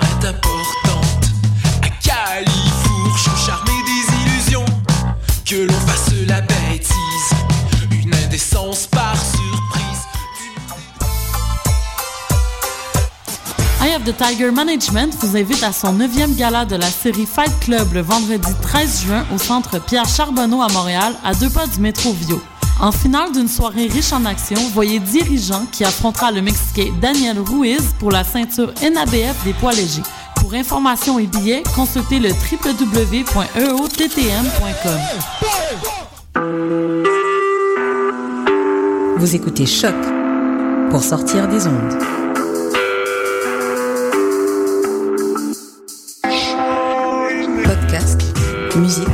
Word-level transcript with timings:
est 0.00 0.26
importante. 0.26 1.24
À 1.82 2.40
des 2.42 4.04
illusions. 4.22 4.64
Que 5.44 5.66
l'on 5.66 6.26
la 6.26 6.40
bêtise, 6.40 6.94
une 8.02 8.14
indécence 8.14 8.86
par 8.86 9.14
surprise. 9.16 10.02
Eye 13.82 13.94
of 13.96 14.04
the 14.04 14.16
Tiger 14.16 14.50
Management 14.50 15.14
vous 15.20 15.36
invite 15.36 15.62
à 15.62 15.72
son 15.72 15.92
9e 15.98 16.34
gala 16.34 16.64
de 16.64 16.76
la 16.76 16.90
série 16.90 17.26
Fight 17.26 17.52
Club 17.60 17.92
le 17.92 18.00
vendredi 18.00 18.52
13 18.62 19.02
juin 19.02 19.26
au 19.34 19.38
centre 19.38 19.78
Pierre 19.78 20.08
Charbonneau 20.08 20.62
à 20.62 20.68
Montréal, 20.68 21.14
à 21.24 21.34
deux 21.34 21.50
pas 21.50 21.66
du 21.66 21.80
métro 21.80 22.12
Vio. 22.12 22.40
En 22.80 22.90
finale 22.92 23.32
d'une 23.32 23.48
soirée 23.48 23.86
riche 23.86 24.12
en 24.12 24.24
action, 24.24 24.56
voyez 24.72 24.98
Dirigeant 24.98 25.66
qui 25.70 25.84
affrontera 25.84 26.32
le 26.32 26.42
Mexicain 26.42 26.92
Daniel 27.00 27.38
Ruiz 27.38 27.94
pour 27.98 28.10
la 28.10 28.24
ceinture 28.24 28.72
NABF 28.82 29.44
des 29.44 29.52
poids 29.54 29.72
légers. 29.72 30.02
Pour 30.36 30.52
informations 30.54 31.18
et 31.18 31.26
billets, 31.26 31.62
consultez 31.74 32.18
le 32.18 32.30
www.eottm.com. 32.30 33.24
Vous 39.16 39.34
écoutez 39.34 39.66
Choc 39.66 39.94
pour 40.90 41.02
sortir 41.02 41.48
des 41.48 41.66
ondes. 41.66 41.98
Podcast, 47.64 48.20
musique, 48.76 49.08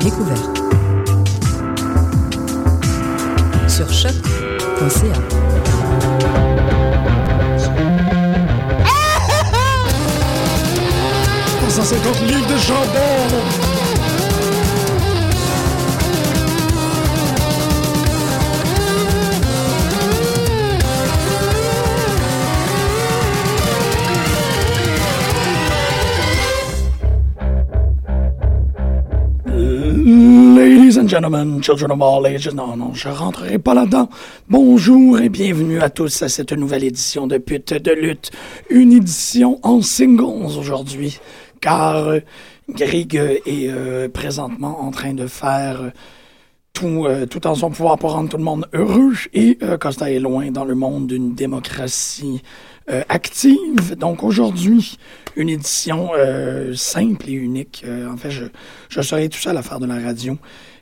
découverte. 0.00 0.57
Sur 3.90 4.10
choc.ca. 4.10 5.38
livres 12.26 12.46
de 12.48 12.56
jambon. 12.58 13.67
Gentlemen, 31.18 31.60
children 31.60 31.90
of 31.90 32.00
all 32.00 32.24
ages, 32.26 32.48
non, 32.54 32.76
non, 32.76 32.94
je 32.94 33.08
rentrerai 33.08 33.58
pas 33.58 33.74
là-dedans. 33.74 34.08
Bonjour 34.48 35.18
et 35.18 35.28
bienvenue 35.28 35.80
à 35.80 35.90
tous 35.90 36.22
à 36.22 36.28
cette 36.28 36.52
nouvelle 36.52 36.84
édition 36.84 37.26
de 37.26 37.38
Pute 37.38 37.74
de 37.74 37.90
lutte. 37.90 38.30
Une 38.70 38.92
édition 38.92 39.58
en 39.64 39.82
singles 39.82 40.22
aujourd'hui, 40.22 41.18
car 41.60 42.06
euh, 42.06 42.20
Greg 42.70 43.16
est 43.16 43.68
euh, 43.68 44.08
présentement 44.08 44.80
en 44.80 44.92
train 44.92 45.12
de 45.12 45.26
faire 45.26 45.82
euh, 45.82 45.90
tout, 46.72 47.06
euh, 47.06 47.26
tout 47.26 47.48
en 47.48 47.56
son 47.56 47.70
pouvoir 47.70 47.98
pour 47.98 48.12
rendre 48.12 48.30
tout 48.30 48.36
le 48.36 48.44
monde 48.44 48.68
heureux 48.72 49.14
et 49.34 49.58
euh, 49.64 49.76
Costa 49.76 50.12
est 50.12 50.20
loin 50.20 50.52
dans 50.52 50.64
le 50.64 50.76
monde 50.76 51.08
d'une 51.08 51.34
démocratie 51.34 52.44
euh, 52.90 53.02
active. 53.08 53.96
Donc 53.96 54.22
aujourd'hui, 54.22 54.98
une 55.34 55.48
édition 55.48 56.10
euh, 56.16 56.74
simple 56.74 57.28
et 57.28 57.32
unique. 57.32 57.82
Euh, 57.84 58.08
en 58.08 58.16
fait, 58.16 58.30
je, 58.30 58.44
je 58.88 59.00
serai 59.00 59.28
tout 59.28 59.40
seul 59.40 59.56
à 59.56 59.62
faire 59.62 59.80
de 59.80 59.86
la 59.86 59.98
radio 59.98 60.38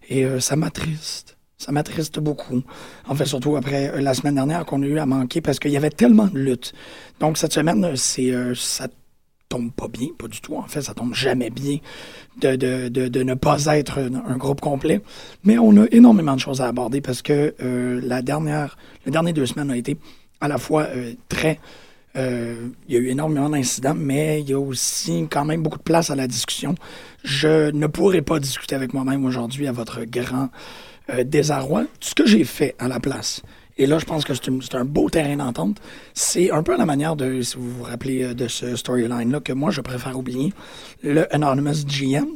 et 0.08 0.24
euh, 0.24 0.40
ça 0.40 0.56
m'attriste. 0.56 1.36
Ça 1.58 1.72
m'attriste 1.72 2.20
beaucoup. 2.20 2.62
En 3.08 3.14
fait, 3.14 3.24
surtout 3.24 3.56
après 3.56 3.88
euh, 3.88 4.00
la 4.00 4.14
semaine 4.14 4.34
dernière 4.34 4.64
qu'on 4.66 4.82
a 4.82 4.86
eu 4.86 4.98
à 4.98 5.06
manquer 5.06 5.40
parce 5.40 5.58
qu'il 5.58 5.70
y 5.70 5.76
avait 5.76 5.90
tellement 5.90 6.26
de 6.26 6.38
luttes. 6.38 6.74
Donc 7.18 7.38
cette 7.38 7.52
semaine, 7.52 7.84
euh, 7.84 7.96
c'est 7.96 8.32
ça 8.54 8.88
tombe 9.48 9.72
pas 9.72 9.88
bien, 9.88 10.08
pas 10.18 10.26
du 10.26 10.40
tout. 10.40 10.56
En 10.56 10.66
fait, 10.66 10.82
ça 10.82 10.92
tombe 10.92 11.14
jamais 11.14 11.50
bien 11.50 11.78
de, 12.41 12.56
de, 12.56 12.88
de, 12.88 13.22
ne 13.22 13.34
pas 13.34 13.64
être 13.66 14.00
un, 14.00 14.14
un 14.28 14.36
groupe 14.36 14.60
complet. 14.60 15.00
Mais 15.44 15.56
on 15.56 15.76
a 15.76 15.86
énormément 15.92 16.34
de 16.34 16.41
choses 16.41 16.60
à 16.60 16.66
aborder 16.66 17.00
parce 17.00 17.22
que 17.22 17.54
la 18.02 18.22
dernière, 18.22 18.76
les 19.04 19.12
dernières 19.12 19.34
deux 19.34 19.47
semaines 19.47 19.70
ont 19.70 19.75
été 19.75 19.97
à 20.41 20.48
la 20.48 20.58
fois 20.58 20.88
très 21.28 21.60
euh, 22.16 22.69
il 22.88 22.94
y 22.94 22.97
a 22.97 23.00
eu 23.00 23.09
énormément 23.09 23.50
d'incidents, 23.50 23.94
mais 23.94 24.41
il 24.41 24.49
y 24.49 24.53
a 24.54 24.59
aussi 24.59 25.27
quand 25.31 25.44
même 25.44 25.62
beaucoup 25.62 25.78
de 25.78 25.82
place 25.82 26.10
à 26.10 26.15
la 26.15 26.27
discussion. 26.27 26.75
Je 27.25 27.71
ne 27.71 27.87
pourrai 27.87 28.22
pas 28.22 28.38
discuter 28.38 28.75
avec 28.75 28.94
moi-même 28.94 29.25
aujourd'hui 29.25 29.66
à 29.66 29.72
votre 29.72 30.04
grand 30.04 30.49
euh, 31.10 31.25
désarroi. 31.25 31.84
Ce 32.00 32.15
que 32.15 32.26
j'ai 32.26 32.44
fait 32.44 32.75
à 32.78 32.88
la 32.88 33.00
place, 33.00 33.43
et 33.78 33.87
là 33.87 33.99
je 33.99 34.06
pense 34.06 34.25
que 34.25 34.32
c'est 34.34 34.75
un 34.75 34.84
beau 34.84 35.10
terrain 35.10 35.37
d'entente, 35.37 35.81
c'est 36.15 36.50
un 36.50 36.62
peu 36.62 36.75
à 36.75 36.78
la 36.78 36.87
manière 36.87 37.16
de, 37.16 37.43
si 37.43 37.56
vous 37.56 37.71
vous 37.71 37.82
rappelez 37.84 38.25
euh, 38.25 38.34
de 38.34 38.49
ce 38.49 38.76
storyline-là, 38.76 39.41
que 39.41 39.53
moi 39.53 39.71
je 39.71 39.81
préfère 39.82 40.19
oublier, 40.19 40.53
le 41.03 41.32
Anonymous 41.34 41.84
GM. 41.87 42.26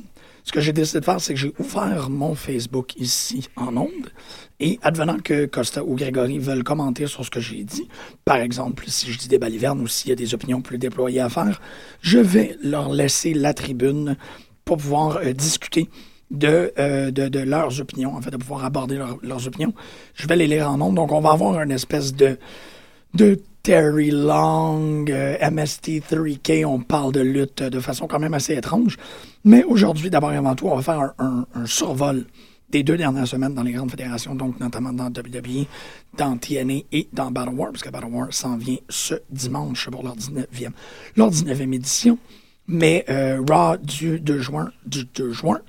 Ce 0.51 0.53
que 0.53 0.61
j'ai 0.61 0.73
décidé 0.73 0.99
de 0.99 1.05
faire, 1.05 1.21
c'est 1.21 1.33
que 1.33 1.39
j'ai 1.39 1.53
ouvert 1.61 2.11
mon 2.11 2.35
Facebook 2.35 2.97
ici 2.97 3.49
en 3.55 3.77
ondes 3.77 4.11
et 4.59 4.81
advenant 4.83 5.19
que 5.23 5.47
Costa 5.47 5.85
ou 5.85 5.95
Grégory 5.95 6.41
veulent 6.41 6.65
commenter 6.65 7.07
sur 7.07 7.25
ce 7.25 7.31
que 7.31 7.39
j'ai 7.39 7.63
dit, 7.63 7.87
par 8.25 8.39
exemple, 8.39 8.83
si 8.89 9.13
je 9.13 9.17
dis 9.17 9.29
des 9.29 9.39
balivernes 9.39 9.81
ou 9.81 9.87
s'il 9.87 10.09
y 10.09 10.13
a 10.13 10.17
des 10.17 10.35
opinions 10.35 10.61
plus 10.61 10.77
déployées 10.77 11.21
à 11.21 11.29
faire, 11.29 11.63
je 12.01 12.19
vais 12.19 12.57
leur 12.65 12.93
laisser 12.93 13.33
la 13.33 13.55
tribune 13.55 14.17
pour 14.65 14.79
pouvoir 14.79 15.19
euh, 15.19 15.33
discuter 15.33 15.89
de, 16.33 16.73
euh, 16.81 17.13
de, 17.13 17.29
de 17.29 17.39
leurs 17.39 17.81
opinions, 17.81 18.17
en 18.17 18.21
fait, 18.21 18.33
de 18.33 18.37
pouvoir 18.37 18.65
aborder 18.65 18.97
leur- 18.97 19.19
leurs 19.23 19.47
opinions. 19.47 19.73
Je 20.15 20.27
vais 20.27 20.35
les 20.35 20.49
lire 20.49 20.69
en 20.69 20.81
ondes, 20.81 20.97
donc 20.97 21.13
on 21.13 21.21
va 21.21 21.31
avoir 21.31 21.63
une 21.63 21.71
espèce 21.71 22.13
de 22.13 22.39
de 23.15 23.41
Terry 23.63 24.11
Long, 24.11 25.05
euh, 25.09 25.37
MST3K, 25.39 26.65
on 26.65 26.81
parle 26.81 27.13
de 27.13 27.21
lutte 27.21 27.63
de 27.63 27.81
façon 27.81 28.07
quand 28.07 28.19
même 28.19 28.35
assez 28.35 28.55
étrange. 28.55 28.97
Mais 29.45 29.65
aujourd'hui, 29.65 30.11
d'abord 30.11 30.33
et 30.33 30.37
avant 30.37 30.55
tout, 30.55 30.69
on 30.69 30.77
va 30.77 30.83
faire 30.83 31.13
un 31.19 31.45
survol 31.67 32.25
des 32.71 32.83
deux 32.83 32.97
dernières 32.97 33.27
semaines 33.27 33.55
dans 33.55 33.63
les 33.63 33.73
grandes 33.73 33.91
fédérations, 33.91 34.35
donc 34.35 34.59
notamment 34.61 34.93
dans 34.93 35.07
WWE, 35.07 35.67
dans 36.17 36.37
TNA 36.37 36.83
et 36.93 37.09
dans 37.13 37.31
Battle 37.31 37.55
War, 37.55 37.73
parce 37.73 37.83
que 37.83 37.91
Battle 37.91 38.07
War 38.07 38.29
s'en 38.31 38.57
vient 38.57 38.77
ce 38.89 39.15
dimanche 39.31 39.89
pour 39.91 40.03
leur 40.05 40.17
19e, 40.17 40.71
leur 41.17 41.31
19e 41.31 41.75
édition. 41.75 42.19
Mais 42.69 43.05
euh, 43.09 43.43
Raw 43.49 43.77
du 43.79 44.21
2 44.21 44.39
juin, 44.39 44.71
du 44.87 45.05
2 45.05 45.33
juin, 45.33 45.61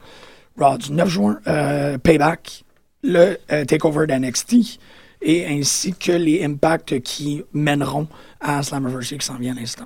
Raw 0.58 0.78
du 0.78 0.91
9 0.91 1.09
juin, 1.09 1.40
euh, 1.47 1.97
Payback, 1.97 2.63
le 3.02 3.38
euh, 3.52 3.66
Takeover 3.66 4.06
d'NXT, 4.06 4.79
et 5.22 5.46
ainsi 5.46 5.94
que 5.94 6.12
les 6.12 6.44
impacts 6.44 7.00
qui 7.02 7.44
mèneront 7.54 8.08
à 8.40 8.64
Slammiversary 8.64 9.20
qui 9.20 9.26
s'en 9.26 9.38
vient 9.38 9.56
à 9.56 9.59
l'instant. 9.59 9.86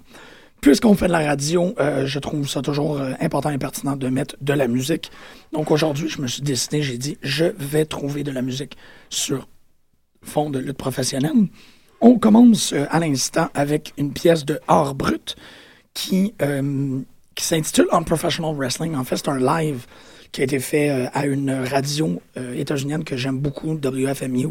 Puisqu'on 0.66 0.96
fait 0.96 1.06
de 1.06 1.12
la 1.12 1.20
radio, 1.20 1.76
euh, 1.80 2.08
je 2.08 2.18
trouve 2.18 2.50
ça 2.50 2.64
toujours 2.64 2.98
euh, 2.98 3.12
important 3.20 3.52
et 3.52 3.58
pertinent 3.60 3.96
de 3.96 4.08
mettre 4.08 4.36
de 4.42 4.52
la 4.52 4.68
musique. 4.68 5.12
Donc 5.54 5.70
aujourd'hui, 5.70 6.10
je 6.10 6.20
me 6.20 6.26
suis 6.26 6.42
décidé, 6.42 6.82
j'ai 6.82 6.98
dit, 6.98 7.20
je 7.22 7.46
vais 7.60 7.86
trouver 7.86 8.24
de 8.24 8.32
la 8.32 8.42
musique 8.42 8.76
sur 9.10 9.48
fond 10.24 10.50
de 10.50 10.58
lutte 10.58 10.78
professionnelle. 10.78 11.50
On 12.02 12.18
commence 12.18 12.74
euh, 12.74 12.86
à 12.90 13.00
l'instant 13.00 13.50
avec 13.54 13.94
une 13.98 14.12
pièce 14.12 14.44
de 14.44 14.60
art 14.68 14.96
brut 14.96 15.36
qui, 15.94 16.34
qui 17.36 17.44
s'intitule 17.44 17.86
Unprofessional 17.92 18.56
Wrestling. 18.56 18.96
En 18.96 19.04
fait, 19.04 19.18
c'est 19.18 19.30
un 19.30 19.38
live 19.38 19.86
qui 20.32 20.42
a 20.42 20.46
été 20.46 20.60
fait 20.60 21.08
à 21.14 21.26
une 21.26 21.52
radio 21.52 22.22
états-unienne 22.36 23.06
que 23.06 23.16
j'aime 23.16 23.38
beaucoup, 23.38 23.76
WFMU. 23.76 24.50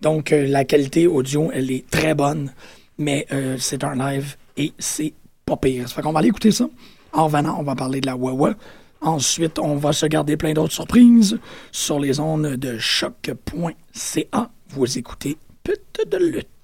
Donc, 0.00 0.32
euh, 0.32 0.46
la 0.46 0.64
qualité 0.64 1.06
audio, 1.06 1.50
elle 1.52 1.70
est 1.70 1.88
très 1.90 2.14
bonne, 2.14 2.52
mais 2.98 3.26
euh, 3.32 3.56
c'est 3.58 3.84
un 3.84 3.94
live 3.94 4.36
et 4.56 4.72
c'est 4.78 5.12
pas 5.44 5.56
pire. 5.56 5.88
Ça 5.88 5.96
fait 5.96 6.02
qu'on 6.02 6.12
va 6.12 6.20
aller 6.20 6.28
écouter 6.28 6.52
ça. 6.52 6.68
En 7.12 7.24
revenant, 7.24 7.56
on 7.58 7.62
va 7.62 7.74
parler 7.74 8.00
de 8.00 8.06
la 8.06 8.16
Wawa. 8.16 8.54
Ensuite, 9.00 9.58
on 9.58 9.76
va 9.76 9.92
se 9.92 10.06
garder 10.06 10.36
plein 10.36 10.52
d'autres 10.52 10.72
surprises 10.72 11.38
sur 11.72 11.98
les 11.98 12.20
ondes 12.20 12.56
de 12.56 12.78
choc.ca. 12.78 14.50
Vous 14.70 14.98
écoutez 14.98 15.36
Pute 15.62 16.08
de 16.10 16.16
lutte. 16.18 16.59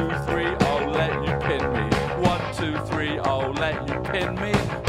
Two, 0.00 0.08
three, 0.24 0.46
I'll 0.46 0.90
let 0.90 1.12
you 1.26 1.36
pin 1.46 1.72
me. 1.74 1.82
One, 2.26 2.40
two, 2.54 2.78
three, 2.86 3.18
I'll 3.18 3.52
let 3.52 3.86
you 3.86 4.00
pin 4.00 4.34
me. 4.36 4.79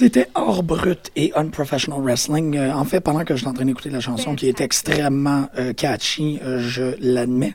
C'était 0.00 0.28
hors 0.34 0.62
brut 0.62 1.10
et 1.14 1.30
unprofessional 1.36 2.00
wrestling. 2.00 2.56
Euh, 2.56 2.72
en 2.72 2.86
fait, 2.86 3.00
pendant 3.00 3.22
que 3.22 3.34
je 3.34 3.40
suis 3.40 3.48
en 3.48 3.52
train 3.52 3.66
d'écouter 3.66 3.90
la 3.90 4.00
chanson 4.00 4.34
qui 4.34 4.48
est 4.48 4.62
extrêmement 4.62 5.50
euh, 5.58 5.74
catchy, 5.74 6.40
euh, 6.42 6.58
je 6.58 6.94
l'admets, 7.00 7.52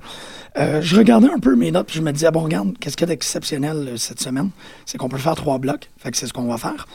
je 0.56 0.96
regardais 0.96 1.28
un 1.28 1.40
peu 1.40 1.56
mes 1.56 1.72
notes 1.72 1.88
puis 1.88 1.96
je 1.96 2.04
me 2.04 2.12
disais, 2.12 2.30
bon, 2.30 2.42
regarde, 2.42 2.78
qu'est-ce 2.80 2.96
qu'il 2.96 3.08
y 3.08 3.10
a 3.10 3.14
d'exceptionnel 3.14 3.94
cette 3.98 4.20
semaine? 4.20 4.52
C'est 4.86 5.00
qu'on 5.00 5.10
peut 5.10 5.18
faire 5.18 5.34
trois 5.34 5.58
blocs, 5.58 5.90
fait 5.98 6.12
que 6.12 6.18
c'est 6.18 6.28
ce 6.28 6.34
qu'on 6.34 6.46
va 6.46 6.60
faire. 6.60 6.88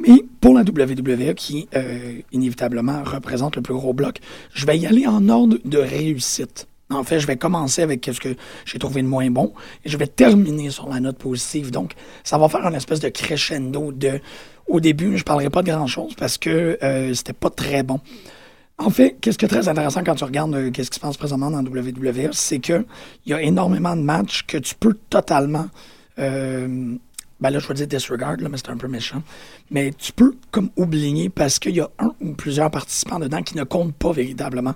Mais 0.00 0.24
pour 0.40 0.54
la 0.54 0.62
WWE, 0.62 1.34
qui 1.34 1.68
inévitablement 2.32 3.02
représente 3.04 3.56
le 3.56 3.62
plus 3.62 3.74
gros 3.74 3.92
bloc, 3.92 4.20
je 4.54 4.64
vais 4.64 4.78
y 4.78 4.86
aller 4.86 5.06
en 5.06 5.28
ordre 5.28 5.58
de 5.66 5.78
réussite. 5.78 6.66
En 6.90 7.02
fait, 7.02 7.18
je 7.18 7.26
vais 7.26 7.36
commencer 7.36 7.82
avec 7.82 8.04
ce 8.04 8.20
que 8.20 8.36
j'ai 8.64 8.78
trouvé 8.78 9.02
de 9.02 9.06
moins 9.06 9.30
bon 9.30 9.52
et 9.84 9.88
je 9.88 9.96
vais 9.96 10.06
terminer 10.06 10.70
sur 10.70 10.88
la 10.88 11.00
note 11.00 11.18
positive. 11.18 11.70
Donc, 11.70 11.92
ça 12.24 12.36
va 12.36 12.48
faire 12.48 12.66
une 12.66 12.74
espèce 12.74 13.00
de 13.00 13.08
crescendo 13.08 13.92
de. 13.92 14.20
Au 14.66 14.80
début, 14.80 15.18
je 15.18 15.24
parlerai 15.24 15.50
pas 15.50 15.62
de 15.62 15.70
grand 15.70 15.86
chose 15.86 16.14
parce 16.14 16.38
que 16.38 16.78
euh, 16.82 17.14
c'était 17.14 17.32
pas 17.32 17.50
très 17.50 17.82
bon. 17.82 18.00
En 18.78 18.90
fait, 18.90 19.16
qu'est-ce 19.20 19.38
qui 19.38 19.44
est 19.44 19.48
très 19.48 19.68
intéressant 19.68 20.02
quand 20.02 20.16
tu 20.16 20.24
regardes 20.24 20.54
euh, 20.54 20.70
qu'est-ce 20.70 20.90
qui 20.90 20.96
se 20.96 21.00
passe 21.00 21.16
présentement 21.16 21.50
dans 21.50 21.62
WWE, 21.62 22.30
c'est 22.32 22.58
que 22.58 22.84
il 23.24 23.30
y 23.30 23.34
a 23.34 23.40
énormément 23.40 23.94
de 23.94 24.02
matchs 24.02 24.44
que 24.46 24.58
tu 24.58 24.74
peux 24.74 24.94
totalement 25.10 25.66
euh, 26.18 26.96
ben 27.40 27.50
là, 27.50 27.58
je 27.58 27.68
vais 27.68 27.74
dire 27.74 27.86
disregard, 27.86 28.36
là, 28.38 28.48
mais 28.48 28.56
c'est 28.56 28.70
un 28.70 28.76
peu 28.76 28.88
méchant. 28.88 29.22
Mais 29.70 29.92
tu 29.98 30.12
peux 30.12 30.34
comme 30.50 30.70
oublier 30.76 31.28
parce 31.28 31.58
qu'il 31.58 31.74
y 31.74 31.80
a 31.80 31.90
un 31.98 32.14
ou 32.20 32.32
plusieurs 32.32 32.70
participants 32.70 33.18
dedans 33.18 33.42
qui 33.42 33.56
ne 33.56 33.64
comptent 33.64 33.94
pas 33.94 34.12
véritablement 34.12 34.74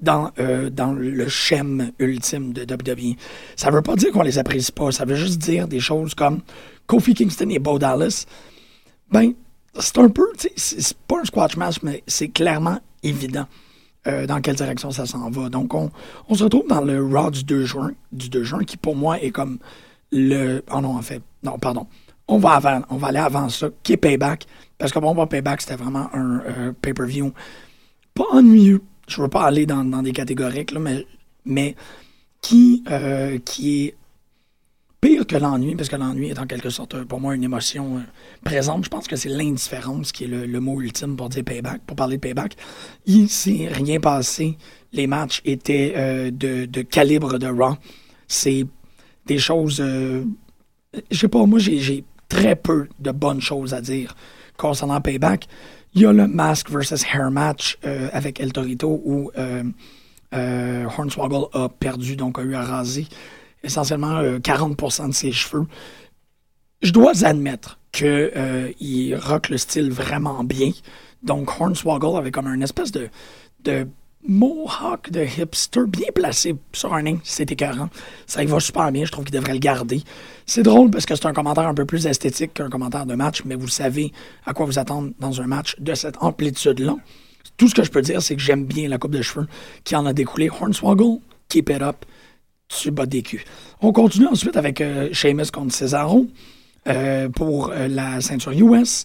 dans, 0.00 0.30
euh, 0.38 0.70
dans 0.70 0.92
le 0.92 1.28
schème 1.28 1.90
ultime 1.98 2.52
de 2.52 2.62
WWE. 2.62 3.16
Ça 3.56 3.70
veut 3.70 3.82
pas 3.82 3.96
dire 3.96 4.12
qu'on 4.12 4.22
les 4.22 4.38
apprécie 4.38 4.72
pas, 4.72 4.92
ça 4.92 5.04
veut 5.04 5.16
juste 5.16 5.38
dire 5.38 5.68
des 5.68 5.80
choses 5.80 6.14
comme 6.14 6.40
Kofi 6.86 7.14
Kingston 7.14 7.50
et 7.50 7.58
Bo 7.58 7.78
Dallas. 7.78 8.26
Ben, 9.10 9.32
c'est 9.78 9.98
un 9.98 10.08
peu, 10.08 10.26
c'est 10.56 10.96
pas 11.06 11.20
un 11.20 11.24
squash 11.24 11.56
match, 11.56 11.76
mais 11.82 12.02
c'est 12.06 12.28
clairement 12.28 12.78
évident 13.02 13.46
euh, 14.06 14.26
dans 14.26 14.40
quelle 14.40 14.56
direction 14.56 14.90
ça 14.90 15.06
s'en 15.06 15.30
va. 15.30 15.48
Donc, 15.48 15.74
on, 15.74 15.90
on 16.28 16.34
se 16.34 16.44
retrouve 16.44 16.66
dans 16.68 16.80
le 16.80 17.04
Raw 17.04 17.30
du 17.30 17.44
2 17.44 17.64
juin, 17.64 17.92
du 18.12 18.28
2 18.28 18.42
juin, 18.42 18.64
qui 18.64 18.76
pour 18.76 18.96
moi 18.96 19.20
est 19.20 19.30
comme 19.30 19.58
le. 20.12 20.62
Oh 20.72 20.80
non, 20.80 20.96
en 20.96 21.02
fait, 21.02 21.22
non, 21.42 21.58
pardon. 21.58 21.86
On 22.28 22.38
va, 22.38 22.52
avant, 22.52 22.82
on 22.90 22.96
va 22.96 23.08
aller 23.08 23.18
avant 23.18 23.48
ça, 23.48 23.68
qui 23.82 23.92
est 23.92 23.96
Payback. 23.96 24.46
Parce 24.78 24.92
que 24.92 24.98
bon, 24.98 25.14
bon 25.14 25.26
Payback, 25.26 25.60
c'était 25.60 25.76
vraiment 25.76 26.08
un 26.12 26.40
euh, 26.40 26.72
pay-per-view 26.82 27.32
pas 28.16 28.24
ennuyeux. 28.32 28.82
Je 29.06 29.22
veux 29.22 29.28
pas 29.28 29.44
aller 29.44 29.66
dans, 29.66 29.84
dans 29.84 30.02
des 30.02 30.12
catégoriques, 30.12 30.72
là, 30.72 30.80
mais, 30.80 31.06
mais 31.44 31.76
qui, 32.40 32.82
euh, 32.90 33.38
qui 33.44 33.84
est 33.84 33.94
pire 35.06 35.26
que 35.26 35.36
l'ennui, 35.36 35.76
parce 35.76 35.88
que 35.88 35.94
l'ennui 35.94 36.30
est 36.30 36.38
en 36.38 36.46
quelque 36.46 36.68
sorte 36.68 36.94
euh, 36.94 37.04
pour 37.04 37.20
moi 37.20 37.36
une 37.36 37.44
émotion 37.44 37.98
euh, 37.98 38.00
présente. 38.42 38.84
Je 38.84 38.88
pense 38.88 39.06
que 39.06 39.14
c'est 39.14 39.28
l'indifférence 39.28 40.10
qui 40.10 40.24
est 40.24 40.26
le, 40.26 40.60
mot 40.60 40.80
ultime 40.80 41.16
pour 41.16 41.28
dire 41.28 41.44
payback, 41.44 41.80
pour 41.86 41.96
parler 41.96 42.16
de 42.16 42.20
payback. 42.20 42.56
Il 43.06 43.28
s'est 43.28 43.68
rien 43.70 44.00
passé. 44.00 44.58
Les 44.92 45.06
matchs 45.06 45.42
étaient 45.44 45.92
euh, 45.96 46.30
de, 46.32 46.82
calibre 46.82 47.38
de 47.38 47.46
Raw. 47.46 47.76
C'est 48.26 48.66
des 49.26 49.38
choses. 49.38 49.80
euh, 49.80 50.24
je 51.10 51.18
sais 51.18 51.28
pas, 51.28 51.46
moi 51.46 51.60
j'ai 51.60 52.04
très 52.28 52.56
peu 52.56 52.88
de 52.98 53.12
bonnes 53.12 53.40
choses 53.40 53.74
à 53.74 53.80
dire 53.80 54.16
concernant 54.56 55.00
Payback. 55.00 55.46
Il 55.94 56.02
y 56.02 56.06
a 56.06 56.12
le 56.12 56.26
Mask 56.26 56.68
versus 56.70 57.04
Hair 57.04 57.30
match 57.30 57.78
avec 58.12 58.40
El 58.40 58.52
Torito 58.52 59.00
où 59.04 59.30
Hornswoggle 60.32 61.46
a 61.52 61.68
perdu, 61.68 62.16
donc 62.16 62.38
a 62.38 62.42
eu 62.42 62.54
à 62.54 62.62
raser 62.62 63.06
essentiellement 63.66 64.18
euh, 64.18 64.38
40% 64.38 65.08
de 65.08 65.14
ses 65.14 65.32
cheveux. 65.32 65.66
Je 66.82 66.92
dois 66.92 67.24
admettre 67.24 67.78
que 67.92 68.32
euh, 68.36 68.72
il 68.80 69.14
rock 69.16 69.48
le 69.48 69.58
style 69.58 69.90
vraiment 69.90 70.44
bien. 70.44 70.70
Donc 71.22 71.60
Hornswoggle 71.60 72.18
avait 72.18 72.30
comme 72.30 72.46
un 72.46 72.60
espèce 72.60 72.92
de, 72.92 73.08
de 73.64 73.86
mohawk 74.28 75.10
de 75.10 75.24
hipster 75.24 75.82
bien 75.86 76.08
placé 76.14 76.56
sur 76.72 76.94
un 76.94 77.02
nain, 77.02 77.18
c'est 77.24 77.50
écœurant. 77.50 77.88
Ça 78.26 78.42
y 78.42 78.46
va 78.46 78.60
super 78.60 78.90
bien, 78.92 79.04
je 79.04 79.12
trouve 79.12 79.24
qu'il 79.24 79.34
devrait 79.34 79.54
le 79.54 79.58
garder. 79.58 80.02
C'est 80.46 80.62
drôle 80.62 80.90
parce 80.90 81.06
que 81.06 81.14
c'est 81.14 81.26
un 81.26 81.32
commentaire 81.32 81.66
un 81.66 81.74
peu 81.74 81.84
plus 81.84 82.06
esthétique 82.06 82.54
qu'un 82.54 82.68
commentaire 82.68 83.06
de 83.06 83.14
match, 83.14 83.42
mais 83.44 83.54
vous 83.54 83.68
savez 83.68 84.12
à 84.44 84.52
quoi 84.52 84.66
vous 84.66 84.78
attendre 84.78 85.10
dans 85.18 85.40
un 85.40 85.46
match 85.46 85.76
de 85.78 85.94
cette 85.94 86.16
amplitude-là. 86.20 86.96
tout 87.56 87.68
ce 87.68 87.74
que 87.74 87.84
je 87.84 87.90
peux 87.90 88.02
dire, 88.02 88.20
c'est 88.20 88.36
que 88.36 88.42
j'aime 88.42 88.64
bien 88.64 88.88
la 88.88 88.98
coupe 88.98 89.12
de 89.12 89.22
cheveux 89.22 89.46
qui 89.84 89.96
en 89.96 90.04
a 90.06 90.12
découlé. 90.12 90.50
Hornswoggle, 90.50 91.20
keep 91.48 91.70
it 91.70 91.82
up, 91.82 92.04
tu 92.68 92.90
bats 92.90 93.06
des. 93.06 93.22
On 93.80 93.92
continue 93.92 94.26
ensuite 94.26 94.56
avec 94.56 94.80
euh, 94.80 95.08
Sheamus 95.12 95.50
contre 95.52 95.74
Cesaro 95.74 96.26
euh, 96.86 97.28
pour 97.28 97.70
euh, 97.70 97.88
la 97.88 98.20
ceinture 98.20 98.52
US. 98.52 99.04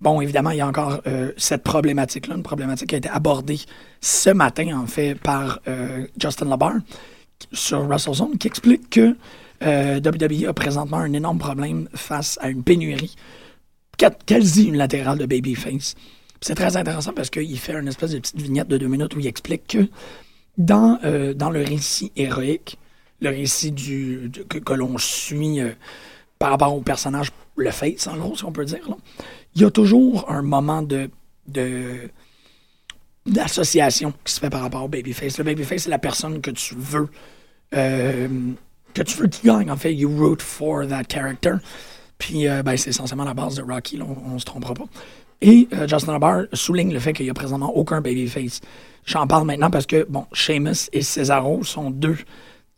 Bon, 0.00 0.20
évidemment, 0.20 0.50
il 0.50 0.58
y 0.58 0.60
a 0.60 0.66
encore 0.66 1.00
euh, 1.06 1.32
cette 1.36 1.62
problématique-là, 1.62 2.34
une 2.34 2.42
problématique 2.42 2.88
qui 2.88 2.94
a 2.96 2.98
été 2.98 3.08
abordée 3.08 3.60
ce 4.00 4.30
matin, 4.30 4.76
en 4.78 4.86
fait, 4.86 5.14
par 5.14 5.60
Justin 6.20 6.46
Labar 6.46 6.74
sur 7.52 7.82
WrestleZone, 7.86 8.36
qui 8.38 8.48
explique 8.48 8.90
que 8.90 9.14
WWE 9.64 10.48
a 10.48 10.52
présentement 10.52 10.96
un 10.96 11.12
énorme 11.12 11.38
problème 11.38 11.88
face 11.94 12.36
à 12.42 12.48
une 12.48 12.64
pénurie 12.64 13.14
qua- 13.96 14.10
quasi 14.26 14.64
unilatérale 14.66 15.18
de 15.18 15.26
babyface. 15.26 15.94
C'est 16.40 16.56
très 16.56 16.76
intéressant 16.76 17.12
parce 17.12 17.30
qu'il 17.30 17.56
fait 17.60 17.74
une 17.74 17.86
espèce 17.86 18.10
de 18.10 18.18
petite 18.18 18.40
vignette 18.40 18.66
de 18.66 18.78
deux 18.78 18.88
minutes 18.88 19.14
où 19.14 19.20
il 19.20 19.26
explique 19.28 19.68
que 19.68 19.86
dans 20.58 20.98
le 21.04 21.62
récit 21.64 22.10
héroïque, 22.16 22.76
le 23.22 23.30
récit 23.30 23.72
que, 23.74 24.74
l'on 24.74 24.98
suit 24.98 25.60
euh, 25.60 25.72
par 26.38 26.50
rapport 26.50 26.74
au 26.74 26.80
personnage, 26.80 27.30
le 27.56 27.70
face, 27.70 28.06
en 28.08 28.16
gros, 28.16 28.36
si 28.36 28.44
on 28.44 28.52
peut 28.52 28.64
dire, 28.64 28.80
il 29.54 29.62
y 29.62 29.64
a 29.64 29.70
toujours 29.70 30.30
un 30.30 30.42
moment 30.42 30.82
de, 30.82 31.08
d'association 33.24 34.12
qui 34.24 34.34
se 34.34 34.40
fait 34.40 34.50
par 34.50 34.62
rapport 34.62 34.82
au 34.82 34.88
babyface. 34.88 35.38
Le 35.38 35.44
babyface, 35.44 35.84
c'est 35.84 35.90
la 35.90 35.98
personne 35.98 36.40
que 36.40 36.50
tu 36.50 36.74
veux 36.76 37.08
euh, 37.74 38.28
que 38.92 39.02
tu 39.02 39.16
veux 39.18 39.28
qu'il 39.28 39.48
gagne. 39.48 39.70
En 39.70 39.76
fait, 39.76 39.94
you 39.94 40.10
root 40.10 40.38
for 40.40 40.86
that 40.86 41.04
character. 41.08 41.54
Puis, 42.18 42.48
euh, 42.48 42.62
ben, 42.62 42.76
c'est 42.76 42.90
essentiellement 42.90 43.24
la 43.24 43.34
base 43.34 43.54
de 43.54 43.62
Rocky, 43.62 44.00
on, 44.02 44.34
on 44.34 44.38
se 44.38 44.44
trompera 44.44 44.74
pas. 44.74 44.84
Et 45.40 45.68
Justin 45.88 46.18
Barr 46.20 46.44
souligne 46.52 46.92
le 46.92 47.00
fait 47.00 47.12
qu'il 47.12 47.26
n'y 47.26 47.30
a 47.30 47.34
présentement 47.34 47.74
aucun 47.76 48.00
babyface. 48.00 48.60
J'en 49.04 49.26
parle 49.26 49.44
maintenant 49.44 49.70
parce 49.70 49.86
que, 49.86 50.06
bon, 50.08 50.26
Sheamus 50.32 50.88
et 50.92 51.02
Cesaro 51.02 51.64
sont 51.64 51.90
deux 51.90 52.16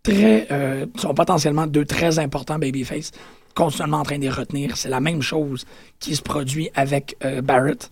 très, 0.04 0.46
euh, 0.52 0.86
sont 0.96 1.14
potentiellement 1.14 1.66
deux 1.66 1.84
très 1.84 2.20
importants 2.20 2.60
babyface, 2.60 3.10
continuellement 3.54 3.98
en 3.98 4.04
train 4.04 4.18
de 4.18 4.22
les 4.22 4.30
retenir. 4.30 4.76
C'est 4.76 4.90
la 4.90 5.00
même 5.00 5.22
chose 5.22 5.64
qui 5.98 6.14
se 6.14 6.22
produit 6.22 6.70
avec 6.76 7.16
euh, 7.24 7.42
Barrett. 7.42 7.90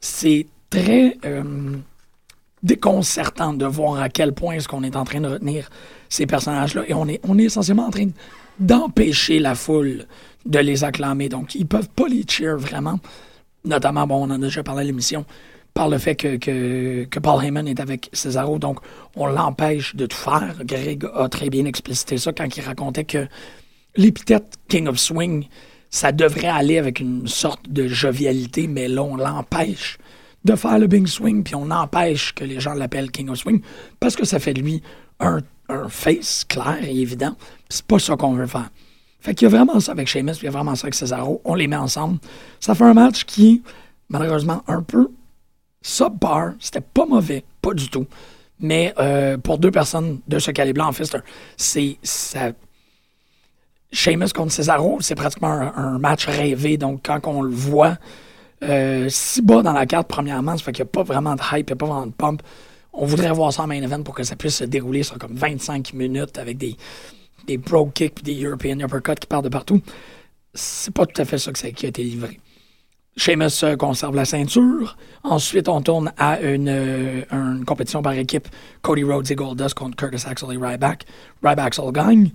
C'est 0.00 0.46
très 0.70 1.16
euh, 1.24 1.42
déconcertant 2.62 3.54
de 3.54 3.66
voir 3.66 4.00
à 4.00 4.08
quel 4.08 4.32
point 4.32 4.54
est-ce 4.54 4.68
qu'on 4.68 4.84
est 4.84 4.94
en 4.94 5.04
train 5.04 5.20
de 5.20 5.28
retenir 5.28 5.68
ces 6.08 6.26
personnages-là 6.26 6.84
et 6.86 6.94
on 6.94 7.08
est, 7.08 7.20
on 7.24 7.38
est 7.38 7.44
essentiellement 7.44 7.86
en 7.86 7.90
train 7.90 8.08
d'empêcher 8.60 9.38
la 9.38 9.54
foule 9.54 10.06
de 10.44 10.58
les 10.58 10.84
acclamer. 10.84 11.28
Donc, 11.28 11.54
ils 11.54 11.66
peuvent 11.66 11.88
pas 11.88 12.08
les 12.08 12.24
cheer 12.28 12.56
vraiment. 12.58 13.00
Notamment, 13.64 14.06
bon, 14.06 14.16
on 14.16 14.24
en 14.24 14.30
a 14.32 14.38
déjà 14.38 14.62
parlé 14.62 14.82
à 14.82 14.84
l'émission, 14.84 15.24
par 15.74 15.88
le 15.88 15.98
fait 15.98 16.16
que, 16.16 16.36
que, 16.36 17.04
que 17.04 17.18
Paul 17.18 17.42
Heyman 17.42 17.66
est 17.66 17.80
avec 17.80 18.10
Cesaro. 18.12 18.58
Donc, 18.58 18.80
on 19.16 19.26
l'empêche 19.26 19.96
de 19.96 20.06
tout 20.06 20.16
faire. 20.16 20.56
Greg 20.64 21.06
a 21.14 21.28
très 21.28 21.50
bien 21.50 21.64
explicité 21.64 22.18
ça 22.18 22.32
quand 22.32 22.56
il 22.56 22.62
racontait 22.62 23.04
que 23.04 23.26
l'épithète 23.96 24.58
King 24.68 24.88
of 24.88 24.98
Swing, 24.98 25.46
ça 25.90 26.12
devrait 26.12 26.48
aller 26.48 26.78
avec 26.78 27.00
une 27.00 27.26
sorte 27.26 27.68
de 27.68 27.86
jovialité, 27.86 28.66
mais 28.66 28.88
là, 28.88 29.02
on 29.02 29.16
l'empêche 29.16 29.98
de 30.44 30.56
faire 30.56 30.78
le 30.78 30.86
Big 30.86 31.06
Swing, 31.06 31.42
puis 31.44 31.54
on 31.54 31.70
empêche 31.70 32.34
que 32.34 32.44
les 32.44 32.60
gens 32.60 32.74
l'appellent 32.74 33.10
King 33.10 33.28
of 33.28 33.38
Swing, 33.38 33.60
parce 34.00 34.16
que 34.16 34.24
ça 34.24 34.38
fait 34.38 34.54
de 34.54 34.60
lui 34.60 34.82
un, 35.20 35.40
un 35.68 35.88
face 35.88 36.44
clair 36.44 36.78
et 36.82 36.98
évident. 36.98 37.36
C'est 37.68 37.84
pas 37.84 37.98
ça 37.98 38.16
qu'on 38.16 38.32
veut 38.32 38.46
faire. 38.46 38.70
Fait 39.20 39.34
qu'il 39.34 39.48
y 39.48 39.54
a 39.54 39.56
vraiment 39.56 39.78
ça 39.78 39.92
avec 39.92 40.08
Sheamus, 40.08 40.32
puis 40.32 40.42
il 40.42 40.44
y 40.46 40.48
a 40.48 40.50
vraiment 40.50 40.74
ça 40.74 40.86
avec 40.86 40.94
Cesaro. 40.94 41.40
On 41.44 41.54
les 41.54 41.68
met 41.68 41.76
ensemble. 41.76 42.18
Ça 42.58 42.74
fait 42.74 42.84
un 42.84 42.94
match 42.94 43.24
qui 43.24 43.54
est 43.54 43.62
malheureusement 44.08 44.62
un 44.66 44.82
peu 44.82 45.10
subpar. 45.82 46.54
C'était 46.60 46.80
pas 46.80 47.06
mauvais, 47.06 47.44
pas 47.60 47.74
du 47.74 47.88
tout. 47.88 48.06
Mais 48.60 48.94
euh, 48.98 49.36
pour 49.38 49.58
deux 49.58 49.70
personnes 49.70 50.20
de 50.28 50.38
ce 50.38 50.50
calibre-là, 50.50 50.86
en 50.86 50.92
fait, 50.92 51.16
c'est 51.56 51.98
ça. 52.02 52.52
Sheamus 53.90 54.32
contre 54.34 54.52
Cesaro, 54.52 54.98
c'est 55.00 55.14
pratiquement 55.14 55.48
un, 55.48 55.98
match 55.98 56.26
rêvé. 56.26 56.78
Donc, 56.78 57.02
quand 57.04 57.20
on 57.26 57.42
le 57.42 57.52
voit 57.52 57.98
euh, 58.62 59.08
si 59.10 59.42
bas 59.42 59.62
dans 59.62 59.72
la 59.72 59.84
carte, 59.84 60.08
premièrement, 60.08 60.56
ça 60.56 60.64
fait 60.64 60.72
qu'il 60.72 60.84
n'y 60.84 60.88
a 60.88 60.92
pas 60.92 61.02
vraiment 61.02 61.34
de 61.34 61.42
hype, 61.42 61.68
il 61.68 61.72
n'y 61.72 61.72
a 61.72 61.76
pas 61.76 61.86
vraiment 61.86 62.06
de 62.06 62.12
pump. 62.12 62.42
On 62.94 63.04
voudrait 63.04 63.32
voir 63.32 63.52
ça 63.52 63.62
en 63.62 63.66
main 63.66 63.82
event 63.82 64.02
pour 64.02 64.14
que 64.14 64.22
ça 64.22 64.36
puisse 64.36 64.56
se 64.56 64.64
dérouler 64.64 65.02
sur 65.02 65.18
comme 65.18 65.34
25 65.34 65.92
minutes 65.94 66.38
avec 66.38 66.56
des, 66.58 66.76
des 67.46 67.58
broke 67.58 67.94
kicks 67.94 68.22
des 68.22 68.42
European 68.42 68.78
uppercuts 68.80 69.16
qui 69.20 69.26
partent 69.26 69.44
de 69.44 69.50
partout. 69.50 69.80
C'est 70.54 70.92
pas 70.94 71.06
tout 71.06 71.20
à 71.20 71.24
fait 71.24 71.38
ça, 71.38 71.52
que 71.52 71.58
ça 71.58 71.70
qui 71.70 71.86
a 71.86 71.88
été 71.88 72.02
livré. 72.02 72.38
Sheamus 73.16 73.62
euh, 73.62 73.76
conserve 73.76 74.16
la 74.16 74.24
ceinture. 74.24 74.96
Ensuite, 75.22 75.68
on 75.68 75.82
tourne 75.82 76.12
à 76.16 76.40
une, 76.40 76.68
euh, 76.68 77.22
une 77.30 77.64
compétition 77.64 78.02
par 78.02 78.14
équipe. 78.14 78.48
Cody 78.80 79.04
Rhodes 79.04 79.30
et 79.30 79.34
Goldust 79.34 79.74
contre 79.74 79.96
Curtis 79.96 80.26
Axel 80.26 80.48
et 80.52 80.56
Ryback. 80.56 81.04
Ryback 81.42 81.74
seul 81.74 81.92
gagne. 81.92 82.30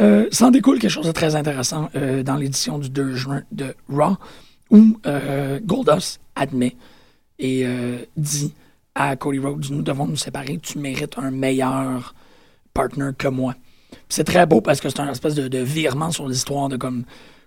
Euh, 0.00 0.26
S'en 0.32 0.50
découle 0.50 0.78
quelque 0.78 0.90
chose 0.90 1.06
de 1.06 1.12
très 1.12 1.36
intéressant 1.36 1.88
dans 2.24 2.36
l'édition 2.36 2.78
du 2.78 2.90
2 2.90 3.14
juin 3.14 3.42
de 3.52 3.74
Raw, 3.88 4.16
où 4.70 4.98
Goldust 5.64 6.20
admet 6.34 6.76
et 7.38 7.66
dit 8.16 8.52
à 8.94 9.16
Cody 9.16 9.38
Rhodes, 9.38 9.70
nous 9.70 9.80
devons 9.80 10.06
nous 10.06 10.16
séparer, 10.16 10.58
tu 10.58 10.78
mérites 10.78 11.16
un 11.16 11.30
meilleur 11.30 12.14
partner 12.74 13.10
que 13.16 13.28
moi. 13.28 13.54
C'est 14.10 14.24
très 14.24 14.44
beau 14.44 14.60
parce 14.60 14.80
que 14.80 14.90
c'est 14.90 15.00
un 15.00 15.10
espèce 15.10 15.34
de, 15.34 15.48
de 15.48 15.58
virement 15.58 16.10
sur 16.10 16.28
l'histoire 16.28 16.68
de 16.68 16.76
comme 16.76 17.04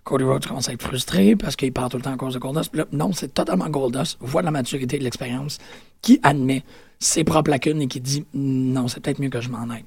Cody 0.10 0.24
Rhodes 0.24 0.48
commence 0.48 0.68
à 0.70 0.74
être 0.74 0.82
frustré 0.82 1.36
parce 1.36 1.56
qu'il 1.56 1.72
part 1.72 1.88
tout 1.90 1.98
le 1.98 2.02
temps 2.02 2.14
à 2.14 2.18
cause 2.18 2.34
de 2.34 2.40
Goldust. 2.40 2.72
Non, 2.92 3.14
c'est 3.14 3.32
totalement 3.32 3.70
Goldust, 3.70 4.18
voit 4.20 4.42
de 4.42 4.46
la 4.46 4.52
maturité 4.52 4.96
et 4.96 5.00
de 5.00 5.04
l'expérience, 5.04 5.60
qui 6.02 6.20
admet 6.24 6.64
ses 6.98 7.24
propres 7.24 7.52
lacunes 7.52 7.80
et 7.84 7.88
qui 7.88 8.02
dit 8.02 8.26
non, 8.34 8.88
c'est 8.88 9.02
peut-être 9.02 9.20
mieux 9.20 9.30
que 9.30 9.40
je 9.40 9.50
m'en 9.50 9.70
aille. 9.70 9.86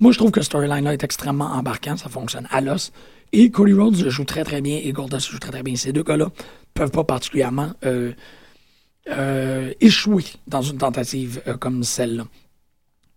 Moi, 0.00 0.10
je 0.10 0.18
trouve 0.18 0.32
que 0.32 0.40
ce 0.40 0.46
storyline-là 0.46 0.94
est 0.94 1.04
extrêmement 1.04 1.52
embarquant, 1.52 1.96
ça 1.96 2.08
fonctionne 2.08 2.48
à 2.50 2.60
l'os. 2.60 2.90
Et 3.32 3.52
Cody 3.52 3.72
Rhodes 3.72 4.08
joue 4.08 4.24
très 4.24 4.42
très 4.42 4.60
bien 4.60 4.80
et 4.82 4.90
Goldust 4.92 5.30
joue 5.30 5.38
très 5.38 5.52
très 5.52 5.62
bien. 5.62 5.76
Ces 5.76 5.92
deux 5.92 6.02
gars-là 6.02 6.30
peuvent 6.74 6.90
pas 6.90 7.04
particulièrement 7.04 7.70
euh, 7.84 8.12
euh, 9.08 9.72
échouer 9.80 10.24
dans 10.48 10.62
une 10.62 10.78
tentative 10.78 11.42
euh, 11.46 11.56
comme 11.56 11.84
celle-là. 11.84 12.24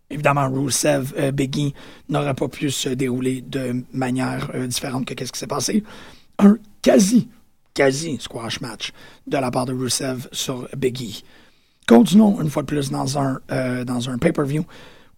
Évidemment, 0.08 0.48
Rusev, 0.48 1.32
Biggie 1.32 1.74
n'aurait 2.08 2.34
pas 2.34 2.46
pu 2.46 2.70
se 2.70 2.90
dérouler 2.90 3.40
de 3.40 3.82
manière 3.92 4.52
différente 4.68 5.06
que 5.06 5.14
qu'est-ce 5.14 5.32
qui 5.32 5.40
s'est 5.40 5.48
passé. 5.48 5.82
Un 6.38 6.56
quasi, 6.82 7.28
quasi 7.72 8.18
squash 8.20 8.60
match 8.60 8.92
de 9.26 9.38
la 9.38 9.50
part 9.50 9.66
de 9.66 9.72
Rusev 9.72 10.28
sur 10.32 10.68
Biggie. 10.76 11.24
Continuons 11.86 12.40
une 12.40 12.50
fois 12.50 12.62
de 12.62 12.66
plus 12.66 12.90
dans 12.90 13.18
un, 13.18 13.40
euh, 13.50 13.84
un 13.86 14.18
pay-per-view 14.18 14.64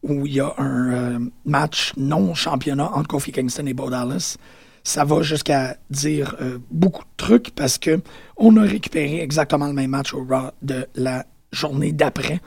où 0.02 0.26
il 0.26 0.34
y 0.34 0.40
a 0.40 0.52
un 0.58 0.92
euh, 0.92 1.18
match 1.44 1.92
non-championnat 1.96 2.90
entre 2.92 3.08
Kofi 3.08 3.32
Kingston 3.32 3.66
et 3.66 3.74
Bo 3.74 3.90
Dallas. 3.90 4.36
Ça 4.84 5.04
va 5.04 5.22
jusqu'à 5.22 5.76
dire 5.90 6.36
euh, 6.40 6.58
beaucoup 6.70 7.02
de 7.02 7.16
trucs 7.16 7.50
parce 7.50 7.78
que 7.78 8.00
on 8.36 8.56
a 8.56 8.62
récupéré 8.62 9.20
exactement 9.20 9.66
le 9.66 9.72
même 9.72 9.90
match 9.90 10.14
au 10.14 10.24
Raw 10.24 10.50
de 10.62 10.86
la 10.94 11.24
journée 11.52 11.92
d'après 11.92 12.40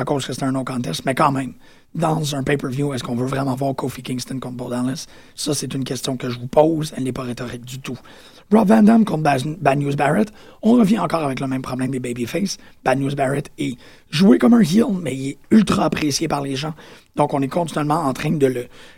à 0.00 0.04
cause 0.04 0.26
que 0.26 0.32
c'est 0.32 0.44
un 0.44 0.52
no-contest, 0.52 1.04
mais 1.04 1.14
quand 1.14 1.30
même, 1.30 1.52
dans 1.94 2.36
un 2.36 2.42
pay-per-view, 2.42 2.94
est-ce 2.94 3.02
qu'on 3.02 3.16
veut 3.16 3.26
vraiment 3.26 3.54
voir 3.54 3.74
Kofi 3.74 4.02
Kingston 4.02 4.38
contre 4.38 4.56
Bo 4.56 4.70
Dallas? 4.70 5.06
Ça, 5.34 5.54
c'est 5.54 5.74
une 5.74 5.84
question 5.84 6.16
que 6.16 6.30
je 6.30 6.38
vous 6.38 6.46
pose, 6.46 6.92
elle 6.96 7.04
n'est 7.04 7.12
pas 7.12 7.22
rhétorique 7.22 7.64
du 7.64 7.80
tout. 7.80 7.98
Rob 8.52 8.66
Van 8.66 9.04
contre 9.04 9.22
Bad 9.60 9.78
News 9.78 9.94
Barrett, 9.94 10.32
on 10.62 10.72
revient 10.72 10.98
encore 10.98 11.22
avec 11.22 11.38
le 11.38 11.46
même 11.46 11.62
problème 11.62 11.92
des 11.92 12.00
babyface. 12.00 12.58
Bad 12.84 12.98
News 12.98 13.14
Barrett 13.14 13.48
est 13.58 13.76
joué 14.10 14.38
comme 14.38 14.54
un 14.54 14.60
heel, 14.60 14.86
mais 15.00 15.14
il 15.14 15.28
est 15.30 15.38
ultra 15.52 15.84
apprécié 15.84 16.26
par 16.26 16.42
les 16.42 16.56
gens. 16.56 16.74
Donc, 17.14 17.32
on 17.32 17.42
est 17.42 17.48
continuellement 17.48 18.00
en 18.00 18.12
train 18.12 18.32
de 18.32 18.46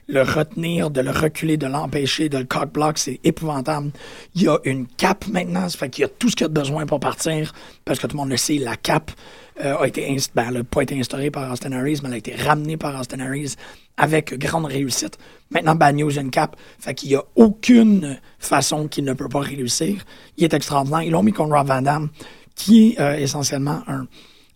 le, 0.09 0.23
retenir, 0.23 0.91
de 0.91 1.03
le 1.03 1.11
reculer, 1.11 1.59
de 1.59 1.67
l'empêcher, 1.67 2.31
de 2.31 2.39
le 2.39 2.45
cock-block. 2.45 2.97
C'est 2.97 3.21
épouvantable. 3.25 3.91
Il 4.35 4.43
y 4.43 4.49
a 4.49 4.57
une 4.65 4.87
cape 4.87 5.27
maintenant, 5.29 5.69
ça 5.69 5.77
fait 5.77 5.91
qu'il 5.91 6.03
y 6.03 6.05
a 6.07 6.09
tout 6.09 6.31
ce 6.31 6.37
qu'il 6.37 6.47
a 6.47 6.49
besoin 6.49 6.87
pour 6.87 7.01
partir, 7.01 7.53
parce 7.85 7.99
que 7.99 8.07
tout 8.07 8.17
le 8.17 8.23
monde 8.23 8.31
le 8.31 8.39
sait, 8.39 8.57
la 8.57 8.77
cape 8.77 9.11
euh, 9.61 9.77
a 9.77 9.87
été 9.87 10.17
ben, 10.35 10.47
elle 10.49 10.55
n'a 10.55 10.65
pas 10.65 10.83
été 10.83 10.99
instaurée 10.99 11.31
par 11.31 11.51
Austin 11.53 11.73
Harris, 11.73 12.01
mais 12.03 12.09
elle 12.09 12.15
a 12.15 12.19
été 12.19 12.35
ramenée 12.35 12.77
par 12.77 12.99
Austin 12.99 13.21
Harris 13.21 13.57
avec 13.97 14.39
grande 14.39 14.67
réussite. 14.67 15.19
Maintenant, 15.51 15.75
Bad 15.75 15.97
News 15.97 16.19
a 16.19 16.23
une 16.23 16.31
cape, 16.31 16.57
fait 16.79 16.95
qu'il 16.95 17.11
n'y 17.11 17.17
a 17.17 17.25
aucune 17.37 18.19
façon 18.39 18.89
qu'il 18.89 19.05
ne 19.05 19.13
peut 19.13 19.29
pas 19.29 19.41
réussir. 19.41 20.05
Il 20.37 20.45
est 20.45 20.55
extraordinaire. 20.55 21.03
Ils 21.03 21.11
l'ont 21.11 21.23
mis 21.23 21.33
contre 21.33 21.55
Rob 21.55 21.67
Van 21.67 21.83
Damme, 21.83 22.09
qui 22.55 22.91
est 22.91 23.01
euh, 23.01 23.17
essentiellement 23.17 23.83
un... 23.87 24.07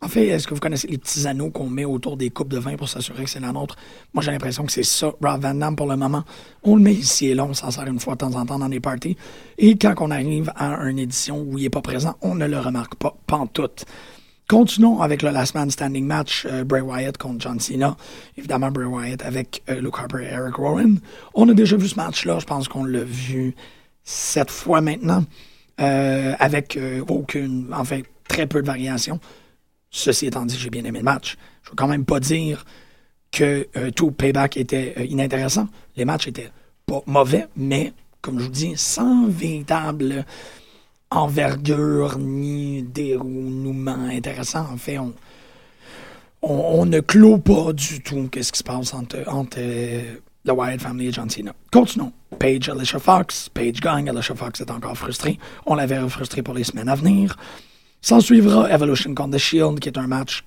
En 0.03 0.09
fait, 0.09 0.27
est-ce 0.27 0.47
que 0.47 0.53
vous 0.53 0.61
connaissez 0.61 0.87
les 0.89 0.99
petits 0.99 1.27
anneaux 1.27 1.51
qu'on 1.51 1.71
met 1.71 1.87
autour 1.87 2.19
des 2.19 2.29
coupes 2.29 2.51
de 2.51 2.59
vin 2.59 2.77
pour 2.77 2.89
s'assurer 2.89 3.25
que 3.25 3.31
c'est 3.31 3.41
la 3.41 3.53
nôtre? 3.53 3.77
Moi, 4.13 4.23
j'ai 4.23 4.31
l'impression 4.31 4.65
que 4.65 4.73
c'est 4.73 4.83
ça, 4.83 5.13
Rob 5.23 5.41
Van 5.41 5.55
Damme, 5.55 5.75
pour 5.75 5.87
le 5.87 5.97
moment. 5.97 6.23
On 6.63 6.77
le 6.77 6.83
met 6.83 6.93
ici 6.93 7.29
et 7.29 7.35
là, 7.35 7.45
on 7.45 7.55
s'en 7.55 7.71
sert 7.71 7.87
une 7.87 7.99
fois 7.99 8.15
de 8.15 8.19
temps 8.19 8.35
en 8.35 8.45
temps 8.45 8.59
dans 8.59 8.69
des 8.69 8.81
parties. 8.81 9.17
Et 9.59 9.77
quand 9.77 9.95
on 10.01 10.11
arrive 10.11 10.53
à 10.55 10.75
une 10.83 10.99
édition 10.99 11.41
où 11.41 11.59
il 11.59 11.63
n'est 11.63 11.71
pas 11.71 11.81
présent, 11.81 12.15
on 12.21 12.35
ne 12.35 12.47
le 12.47 12.59
remarque 12.59 12.95
pas, 12.97 13.17
pantoute. 13.27 13.87
Continuons 14.49 15.01
avec 15.01 15.23
le 15.23 15.31
Last 15.31 15.57
Man 15.57 15.73
Standing 15.73 16.07
match, 16.07 16.47
euh, 16.49 16.63
Bray 16.63 16.81
Wyatt 16.81 17.19
contre 17.19 17.41
John 17.41 17.59
Cena. 17.59 17.97
Évidemment, 18.39 18.71
Bray 18.71 18.87
Wyatt 18.87 19.25
avec 19.25 19.65
euh, 19.69 19.81
Luke 19.81 19.99
Harper 19.99 20.23
et 20.23 20.33
Eric 20.33 20.55
Rowan. 20.55 21.01
On 21.35 21.49
a 21.49 21.55
déjà 21.55 21.77
vu 21.77 21.89
ce 21.89 21.97
match-là, 21.97 22.39
je 22.39 22.47
pense 22.47 22.69
qu'on 22.69 22.85
l'a 22.85 23.03
vu 23.03 23.57
sept 24.05 24.49
fois 24.49 24.81
maintenant, 24.81 25.25
euh, 25.81 26.35
avec 26.39 26.77
euh, 26.77 27.03
aucune, 27.09 27.67
enfin, 27.73 28.03
très 28.29 28.47
peu 28.47 28.63
de 28.63 28.67
variations. 28.69 29.19
Ceci 29.91 30.27
étant 30.27 30.47
dit, 30.47 30.57
j'ai 30.57 30.71
bien 30.71 30.85
aimé 30.85 31.01
le 31.01 31.05
match. 31.05 31.37
Je 31.65 31.71
veux 31.71 31.77
quand 31.77 31.89
même 31.89 32.05
pas 32.05 32.21
dire 32.21 32.65
que 33.33 33.67
tout 33.97 34.13
payback 34.13 34.57
était 34.57 35.07
inintéressant. 35.09 35.69
Les 35.97 36.05
matchs 36.05 36.29
étaient 36.29 36.51
pas 36.87 37.03
mauvais, 37.07 37.49
mais 37.57 37.93
comme 38.23 38.39
je 38.39 38.45
vous 38.45 38.51
dis, 38.51 38.75
sans 38.77 39.27
véritable 39.27 40.25
envergure 41.11 42.19
ni 42.19 42.83
dénouement 42.83 44.09
intéressant. 44.11 44.67
En 44.73 44.77
fait, 44.77 44.99
on, 46.43 46.87
ne 46.87 47.01
clôt 47.01 47.39
pas 47.39 47.73
du 47.73 48.03
tout 48.03 48.29
qu'est-ce 48.31 48.53
qui 48.53 48.59
se 48.59 48.65
passe 48.65 48.95
entre, 48.95 49.19
entre 49.27 49.59
euh, 49.61 50.17
Wyatt 50.47 50.81
Family 50.81 51.09
et 51.09 51.13
John 51.13 51.29
Cena. 51.29 51.55
Continuons. 51.73 52.13
Paige, 52.39 52.69
Alicia 52.69 52.99
Fox. 52.99 53.49
Paige 53.49 53.81
gagne. 53.81 54.09
Alicia 54.09 54.35
Fox 54.35 54.61
est 54.61 54.71
encore 54.71 54.97
frustrée. 54.97 55.39
On 55.65 55.75
la 55.75 55.87
verra 55.87 56.09
frustrée 56.09 56.43
pour 56.43 56.55
les 56.55 56.65
semaines 56.65 56.89
à 56.89 56.95
venir. 56.95 57.37
S'en 58.01 58.21
suivra 58.21 58.71
Evolution 58.71 59.15
contre 59.15 59.37
The 59.37 59.39
Shield, 59.39 59.81
qui 59.81 59.89
est 59.89 59.99
un 59.99 60.07
match, 60.07 60.45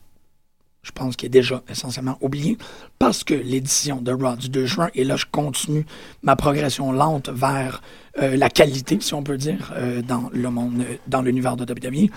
je 0.81 0.91
pense, 0.91 1.15
qui 1.15 1.25
est 1.25 1.29
déjà 1.29 1.61
essentiellement 1.69 2.17
oublié, 2.21 2.57
parce 2.99 3.23
que 3.23 3.33
l'édition 3.33 4.01
de 4.01 4.11
Raw 4.11 4.35
du 4.37 4.49
2 4.49 4.65
juin, 4.65 4.89
et 4.95 5.03
là, 5.03 5.15
je 5.15 5.25
continue 5.29 5.85
ma 6.23 6.35
progression 6.35 6.91
lente 6.91 7.29
vers 7.29 7.81
euh, 8.19 8.37
la 8.37 8.49
qualité, 8.49 8.97
si 9.01 9.13
on 9.13 9.23
peut 9.23 9.37
dire, 9.37 9.73
euh, 9.75 10.01
dans 10.01 10.29
le 10.33 10.49
monde, 10.49 10.81
euh, 10.81 10.95
dans 11.07 11.21
l'univers 11.21 11.57
de 11.57 11.71
WWE. 11.71 12.09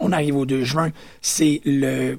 On 0.00 0.12
arrive 0.12 0.36
au 0.36 0.46
2 0.46 0.64
juin, 0.64 0.90
c'est 1.20 1.60
le 1.64 2.18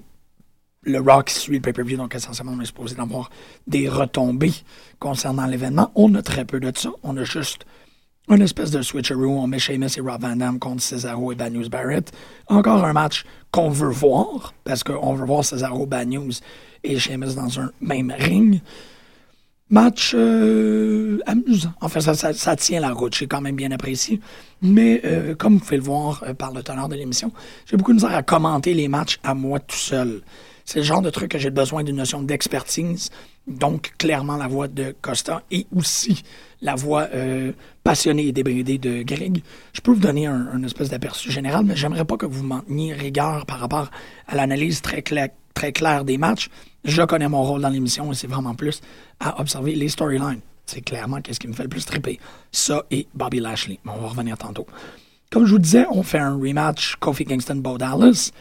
le 0.87 0.99
Rock 0.99 1.31
suit 1.31 1.55
le 1.55 1.61
pay-per-view, 1.61 1.97
donc 1.97 2.13
essentiellement, 2.13 2.53
on 2.55 2.61
est 2.61 2.65
supposé 2.65 2.95
d'avoir 2.95 3.31
des 3.65 3.89
retombées 3.89 4.53
concernant 4.99 5.47
l'événement. 5.47 5.91
On 5.95 6.13
a 6.13 6.21
très 6.21 6.45
peu 6.45 6.59
de 6.59 6.71
ça. 6.77 6.91
On 7.01 7.17
a 7.17 7.23
juste 7.23 7.65
une 8.29 8.41
espèce 8.41 8.71
de 8.71 8.81
switcheroo. 8.81 9.39
On 9.39 9.47
met 9.47 9.59
Sheamus 9.59 9.97
et 9.97 10.01
Rob 10.01 10.21
Van 10.21 10.35
Dam 10.35 10.59
contre 10.59 10.81
Cesaro 10.81 11.31
et 11.31 11.35
Bad 11.35 11.53
News 11.53 11.69
Barrett. 11.69 12.11
Encore 12.47 12.83
un 12.83 12.93
match 12.93 13.23
qu'on 13.51 13.69
veut 13.69 13.91
voir, 13.91 14.53
parce 14.63 14.83
qu'on 14.83 15.13
veut 15.13 15.25
voir 15.25 15.43
Cesaro, 15.43 15.85
Bad 15.85 16.07
News 16.07 16.31
et 16.83 16.97
Sheamus 16.97 17.35
dans 17.35 17.59
un 17.59 17.71
même 17.81 18.13
ring. 18.17 18.61
Match 19.69 20.13
euh, 20.13 21.17
amusant. 21.25 21.73
Enfin, 21.81 21.99
ça, 21.99 22.13
ça, 22.13 22.33
ça 22.33 22.55
tient 22.55 22.79
la 22.79 22.91
route. 22.93 23.15
J'ai 23.15 23.25
quand 23.25 23.41
même 23.41 23.55
bien 23.55 23.71
apprécié. 23.71 24.19
Mais 24.61 25.01
euh, 25.05 25.33
comme 25.33 25.53
vous 25.53 25.59
pouvez 25.59 25.77
le 25.77 25.83
voir 25.83 26.23
euh, 26.27 26.35
par 26.35 26.53
le 26.53 26.61
teneur 26.61 26.87
de 26.87 26.95
l'émission, 26.95 27.31
j'ai 27.65 27.75
beaucoup 27.75 27.91
de 27.91 27.95
misère 27.95 28.13
à 28.13 28.21
commenter 28.21 28.75
les 28.75 28.87
matchs 28.87 29.19
à 29.23 29.33
moi 29.33 29.59
tout 29.59 29.75
seul. 29.75 30.21
C'est 30.65 30.79
le 30.79 30.85
genre 30.85 31.01
de 31.01 31.09
truc 31.09 31.31
que 31.31 31.39
j'ai 31.39 31.49
besoin 31.49 31.83
d'une 31.83 31.95
notion 31.95 32.21
d'expertise. 32.21 33.09
Donc, 33.47 33.93
clairement, 33.97 34.37
la 34.37 34.47
voix 34.47 34.67
de 34.67 34.95
Costa 35.01 35.43
et 35.51 35.67
aussi 35.75 36.23
la 36.61 36.73
voix 36.75 37.07
euh, 37.13 37.51
passionnée 37.83 38.27
et 38.27 38.31
débridée 38.31 38.79
de 38.79 39.03
Greg. 39.03 39.43
Je 39.73 39.81
peux 39.81 39.91
vous 39.91 39.99
donner 39.99 40.25
un, 40.25 40.63
espèce 40.63 40.89
d'aperçu 40.89 41.31
général, 41.31 41.63
mais 41.63 41.75
j'aimerais 41.75 42.05
pas 42.05 42.17
que 42.17 42.25
vous 42.25 42.43
m'en 42.43 42.61
rigueur 42.67 43.45
par 43.45 43.59
rapport 43.59 43.91
à 44.27 44.35
l'analyse 44.35 44.81
très, 44.81 45.01
cla- 45.01 45.29
très 45.53 45.71
claire 45.71 46.05
des 46.05 46.17
matchs. 46.17 46.49
Je 46.83 47.03
connais 47.03 47.29
mon 47.29 47.43
rôle 47.43 47.61
dans 47.61 47.69
l'émission 47.69 48.11
et 48.11 48.15
c'est 48.15 48.27
vraiment 48.27 48.55
plus 48.55 48.81
à 49.19 49.39
observer 49.39 49.75
les 49.75 49.89
storylines. 49.89 50.39
C'est 50.65 50.81
clairement 50.81 51.21
qu'est-ce 51.21 51.39
qui 51.39 51.47
me 51.47 51.53
fait 51.53 51.63
le 51.63 51.69
plus 51.69 51.85
triper. 51.85 52.19
Ça 52.51 52.83
et 52.89 53.07
Bobby 53.13 53.39
Lashley. 53.39 53.79
Mais 53.85 53.91
on 53.95 54.01
va 54.01 54.07
revenir 54.07 54.37
tantôt. 54.37 54.65
Comme 55.29 55.45
je 55.45 55.51
vous 55.51 55.59
disais, 55.59 55.85
on 55.91 56.01
fait 56.01 56.17
un 56.17 56.35
rematch 56.35 56.95
Kofi 56.99 57.25
Kingston-Bo 57.25 57.77
Dallas. 57.77 58.31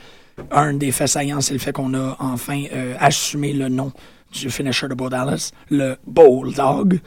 Un 0.50 0.74
des 0.74 0.90
faits 0.92 1.08
saillants, 1.08 1.40
c'est 1.42 1.52
le 1.52 1.60
fait 1.60 1.72
qu'on 1.72 1.94
a 1.94 2.16
enfin 2.18 2.64
euh, 2.72 2.96
assumé 2.98 3.52
le 3.52 3.68
nom 3.68 3.92
du 4.34 4.50
finisher 4.50 4.88
de 4.88 4.94
Bo 4.94 5.08
Dallas, 5.08 5.52
le 5.70 5.96
Bulldog. 6.06 7.00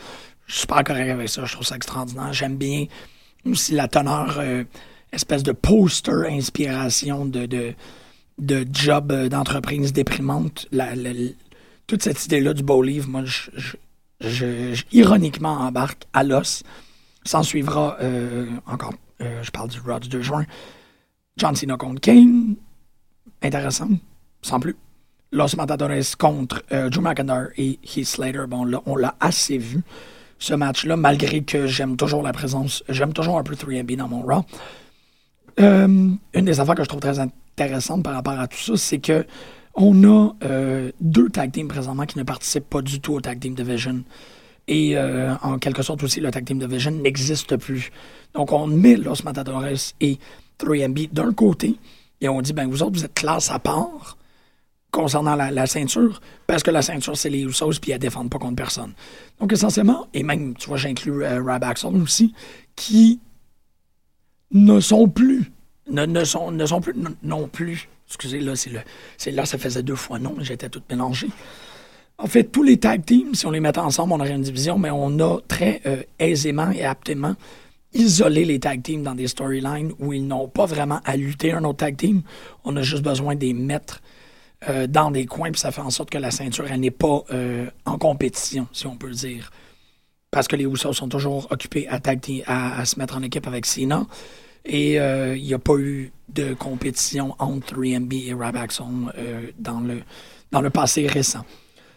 Je 0.45 0.53
suis 0.53 0.61
super 0.61 0.83
correct 0.83 1.09
avec 1.09 1.29
ça, 1.29 1.45
je 1.45 1.53
trouve 1.53 1.65
ça 1.65 1.75
extraordinaire. 1.75 2.31
J'aime 2.33 2.57
bien 2.57 2.85
aussi 3.45 3.73
la 3.73 3.87
teneur, 3.87 4.37
euh, 4.39 4.63
espèce 5.11 5.43
de 5.43 5.51
poster 5.51 6.27
inspiration 6.29 7.25
de, 7.25 7.45
de, 7.45 7.73
de 8.39 8.65
job 8.71 9.11
euh, 9.11 9.29
d'entreprise 9.29 9.93
déprimante. 9.93 10.67
Toute 11.85 12.03
cette 12.03 12.25
idée-là 12.25 12.53
du 12.53 12.63
Bow 12.63 12.81
Leave, 12.81 13.07
moi, 13.09 13.23
je, 13.25 14.81
ironiquement 14.91 15.59
embarque 15.59 16.03
à 16.13 16.23
l'os. 16.23 16.63
S'en 17.23 17.43
suivra 17.43 17.97
euh, 18.01 18.47
encore, 18.65 18.93
je 19.19 19.51
parle 19.51 19.69
du 19.69 19.81
Raw 19.81 19.99
du 19.99 20.07
2 20.07 20.21
juin, 20.21 20.45
John 21.35 21.55
Cena 21.55 21.75
contre 21.75 21.99
Kane. 21.99 22.55
Intéressant, 23.41 23.89
sans 24.41 24.59
plus. 24.59 24.75
Los 25.31 25.55
Matadores 25.57 26.15
contre 26.17 26.63
euh, 26.71 26.89
Drew 26.89 27.01
McIntyre 27.01 27.49
et 27.57 27.79
Heath 27.83 28.05
Slater. 28.05 28.45
Bon, 28.47 28.69
on 28.85 28.95
l'a 28.95 29.15
assez 29.19 29.57
vu, 29.57 29.81
ce 30.39 30.53
match-là, 30.53 30.95
malgré 30.95 31.43
que 31.43 31.67
j'aime 31.67 31.97
toujours 31.97 32.23
la 32.23 32.31
présence, 32.31 32.83
j'aime 32.87 33.13
toujours 33.13 33.37
un 33.37 33.43
peu 33.43 33.55
3MB 33.55 33.97
dans 33.97 34.07
mon 34.07 34.21
Raw. 34.21 34.45
Euh, 35.59 35.87
une 36.33 36.45
des 36.45 36.59
affaires 36.59 36.75
que 36.75 36.83
je 36.83 36.87
trouve 36.87 37.01
très 37.01 37.19
intéressante 37.19 38.03
par 38.03 38.13
rapport 38.13 38.39
à 38.39 38.47
tout 38.47 38.57
ça, 38.57 38.77
c'est 38.77 38.99
que 38.99 39.25
on 39.75 40.03
a 40.05 40.33
euh, 40.43 40.91
deux 41.01 41.29
tag 41.29 41.51
teams 41.51 41.67
présentement 41.67 42.05
qui 42.05 42.17
ne 42.17 42.23
participent 42.23 42.69
pas 42.69 42.81
du 42.81 42.99
tout 42.99 43.13
au 43.13 43.21
tag 43.21 43.39
team 43.39 43.53
division. 43.53 44.03
Et 44.69 44.97
en 44.97 45.59
quelque 45.59 45.81
sorte 45.81 46.03
aussi, 46.03 46.19
le 46.19 46.29
tag 46.29 46.43
team 46.43 46.59
division 46.59 46.91
n'existe 46.91 47.55
plus. 47.55 47.89
Donc 48.33 48.51
on 48.51 48.67
met 48.67 48.97
Los 48.97 49.23
Matadores 49.23 49.93
et 50.01 50.17
3MB 50.59 51.13
d'un 51.13 51.31
côté 51.31 51.75
et 52.19 52.27
on 52.27 52.41
dit, 52.41 52.51
ben 52.51 52.67
vous 52.67 52.83
autres, 52.83 52.97
vous 52.97 53.05
êtes 53.05 53.13
classe 53.13 53.49
à 53.49 53.59
part 53.59 54.17
concernant 54.91 55.35
la, 55.35 55.67
ceinture, 55.67 56.21
parce 56.47 56.63
que 56.63 56.71
la 56.71 56.81
ceinture, 56.81 57.17
c'est 57.17 57.29
les 57.29 57.41
Usos, 57.41 57.79
puis 57.81 57.91
elles 57.91 57.99
défendent 57.99 58.29
pas 58.29 58.39
contre 58.39 58.55
personne. 58.55 58.93
Donc, 59.39 59.51
essentiellement, 59.51 60.07
et 60.13 60.23
même, 60.23 60.55
tu 60.55 60.67
vois, 60.67 60.77
j'inclus 60.77 61.23
euh, 61.23 61.41
Rybackson 61.43 61.93
aussi, 62.01 62.33
qui 62.75 63.19
ne 64.51 64.79
sont 64.79 65.07
plus, 65.07 65.51
ne, 65.89 66.05
ne 66.05 66.23
sont, 66.23 66.51
ne 66.51 66.65
sont 66.65 66.81
plus, 66.81 66.93
non, 66.95 67.11
non 67.21 67.47
plus, 67.47 67.89
excusez, 68.07 68.39
là, 68.39 68.55
c'est 68.55 68.69
le, 68.69 68.79
c'est 69.17 69.31
là, 69.31 69.45
ça 69.45 69.57
faisait 69.57 69.83
deux 69.83 69.95
fois 69.95 70.19
non, 70.19 70.35
j'étais 70.39 70.69
tout 70.69 70.81
mélangé. 70.89 71.27
En 72.17 72.25
fait, 72.25 72.45
tous 72.45 72.63
les 72.63 72.77
tag 72.77 73.05
teams, 73.05 73.35
si 73.35 73.45
on 73.45 73.51
les 73.51 73.59
mettait 73.59 73.79
ensemble, 73.79 74.13
on 74.13 74.19
aurait 74.19 74.31
une 74.31 74.41
division, 74.41 74.79
mais 74.79 74.89
on 74.89 75.19
a 75.19 75.39
très 75.47 75.81
euh, 75.85 76.01
aisément 76.17 76.71
et 76.71 76.83
aptement 76.83 77.35
isolé 77.93 78.45
les 78.45 78.59
tag 78.59 78.81
teams 78.81 79.03
dans 79.03 79.15
des 79.15 79.27
storylines 79.27 79.93
où 79.99 80.13
ils 80.13 80.25
n'ont 80.25 80.47
pas 80.47 80.65
vraiment 80.65 80.99
à 81.05 81.15
lutter 81.15 81.51
un 81.51 81.63
autre 81.63 81.77
tag 81.77 81.95
team. 81.95 82.21
On 82.63 82.75
a 82.75 82.81
juste 82.81 83.03
besoin 83.03 83.35
de 83.35 83.41
les 83.41 83.53
mettre 83.53 84.01
euh, 84.67 84.87
dans 84.87 85.11
des 85.11 85.25
coins, 85.25 85.51
puis 85.51 85.59
ça 85.61 85.71
fait 85.71 85.81
en 85.81 85.89
sorte 85.89 86.09
que 86.09 86.17
la 86.17 86.31
ceinture, 86.31 86.65
elle 86.69 86.79
n'est 86.79 86.91
pas 86.91 87.23
euh, 87.31 87.67
en 87.85 87.97
compétition, 87.97 88.67
si 88.71 88.87
on 88.87 88.95
peut 88.95 89.07
le 89.07 89.13
dire. 89.13 89.51
Parce 90.31 90.47
que 90.47 90.55
les 90.55 90.65
Usos 90.65 90.93
sont 90.93 91.07
toujours 91.07 91.47
occupés 91.51 91.87
à, 91.87 91.99
à, 92.79 92.85
se 92.85 92.99
mettre 92.99 93.17
en 93.17 93.21
équipe 93.21 93.47
avec 93.47 93.65
Cena. 93.65 94.05
Et 94.65 94.99
euh, 94.99 95.37
il 95.37 95.43
n'y 95.43 95.53
a 95.53 95.59
pas 95.59 95.75
eu 95.75 96.11
de 96.29 96.53
compétition 96.53 97.35
entre 97.39 97.75
3MB 97.75 98.13
et 98.13 98.33
euh, 98.33 99.41
dans, 99.59 99.79
le, 99.79 100.01
dans 100.51 100.61
le 100.61 100.69
passé 100.69 101.07
récent. 101.07 101.45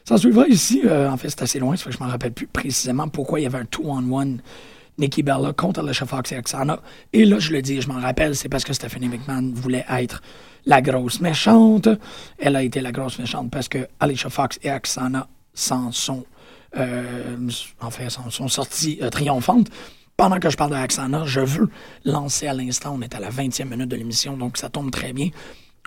Ça 0.04 0.16
suivra 0.16 0.46
ici, 0.46 0.82
en 0.86 1.16
fait, 1.16 1.30
c'est 1.30 1.42
assez 1.42 1.58
loin, 1.58 1.76
ça 1.76 1.84
fait 1.84 1.90
que 1.90 1.96
je 1.96 2.02
m'en 2.02 2.10
rappelle 2.10 2.32
plus 2.32 2.46
précisément 2.46 3.08
pourquoi 3.08 3.40
il 3.40 3.44
y 3.44 3.46
avait 3.46 3.58
un 3.58 3.64
two-on-one 3.64 4.40
Nikki 4.98 5.22
Bella 5.22 5.52
contre 5.52 5.80
Alicia 5.80 6.06
Fox 6.06 6.30
et 6.32 6.38
Oksana. 6.38 6.80
Et 7.12 7.24
là, 7.24 7.38
je 7.38 7.52
le 7.52 7.62
dis, 7.62 7.80
je 7.80 7.88
m'en 7.88 8.00
rappelle, 8.00 8.36
c'est 8.36 8.48
parce 8.48 8.64
que 8.64 8.72
Stephanie 8.72 9.08
McMahon 9.08 9.50
voulait 9.54 9.84
être 9.88 10.22
la 10.66 10.82
grosse 10.82 11.20
méchante. 11.20 11.88
Elle 12.38 12.56
a 12.56 12.62
été 12.62 12.80
la 12.80 12.92
grosse 12.92 13.18
méchante 13.18 13.50
parce 13.50 13.68
que 13.68 13.88
Alicia 13.98 14.30
Fox 14.30 14.58
et 14.62 14.70
Oksana 14.70 15.28
s'en 15.54 15.92
sont, 15.92 16.24
euh, 16.76 17.36
sont 17.48 18.48
euh, 18.62 19.10
triomphantes. 19.10 19.68
Pendant 20.16 20.38
que 20.38 20.50
je 20.50 20.56
parle 20.56 20.72
de 20.72 21.26
je 21.26 21.40
veux 21.40 21.70
lancer 22.04 22.46
à 22.46 22.52
l'instant, 22.52 22.94
on 22.98 23.00
est 23.00 23.14
à 23.14 23.20
la 23.20 23.30
20e 23.30 23.64
minute 23.64 23.88
de 23.88 23.96
l'émission, 23.96 24.36
donc 24.36 24.58
ça 24.58 24.68
tombe 24.68 24.90
très 24.90 25.14
bien, 25.14 25.30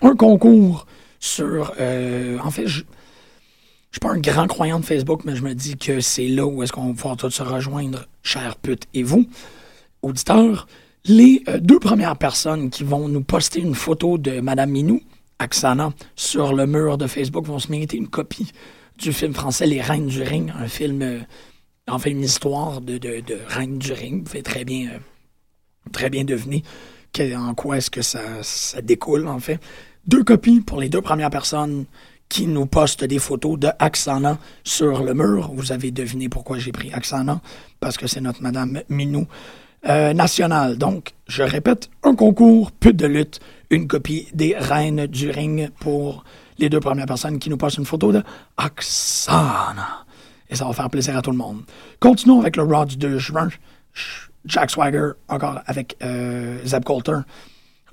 un 0.02 0.16
concours 0.16 0.88
sur, 1.20 1.72
euh, 1.80 2.40
en 2.44 2.50
fait, 2.50 2.66
je, 2.66 2.80
je 2.80 2.84
suis 3.92 4.00
pas 4.00 4.10
un 4.10 4.20
grand 4.20 4.48
croyant 4.48 4.80
de 4.80 4.86
Facebook, 4.86 5.22
mais 5.24 5.36
je 5.36 5.44
me 5.44 5.54
dis 5.54 5.78
que 5.78 6.00
c'est 6.00 6.28
là 6.28 6.48
où 6.48 6.64
est-ce 6.64 6.74
qu'on 6.74 6.88
va 6.88 6.94
pouvoir 6.94 7.16
tous 7.16 7.30
se 7.30 7.44
rejoindre, 7.44 8.08
chers 8.24 8.56
putes 8.56 8.88
et 8.96 9.04
vous, 9.04 9.28
auditeurs. 10.02 10.68
Les 11.06 11.44
euh, 11.50 11.60
deux 11.60 11.80
premières 11.80 12.18
personnes 12.18 12.70
qui 12.70 12.84
vont 12.84 13.10
nous 13.10 13.24
poster 13.24 13.60
une 13.60 13.76
photo 13.76 14.18
de 14.18 14.40
Madame 14.40 14.72
Minou, 14.72 15.02
Axana, 15.38 15.92
sur 16.16 16.54
le 16.54 16.66
mur 16.66 16.98
de 16.98 17.08
Facebook 17.08 17.46
vont 17.46 17.60
se 17.60 17.70
mériter 17.70 17.98
une 17.98 18.08
copie 18.08 18.54
du 18.98 19.12
film 19.12 19.34
français 19.34 19.66
Les 19.66 19.82
Reines 19.82 20.08
du 20.08 20.22
Ring, 20.24 20.54
un 20.58 20.68
film, 20.68 21.02
euh, 21.02 21.20
en 21.90 22.00
fait, 22.00 22.12
une 22.12 22.24
histoire 22.24 22.80
de, 22.80 22.98
de, 22.98 23.20
de 23.20 23.38
Reines 23.48 23.80
du 23.80 23.92
Ring. 23.92 24.20
Vous 24.20 24.24
pouvez 24.24 24.44
très 24.44 24.64
bien, 24.64 24.92
euh, 24.92 25.00
très 25.92 26.10
bien 26.10 26.24
deviner 26.24 26.64
en 27.36 27.54
quoi 27.54 27.78
est-ce 27.78 27.92
que 27.92 28.02
ça, 28.02 28.42
ça 28.42 28.82
découle, 28.82 29.28
en 29.28 29.40
fait. 29.40 29.60
Deux 30.08 30.24
copies 30.24 30.62
pour 30.62 30.80
les 30.80 30.88
deux 30.88 31.02
premières 31.02 31.30
personnes 31.30 31.84
qui 32.30 32.48
nous 32.48 32.66
postent 32.66 33.04
des 33.04 33.20
photos 33.20 33.60
de 33.60 33.68
Axana 33.78 34.40
sur 34.64 35.04
le 35.04 35.14
mur. 35.14 35.52
Vous 35.54 35.74
avez 35.74 35.92
deviné 35.92 36.30
pourquoi 36.30 36.60
j'ai 36.60 36.72
pris 36.72 36.94
Axana, 36.94 37.42
parce 37.82 37.98
que 37.98 38.08
c'est 38.08 38.22
notre 38.22 38.42
Madame 38.42 38.82
Minou 38.88 39.28
euh. 39.88 40.76
Donc, 40.76 41.14
je 41.28 41.44
répète, 41.44 41.90
un 42.04 42.16
concours, 42.16 42.72
pute 42.72 42.96
de 42.96 43.08
lutte, 43.08 43.40
une 43.70 43.88
copie 43.88 44.28
des 44.34 44.56
Reines 44.58 45.08
du 45.08 45.30
Ring 45.30 45.70
pour 45.80 46.24
les 46.58 46.70
deux 46.70 46.80
premières 46.80 47.06
personnes 47.06 47.40
qui 47.40 47.50
nous 47.50 47.58
postent 47.58 47.78
une 47.78 47.86
photo 47.86 48.12
de 48.12 48.24
Axana. 48.58 50.06
Et 50.50 50.56
ça 50.56 50.66
va 50.66 50.74
faire 50.74 50.90
plaisir 50.90 51.18
à 51.18 51.22
tout 51.22 51.32
le 51.32 51.38
monde. 51.38 51.62
Continuons 52.00 52.42
avec 52.42 52.56
le 52.56 52.64
Raw 52.64 52.86
du 52.86 52.98
2 52.98 53.18
juin. 53.18 53.50
Jack 54.46 54.72
Swagger, 54.72 55.12
encore 55.30 55.62
avec 55.66 55.96
euh, 56.04 56.60
Zeb 56.66 56.84
Coulter. 56.84 57.20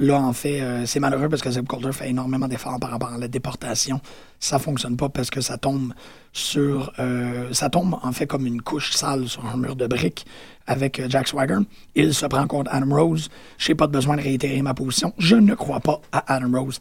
Là, 0.00 0.18
en 0.18 0.32
fait, 0.32 0.62
euh, 0.62 0.86
c'est 0.86 0.98
malheureux 0.98 1.28
parce 1.28 1.42
que 1.42 1.50
Zeb 1.50 1.66
Coulter 1.66 1.92
fait 1.92 2.08
énormément 2.08 2.48
d'efforts 2.48 2.80
par 2.80 2.90
rapport 2.90 3.12
à 3.12 3.18
la 3.18 3.28
déportation. 3.28 4.00
Ça 4.38 4.58
fonctionne 4.58 4.96
pas 4.96 5.10
parce 5.10 5.28
que 5.28 5.42
ça 5.42 5.58
tombe 5.58 5.92
sur... 6.32 6.90
euh, 6.98 7.52
ça 7.52 7.68
tombe, 7.68 7.98
en 8.02 8.10
fait, 8.12 8.26
comme 8.26 8.46
une 8.46 8.62
couche 8.62 8.92
sale 8.92 9.28
sur 9.28 9.44
un 9.44 9.58
mur 9.58 9.76
de 9.76 9.86
briques 9.86 10.24
avec 10.66 11.00
euh, 11.00 11.06
Jack 11.10 11.28
Swagger. 11.28 11.58
Il 11.94 12.14
se 12.14 12.24
prend 12.24 12.46
contre 12.46 12.72
Adam 12.72 12.96
Rose. 12.96 13.28
J'ai 13.58 13.74
pas 13.74 13.88
besoin 13.88 14.16
de 14.16 14.22
réitérer 14.22 14.62
ma 14.62 14.72
position. 14.72 15.12
Je 15.18 15.36
ne 15.36 15.54
crois 15.54 15.80
pas 15.80 16.00
à 16.12 16.34
Adam 16.34 16.58
Rose 16.58 16.80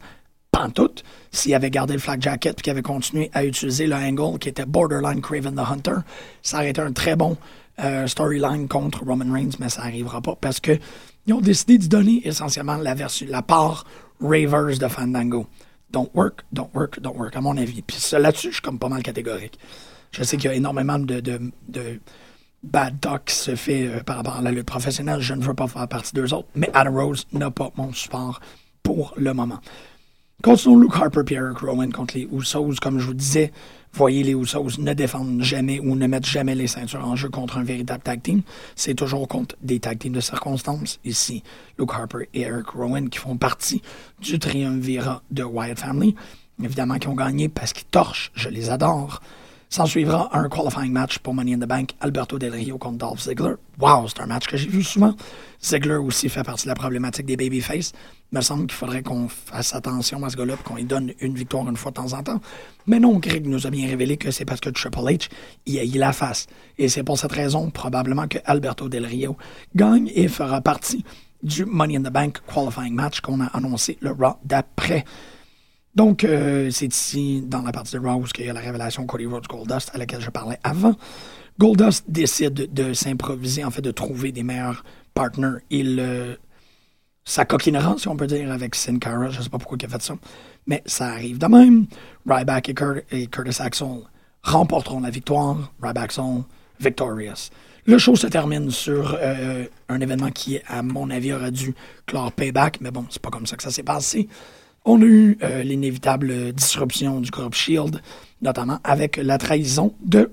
pantoute. 0.50 1.04
S'il 1.30 1.54
avait 1.54 1.70
gardé 1.70 1.92
le 1.92 2.00
flag 2.00 2.22
jacket 2.22 2.58
et 2.58 2.62
qu'il 2.62 2.70
avait 2.70 2.80
continué 2.80 3.30
à 3.34 3.44
utiliser 3.44 3.86
le 3.86 3.96
angle 3.96 4.38
qui 4.38 4.48
était 4.48 4.64
borderline 4.64 5.20
Craven 5.20 5.54
the 5.54 5.70
Hunter, 5.70 6.00
ça 6.42 6.56
aurait 6.56 6.70
été 6.70 6.80
un 6.80 6.92
très 6.92 7.16
bon 7.16 7.36
storyline 8.06 8.68
contre 8.68 9.04
Roman 9.06 9.32
Reigns, 9.32 9.52
mais 9.58 9.70
ça 9.70 9.84
n'arrivera 9.84 10.20
pas 10.20 10.36
parce 10.38 10.60
que 10.60 10.78
ils 11.26 11.34
ont 11.34 11.40
décidé 11.40 11.78
de 11.78 11.86
donner 11.86 12.26
essentiellement 12.26 12.76
la, 12.76 12.94
la 12.94 13.42
part 13.42 13.84
Ravers 14.20 14.78
de 14.78 14.88
Fandango. 14.88 15.46
Don't 15.90 16.10
work, 16.14 16.44
don't 16.52 16.70
work, 16.74 17.00
don't 17.00 17.16
work, 17.16 17.36
à 17.36 17.40
mon 17.40 17.56
avis. 17.56 17.82
Puis 17.82 17.98
là-dessus, 18.12 18.48
je 18.48 18.54
suis 18.54 18.62
comme 18.62 18.78
pas 18.78 18.88
mal 18.88 19.02
catégorique. 19.02 19.58
Je 20.12 20.22
sais 20.22 20.36
qu'il 20.36 20.50
y 20.50 20.52
a 20.52 20.56
énormément 20.56 20.98
de 20.98 21.40
bad 22.62 23.00
talk 23.00 23.24
qui 23.26 23.34
se 23.34 23.54
fait 23.54 23.86
euh, 23.86 24.00
par 24.00 24.16
rapport 24.16 24.36
à 24.36 24.42
la 24.42 24.50
lutte 24.50 24.66
professionnelle. 24.66 25.20
Je 25.20 25.34
ne 25.34 25.42
veux 25.42 25.54
pas 25.54 25.66
faire 25.66 25.86
partie 25.88 26.14
d'eux 26.14 26.32
autres, 26.34 26.48
mais 26.54 26.70
Adam 26.74 26.92
Rose 26.92 27.26
n'a 27.32 27.50
pas 27.50 27.70
mon 27.76 27.92
support 27.92 28.40
pour 28.82 29.14
le 29.16 29.32
moment. 29.32 29.60
Continuons 30.42 30.80
Luke 30.80 30.96
Harper 30.96 31.20
et 31.28 31.34
Eric 31.34 31.58
Rowan 31.58 31.92
contre 31.92 32.16
les 32.16 32.26
Usos. 32.32 32.76
Comme 32.80 32.98
je 32.98 33.04
vous 33.08 33.14
disais, 33.14 33.52
voyez 33.92 34.22
les 34.22 34.32
Usos 34.32 34.78
ne 34.78 34.94
défendent 34.94 35.42
jamais 35.42 35.80
ou 35.80 35.94
ne 35.94 36.06
mettent 36.06 36.24
jamais 36.24 36.54
les 36.54 36.66
ceintures 36.66 37.06
en 37.06 37.14
jeu 37.14 37.28
contre 37.28 37.58
un 37.58 37.62
véritable 37.62 38.02
tag 38.02 38.22
team. 38.22 38.40
C'est 38.74 38.94
toujours 38.94 39.28
contre 39.28 39.54
des 39.60 39.80
tag 39.80 39.98
teams 39.98 40.14
de 40.14 40.20
circonstances. 40.20 40.98
Ici, 41.04 41.42
Luke 41.78 41.92
Harper 41.92 42.26
et 42.32 42.40
Eric 42.40 42.68
Rowan 42.68 43.10
qui 43.10 43.18
font 43.18 43.36
partie 43.36 43.82
du 44.18 44.38
triumvirat 44.38 45.22
de 45.30 45.42
Wyatt 45.42 45.78
Family. 45.78 46.14
Évidemment, 46.62 46.98
qui 46.98 47.08
ont 47.08 47.14
gagné 47.14 47.50
parce 47.50 47.74
qu'ils 47.74 47.88
torchent. 47.88 48.32
Je 48.34 48.48
les 48.48 48.70
adore. 48.70 49.20
S'en 49.68 49.86
suivra 49.86 50.30
un 50.32 50.48
qualifying 50.48 50.90
match 50.90 51.18
pour 51.18 51.32
Money 51.32 51.54
in 51.54 51.58
the 51.58 51.68
Bank, 51.68 51.92
Alberto 52.00 52.38
Del 52.38 52.54
Rio 52.54 52.76
contre 52.76 52.98
Dolph 52.98 53.20
Ziggler. 53.20 53.54
Wow, 53.78 54.08
c'est 54.08 54.20
un 54.20 54.26
match 54.26 54.46
que 54.46 54.56
j'ai 54.56 54.68
vu 54.68 54.82
souvent. 54.82 55.14
Ziggler 55.62 55.94
aussi 55.94 56.28
fait 56.28 56.42
partie 56.42 56.64
de 56.64 56.70
la 56.70 56.74
problématique 56.74 57.26
des 57.26 57.36
babyface. 57.36 57.92
Il 58.32 58.36
me 58.36 58.42
semble 58.42 58.66
qu'il 58.66 58.76
faudrait 58.76 59.02
qu'on 59.02 59.28
fasse 59.28 59.74
attention 59.74 60.24
à 60.24 60.30
ce 60.30 60.36
gars-là 60.36 60.56
qu'on 60.62 60.76
lui 60.76 60.84
donne 60.84 61.12
une 61.20 61.34
victoire 61.34 61.68
une 61.68 61.76
fois 61.76 61.90
de 61.90 61.96
temps 61.96 62.12
en 62.12 62.22
temps. 62.22 62.40
Mais 62.86 63.00
non, 63.00 63.18
Greg 63.18 63.46
nous 63.46 63.66
a 63.66 63.70
bien 63.70 63.88
révélé 63.88 64.16
que 64.16 64.30
c'est 64.30 64.44
parce 64.44 64.60
que 64.60 64.70
Triple 64.70 65.00
H, 65.00 65.28
il 65.66 65.78
a 65.80 65.84
eu 65.84 65.98
la 65.98 66.12
face. 66.12 66.46
Et 66.78 66.88
c'est 66.88 67.02
pour 67.02 67.18
cette 67.18 67.32
raison, 67.32 67.70
probablement, 67.70 68.28
que 68.28 68.38
Alberto 68.44 68.88
Del 68.88 69.04
Rio 69.04 69.36
gagne 69.74 70.12
et 70.14 70.28
fera 70.28 70.60
partie 70.60 71.04
du 71.42 71.64
Money 71.64 71.96
in 71.96 72.02
the 72.02 72.12
Bank 72.12 72.38
qualifying 72.46 72.94
match 72.94 73.20
qu'on 73.20 73.40
a 73.40 73.46
annoncé 73.46 73.98
le 74.00 74.12
Raw 74.12 74.36
d'après. 74.44 75.04
Donc, 75.96 76.22
euh, 76.22 76.70
c'est 76.70 76.94
ici, 76.94 77.42
dans 77.44 77.62
la 77.62 77.72
partie 77.72 77.94
de 77.94 77.98
Raw, 77.98 78.20
où 78.20 78.26
il 78.38 78.46
y 78.46 78.50
a 78.50 78.52
la 78.52 78.60
révélation 78.60 79.06
Cody 79.06 79.26
Rhodes 79.26 79.48
Goldust, 79.48 79.90
à 79.92 79.98
laquelle 79.98 80.20
je 80.20 80.30
parlais 80.30 80.58
avant. 80.62 80.94
Goldust 81.58 82.04
décide 82.08 82.72
de 82.72 82.92
s'improviser, 82.92 83.64
en 83.64 83.72
fait, 83.72 83.82
de 83.82 83.90
trouver 83.90 84.30
des 84.30 84.44
meilleurs 84.44 84.84
partners. 85.14 85.58
Il, 85.70 85.98
euh, 85.98 86.36
sa 87.24 87.44
coquinerie, 87.44 87.98
si 87.98 88.08
on 88.08 88.16
peut 88.16 88.26
dire, 88.26 88.50
avec 88.50 88.74
Sin 88.74 88.98
Cara, 88.98 89.30
je 89.30 89.38
ne 89.38 89.42
sais 89.44 89.50
pas 89.50 89.58
pourquoi 89.58 89.78
il 89.80 89.84
a 89.86 89.88
fait 89.88 90.02
ça, 90.02 90.14
mais 90.66 90.82
ça 90.86 91.06
arrive 91.08 91.38
de 91.38 91.46
même. 91.46 91.86
Ryback 92.26 92.68
et, 92.70 92.74
Cur- 92.74 93.02
et 93.10 93.26
Curtis 93.26 93.60
Axel 93.62 93.98
remporteront 94.42 95.00
la 95.00 95.10
victoire. 95.10 95.72
Ryback 95.82 96.04
Axel 96.04 96.42
victorious. 96.80 97.50
Le 97.86 97.98
show 97.98 98.14
se 98.16 98.26
termine 98.26 98.70
sur 98.70 99.16
euh, 99.20 99.64
un 99.88 100.00
événement 100.00 100.30
qui, 100.30 100.58
à 100.66 100.82
mon 100.82 101.10
avis, 101.10 101.32
aurait 101.32 101.50
dû 101.50 101.74
clore 102.06 102.32
Payback, 102.32 102.80
mais 102.80 102.90
bon, 102.90 103.06
c'est 103.10 103.22
pas 103.22 103.30
comme 103.30 103.46
ça 103.46 103.56
que 103.56 103.62
ça 103.62 103.70
s'est 103.70 103.82
passé. 103.82 104.28
On 104.84 105.00
a 105.02 105.04
eu 105.04 105.38
euh, 105.42 105.62
l'inévitable 105.62 106.52
disruption 106.52 107.20
du 107.20 107.30
groupe 107.30 107.54
Shield, 107.54 108.00
notamment 108.42 108.78
avec 108.84 109.16
la 109.18 109.38
trahison 109.38 109.94
de 110.04 110.30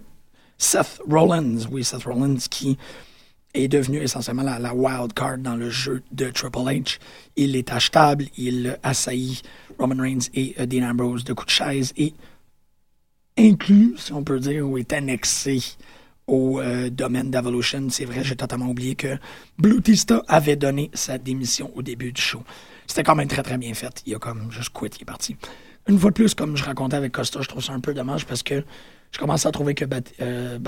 Seth 0.58 1.00
Rollins. 1.10 1.66
Oui, 1.70 1.84
Seth 1.84 2.04
Rollins 2.04 2.38
qui 2.50 2.78
est 3.64 3.68
devenu 3.68 3.98
essentiellement 3.98 4.44
la, 4.44 4.74
wild 4.74 5.14
card 5.14 5.40
dans 5.40 5.56
le 5.56 5.70
jeu 5.70 6.02
de 6.12 6.30
Triple 6.30 6.60
H. 6.60 7.00
Il 7.36 7.56
est 7.56 7.72
achetable, 7.72 8.26
il 8.38 8.78
assaillit 8.84 9.42
Roman 9.78 10.02
Reigns 10.02 10.30
et 10.34 10.56
euh, 10.60 10.66
Dean 10.66 10.84
Ambrose 10.90 11.24
de 11.24 11.34
coups 11.34 11.48
de 11.48 11.52
chaise 11.52 11.94
et 11.98 12.14
inclus, 13.38 13.96
si 13.98 14.14
on 14.14 14.24
peut 14.24 14.40
dire, 14.40 14.68
ou 14.68 14.78
est 14.78 14.94
annexé 14.94 15.62
au 16.26 16.60
euh, 16.60 16.90
domaine 16.90 17.32
d'Evolution. 17.32 17.88
C'est 17.90 18.06
vrai, 18.06 18.24
j'ai 18.24 18.36
totalement 18.36 18.70
oublié 18.70 18.96
que 18.96 19.18
Blutista 19.58 20.24
avait 20.28 20.56
donné 20.56 20.92
sa 20.94 21.18
démission 21.18 21.72
au 21.76 21.82
début 21.82 22.12
du 22.12 22.22
show. 22.22 22.44
C'était 22.86 23.04
quand 23.04 23.16
même 23.16 23.28
très 23.28 23.44
très 23.44 23.58
bien 23.58 23.74
fait. 23.74 24.02
Il 24.06 24.16
a 24.16 24.20
comme 24.20 24.52
juste 24.52 24.72
quitté, 24.74 24.98
il 25.00 25.02
est 25.04 25.06
parti. 25.06 25.36
Une 25.88 25.98
fois 25.98 26.10
de 26.10 26.16
plus, 26.16 26.34
comme 26.34 26.58
je 26.58 26.66
racontais 26.66 26.98
avec 26.98 27.14
Costa, 27.14 27.42
je 27.42 27.48
trouve 27.48 27.64
ça 27.64 27.74
un 27.74 27.80
peu 27.80 27.94
dommage 27.94 28.26
parce 28.26 28.44
que 28.44 28.64
je 29.12 29.20
commençais 29.20 29.48
à 29.48 29.52
trouver 29.52 29.74
que 29.74 29.86
Bat- 29.86 30.02
euh, 30.22 30.60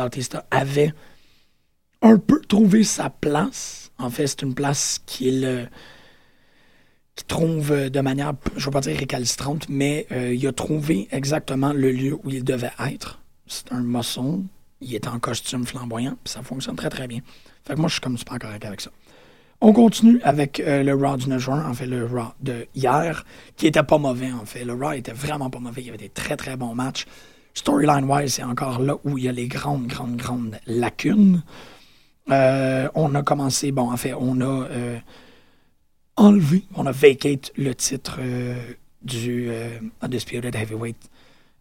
avait 0.52 0.94
un 2.02 2.18
peu 2.18 2.40
trouvé 2.42 2.84
sa 2.84 3.10
place. 3.10 3.92
En 3.98 4.10
fait, 4.10 4.28
c'est 4.28 4.42
une 4.42 4.56
place 4.56 5.02
qu'il 5.06 5.70
qu'il 7.20 7.28
trouve 7.28 7.72
euh, 7.72 7.90
de 7.90 8.00
manière, 8.00 8.34
je 8.56 8.62
ne 8.62 8.66
veux 8.66 8.72
pas 8.72 8.82
dire 8.82 8.98
récalcitrante, 8.98 9.68
mais 9.68 10.08
euh, 10.12 10.34
il 10.34 10.48
a 10.48 10.54
trouvé 10.54 11.08
exactement 11.12 11.74
le 11.74 11.92
lieu 11.92 12.18
où 12.24 12.30
il 12.30 12.44
devait 12.44 12.72
être. 12.80 13.20
C'est 13.46 13.72
un 13.74 13.82
maçon, 13.82 14.46
il 14.80 14.96
est 14.96 15.08
en 15.08 15.20
costume 15.20 15.66
flamboyant, 15.66 16.18
puis 16.24 16.32
ça 16.32 16.44
fonctionne 16.44 16.78
très 16.78 16.90
très 16.90 17.08
bien. 17.08 17.20
Fait 17.66 17.74
que 17.74 17.80
moi, 17.80 17.90
je 17.90 17.96
suis 17.96 18.02
comme 18.02 18.18
super 18.18 18.40
correct 18.40 18.64
avec 18.64 18.80
ça. 18.80 18.92
On 19.62 19.74
continue 19.74 20.22
avec 20.24 20.62
euh, 20.62 20.84
le 20.84 20.96
Raw 20.96 21.18
du 21.18 21.28
9 21.28 21.42
juin, 21.42 21.70
en 21.70 21.74
fait 21.74 21.86
le 21.86 22.06
Raw 22.06 22.32
de 22.40 22.66
hier, 22.76 23.26
qui 23.58 23.68
était 23.68 23.84
pas 23.84 23.98
mauvais 23.98 24.32
en 24.32 24.46
fait. 24.46 24.64
Le 24.64 24.74
Raw 24.74 24.94
était 24.94 25.12
vraiment 25.12 25.50
pas 25.50 25.60
mauvais, 25.60 25.82
il 25.82 25.88
y 25.88 25.90
avait 25.90 25.98
des 25.98 26.10
très 26.10 26.38
très 26.38 26.56
bons 26.56 26.74
matchs. 26.74 27.06
Storyline-wise, 27.56 28.36
c'est 28.36 28.44
encore 28.44 28.80
là 28.80 28.96
où 29.04 29.18
il 29.18 29.26
y 29.26 29.28
a 29.28 29.34
les 29.34 29.50
grandes, 29.50 29.88
grandes, 29.88 30.16
grandes 30.16 30.58
lacunes. 30.66 31.42
Euh, 32.32 32.88
on 32.96 33.16
a 33.16 33.24
commencé, 33.24 33.72
bon, 33.72 33.92
en 33.92 33.98
fait, 33.98 34.14
on 34.14 34.40
a 34.42 34.46
euh, 34.70 35.00
enlevé, 36.16 36.64
on 36.76 36.86
a 36.86 36.92
vacate 36.92 37.52
le 37.58 37.74
titre 37.74 38.18
euh, 38.20 38.56
du 39.02 39.50
Undisputed 40.02 40.54
Heavyweight 40.56 40.98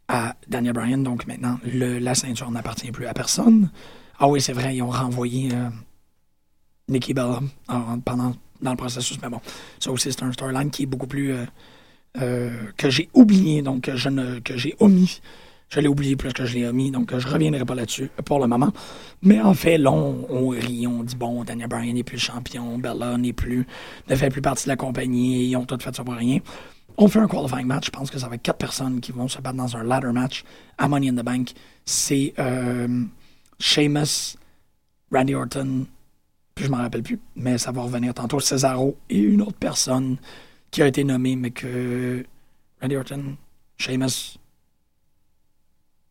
à 0.09 0.35
Daniel 0.49 0.75
Bryan. 0.75 0.99
Donc 1.03 1.27
maintenant, 1.27 1.59
le- 1.65 1.99
la 1.99 2.15
ceinture 2.15 2.51
n'appartient 2.51 2.91
plus 2.91 3.07
à 3.07 3.15
personne. 3.15 3.71
Ah 4.19 4.29
oui, 4.29 4.41
c'est 4.41 4.53
vrai, 4.53 4.75
ils 4.77 4.83
ont 4.83 4.91
renvoyé 4.91 5.51
Nikki 6.89 7.15
Bella 7.15 7.41
en- 7.69 8.01
pendant, 8.01 8.35
dans 8.61 8.71
le 8.73 8.77
processus. 8.77 9.19
Mais 9.23 9.29
bon, 9.29 9.41
ça 9.79 9.91
aussi, 9.93 10.11
c'est 10.11 10.23
un 10.23 10.33
storyline 10.33 10.71
qui 10.71 10.83
est 10.85 10.87
beaucoup 10.87 11.07
plus. 11.07 11.35
que 12.15 12.91
j'ai 12.91 13.09
oublié, 13.15 13.63
donc 13.63 13.83
que 13.83 14.41
que 14.41 14.57
j'ai 14.57 14.75
omis. 14.81 15.21
Je 15.69 15.81
l'ai 15.81 15.89
oublié 15.89 16.17
plus 16.17 16.33
que 16.33 16.47
je 16.47 16.55
l'ai 16.55 16.67
omis, 16.67 16.91
donc 16.91 17.13
euh, 17.13 17.19
je 17.19 17.29
reviendrai 17.29 17.65
pas 17.65 17.75
là-dessus 17.75 18.11
pour 18.25 18.39
le 18.39 18.47
moment. 18.47 18.73
Mais 19.23 19.41
en 19.41 19.53
fait, 19.53 19.77
là, 19.77 19.93
on, 19.93 20.49
rit, 20.49 20.87
on 20.87 21.03
dit 21.03 21.17
bon, 21.17 21.45
Daniel 21.45 21.69
Bryan 21.69 21.95
n'est 21.95 22.03
plus 22.03 22.19
champion, 22.19 22.79
Bella 22.79 23.19
n'est 23.19 23.35
plus, 23.35 23.67
ne 24.09 24.17
fait 24.17 24.31
plus 24.31 24.41
partie 24.41 24.65
de 24.65 24.71
la 24.71 24.77
compagnie, 24.77 25.47
ils 25.47 25.57
ont 25.57 25.67
tout 25.67 25.79
fait 25.79 25.95
ça 25.95 26.03
pour 26.05 26.15
rien. 26.15 26.39
On 26.97 27.07
fait 27.07 27.21
un 27.21 27.29
qualifying 27.29 27.67
match, 27.67 27.87
je 27.87 27.91
pense 27.91 28.11
que 28.11 28.19
ça 28.19 28.29
va 28.29 28.37
être 28.37 28.43
quatre 28.43 28.59
personnes 28.59 29.01
qui 29.01 29.13
vont 29.13 29.29
se 29.29 29.41
battre 29.41 29.57
dans 29.57 29.77
un 29.77 29.85
ladder 29.85 30.11
match 30.13 30.43
à 30.79 30.89
Money 30.89 31.11
in 31.11 31.15
the 31.15 31.25
Bank. 31.25 31.53
C'est 31.85 32.33
euh, 32.39 33.05
Sheamus, 33.61 34.37
Randy 35.13 35.35
Orton, 35.35 35.87
puis 36.55 36.65
je 36.65 36.71
m'en 36.71 36.79
rappelle 36.79 37.03
plus, 37.03 37.21
mais 37.37 37.59
ça 37.59 37.73
va 37.73 37.83
revenir 37.83 38.15
tantôt, 38.15 38.41
Cesaro 38.41 38.97
et 39.11 39.19
une 39.19 39.43
autre 39.43 39.59
personne 39.61 40.17
qui 40.71 40.83
a 40.83 40.87
été 40.87 41.05
nommée, 41.05 41.37
mais 41.37 41.51
que 41.51 42.25
Randy 42.81 42.97
Orton, 42.97 43.37
Sheamus, 43.77 44.39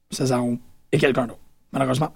Cesaro 0.10 0.58
et 0.92 0.98
quelqu'un 0.98 1.28
d'autre, 1.28 1.40
malheureusement. 1.72 2.14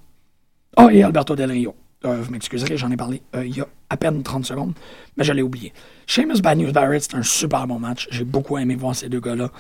Ah, 0.78 0.88
et 0.92 1.04
Alberto 1.04 1.36
Del 1.36 1.52
Rio. 1.52 1.76
Euh, 2.04 2.20
vous 2.20 2.32
m'excuserez, 2.32 2.78
j'en 2.78 2.90
ai 2.90 2.98
parlé 2.98 3.22
euh, 3.36 3.46
il 3.46 3.56
y 3.56 3.62
a 3.62 3.68
à 3.92 3.96
peine 3.96 4.24
30 4.24 4.44
secondes, 4.44 4.74
mais 5.18 5.24
je 5.24 5.34
l'ai 5.34 5.44
oublié. 5.44 5.72
Sheamus 6.08 6.42
Bad 6.42 6.58
News 6.58 6.72
Barrett, 6.72 7.04
c'est 7.04 7.16
un 7.16 7.22
super 7.22 7.68
bon 7.68 7.78
match. 7.78 8.08
J'ai 8.10 8.24
beaucoup 8.24 8.58
aimé 8.58 8.74
voir 8.76 8.96
ces 8.96 9.08
deux 9.08 9.20
gars-là 9.20 9.52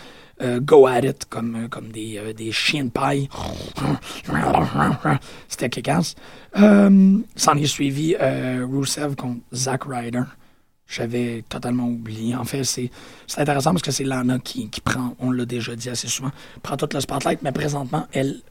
euh, 0.42 0.60
go 0.60 0.88
at 0.88 1.02
it 1.02 1.26
comme, 1.26 1.68
comme 1.70 1.90
des, 1.92 2.34
des 2.34 2.52
chiens 2.52 2.86
de 2.86 2.90
paille. 2.90 3.30
C'était. 5.48 5.70
Euh, 6.58 7.18
S'en 7.36 7.58
est 7.58 7.66
suivi 7.68 8.16
Rusev 8.18 9.16
contre 9.16 9.42
Zack 9.54 9.84
Ryder. 9.84 10.24
J'avais 10.92 11.46
totalement 11.48 11.88
oublié. 11.88 12.36
En 12.36 12.44
fait, 12.44 12.66
c'est 12.66 12.92
intéressant 13.38 13.72
parce 13.72 13.82
que 13.82 13.92
c'est 13.92 14.04
Lana 14.04 14.40
qui, 14.40 14.70
qui 14.70 14.82
prend, 14.82 15.16
on 15.20 15.32
l'a 15.32 15.46
déjà 15.46 15.74
dit 15.74 15.90
assez 15.90 16.10
souvent, 16.10 16.32
prend 16.62 16.76
tout 16.76 16.90
le 16.94 17.00
spotlight, 17.00 17.42
mais 17.44 17.54
présentement, 17.54 18.08
elle 18.12 18.42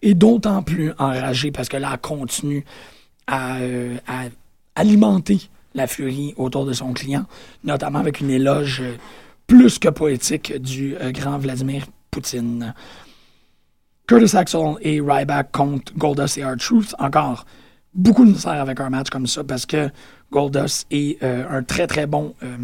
est 0.00 0.14
d'autant 0.14 0.62
plus 0.62 0.92
enragée 0.98 1.50
parce 1.50 1.68
que 1.68 1.76
là, 1.76 1.90
elle 1.92 1.98
continue 1.98 2.64
à, 3.26 3.58
euh, 3.58 3.96
à 4.06 4.26
alimenter 4.76 5.40
la 5.74 5.88
furie 5.88 6.34
autour 6.36 6.66
de 6.66 6.72
son 6.72 6.92
client, 6.92 7.26
notamment 7.64 7.98
avec 7.98 8.20
une 8.20 8.30
éloge 8.30 8.80
plus 9.48 9.80
que 9.80 9.88
poétique 9.88 10.56
du 10.56 10.94
euh, 10.96 11.10
grand 11.10 11.38
Vladimir 11.38 11.84
Poutine. 12.12 12.74
Curtis 14.06 14.36
Axel 14.36 14.76
et 14.82 15.00
Ryback 15.00 15.50
contre 15.50 15.92
Goldust 15.96 16.38
et 16.38 16.44
R-Truth. 16.44 16.94
Encore 17.00 17.44
beaucoup 17.98 18.24
de 18.24 18.30
misère 18.30 18.60
avec 18.60 18.80
un 18.80 18.88
match 18.88 19.10
comme 19.10 19.26
ça 19.26 19.44
parce 19.44 19.66
que 19.66 19.90
Goldust 20.32 20.86
est 20.90 21.22
euh, 21.22 21.44
un 21.50 21.62
très 21.62 21.86
très 21.86 22.06
bon 22.06 22.34
euh, 22.42 22.56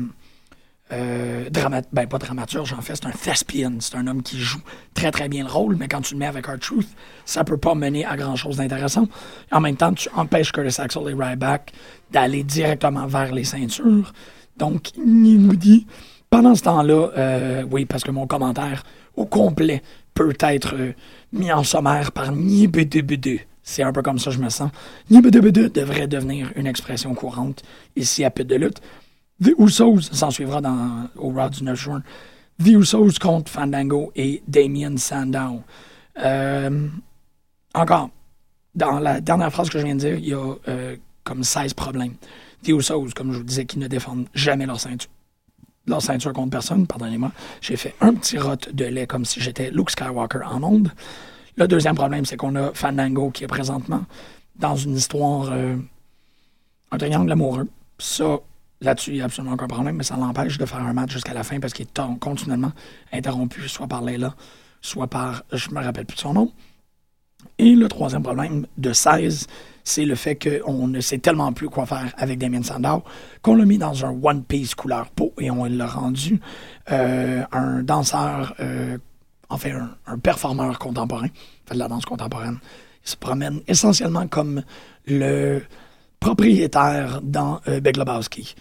euh, 0.92 1.50
dramat 1.50 1.82
ben 1.92 2.06
pas 2.06 2.18
dramaturge 2.18 2.72
en 2.72 2.80
fait, 2.80 2.94
c'est 2.94 3.06
un 3.06 3.10
thespian, 3.10 3.72
c'est 3.80 3.96
un 3.96 4.06
homme 4.06 4.22
qui 4.22 4.38
joue 4.38 4.60
très 4.94 5.10
très 5.10 5.28
bien 5.28 5.44
le 5.44 5.50
rôle, 5.50 5.76
mais 5.76 5.88
quand 5.88 6.02
tu 6.02 6.14
le 6.14 6.20
mets 6.20 6.26
avec 6.26 6.46
R-Truth, 6.46 6.88
ça 7.24 7.42
peut 7.42 7.56
pas 7.56 7.74
mener 7.74 8.04
à 8.04 8.16
grand 8.16 8.36
chose 8.36 8.58
d'intéressant. 8.58 9.08
En 9.50 9.60
même 9.60 9.76
temps, 9.76 9.92
tu 9.92 10.08
empêches 10.14 10.52
Curtis 10.52 10.80
Axel 10.80 11.02
et 11.08 11.14
Ryback 11.14 11.72
d'aller 12.12 12.44
directement 12.44 13.06
vers 13.06 13.32
les 13.32 13.44
ceintures. 13.44 14.12
Donc, 14.56 14.94
il 14.96 15.40
nous 15.40 15.56
dit, 15.56 15.86
pendant 16.30 16.54
ce 16.54 16.62
temps-là, 16.62 17.64
oui, 17.70 17.86
parce 17.86 18.04
que 18.04 18.10
mon 18.10 18.26
commentaire 18.26 18.84
au 19.16 19.24
complet 19.24 19.82
peut 20.12 20.34
être 20.38 20.74
mis 21.32 21.50
en 21.50 21.64
sommaire 21.64 22.12
par 22.12 22.30
Nibedebede. 22.30 23.40
C'est 23.64 23.82
un 23.82 23.92
peu 23.92 24.02
comme 24.02 24.18
ça 24.18 24.26
que 24.26 24.36
je 24.36 24.42
me 24.42 24.50
sens. 24.50 24.70
Devrait 25.10 26.06
devenir 26.06 26.52
une 26.54 26.66
expression 26.66 27.14
courante 27.14 27.62
ici 27.96 28.22
à 28.22 28.30
Pute 28.30 28.46
de 28.46 28.56
lutte. 28.56 28.80
The 29.42 29.52
Usos 29.58 30.02
s'en 30.12 30.30
suivra 30.30 30.60
dans, 30.60 31.08
au 31.16 31.30
Raw 31.30 31.48
du 31.48 31.64
9 31.64 31.76
juin. 31.76 32.02
The 32.62 32.68
Usos 32.68 33.18
contre 33.20 33.50
Fandango 33.50 34.12
et 34.14 34.42
Damien 34.46 34.96
Sandow. 34.98 35.62
Euh, 36.22 36.86
encore, 37.74 38.10
dans 38.74 39.00
la 39.00 39.20
dernière 39.20 39.50
phrase 39.50 39.70
que 39.70 39.78
je 39.78 39.84
viens 39.84 39.96
de 39.96 40.00
dire, 40.00 40.14
il 40.16 40.28
y 40.28 40.34
a 40.34 40.54
euh, 40.68 40.96
comme 41.24 41.42
16 41.42 41.72
problèmes. 41.72 42.14
The 42.62 42.68
Usos, 42.68 43.08
comme 43.16 43.32
je 43.32 43.38
vous 43.38 43.44
disais, 43.44 43.64
qui 43.64 43.78
ne 43.78 43.88
défendent 43.88 44.28
jamais 44.34 44.66
leur 44.66 44.78
ceinture. 44.78 45.10
Leur 45.86 46.02
ceinture 46.02 46.32
contre 46.34 46.50
personne, 46.50 46.86
pardonnez-moi. 46.86 47.32
J'ai 47.62 47.76
fait 47.76 47.94
un 48.02 48.14
petit 48.14 48.38
rot 48.38 48.56
de 48.72 48.84
lait 48.84 49.06
comme 49.06 49.24
si 49.24 49.40
j'étais 49.40 49.70
Luke 49.70 49.90
Skywalker 49.90 50.40
en 50.44 50.62
onde. 50.62 50.90
Le 51.56 51.68
deuxième 51.68 51.94
problème, 51.94 52.24
c'est 52.24 52.36
qu'on 52.36 52.56
a 52.56 52.72
Fandango 52.74 53.30
qui 53.30 53.44
est 53.44 53.48
présentement 53.48 54.04
dans 54.56 54.76
une 54.76 54.96
histoire, 54.96 55.50
euh, 55.52 55.76
un 56.90 56.98
triangle 56.98 57.30
amoureux. 57.32 57.68
Ça, 57.98 58.40
Là-dessus, 58.84 59.12
il 59.12 59.14
n'y 59.14 59.22
a 59.22 59.24
absolument 59.24 59.54
aucun 59.54 59.66
problème, 59.66 59.96
mais 59.96 60.04
ça 60.04 60.16
l'empêche 60.16 60.58
de 60.58 60.66
faire 60.66 60.80
un 60.80 60.92
match 60.92 61.12
jusqu'à 61.12 61.32
la 61.32 61.42
fin 61.42 61.58
parce 61.58 61.72
qu'il 61.72 61.86
est 61.86 62.18
continuellement 62.20 62.72
interrompu, 63.12 63.66
soit 63.68 63.86
par 63.86 64.02
Leila, 64.02 64.34
soit 64.82 65.06
par, 65.06 65.42
je 65.52 65.70
me 65.70 65.82
rappelle 65.82 66.04
plus 66.04 66.16
de 66.16 66.20
son 66.20 66.34
nom. 66.34 66.52
Et 67.58 67.74
le 67.74 67.88
troisième 67.88 68.22
problème 68.22 68.66
de 68.76 68.92
16, 68.92 69.46
c'est 69.84 70.04
le 70.04 70.14
fait 70.14 70.36
qu'on 70.36 70.86
ne 70.86 71.00
sait 71.00 71.18
tellement 71.18 71.52
plus 71.52 71.70
quoi 71.70 71.86
faire 71.86 72.12
avec 72.18 72.38
Damien 72.38 72.62
Sandow 72.62 73.04
qu'on 73.42 73.54
l'a 73.54 73.64
mis 73.64 73.78
dans 73.78 74.04
un 74.04 74.18
One 74.22 74.42
Piece 74.42 74.74
couleur 74.74 75.08
peau 75.10 75.32
et 75.38 75.50
on 75.50 75.64
l'a 75.64 75.86
rendu 75.86 76.40
euh, 76.90 77.42
un 77.52 77.82
danseur, 77.82 78.54
euh, 78.60 78.98
en 79.48 79.58
fait 79.58 79.72
un, 79.72 79.90
un 80.06 80.18
performeur 80.18 80.78
contemporain, 80.78 81.28
fait 81.66 81.74
de 81.74 81.78
la 81.78 81.88
danse 81.88 82.04
contemporaine. 82.04 82.58
Il 83.04 83.10
se 83.10 83.16
promène 83.16 83.60
essentiellement 83.66 84.26
comme 84.26 84.62
le 85.06 85.62
propriétaire 86.20 87.20
dans 87.22 87.60
euh, 87.68 87.80
Big 87.80 87.96
Lebowski. 87.96 88.54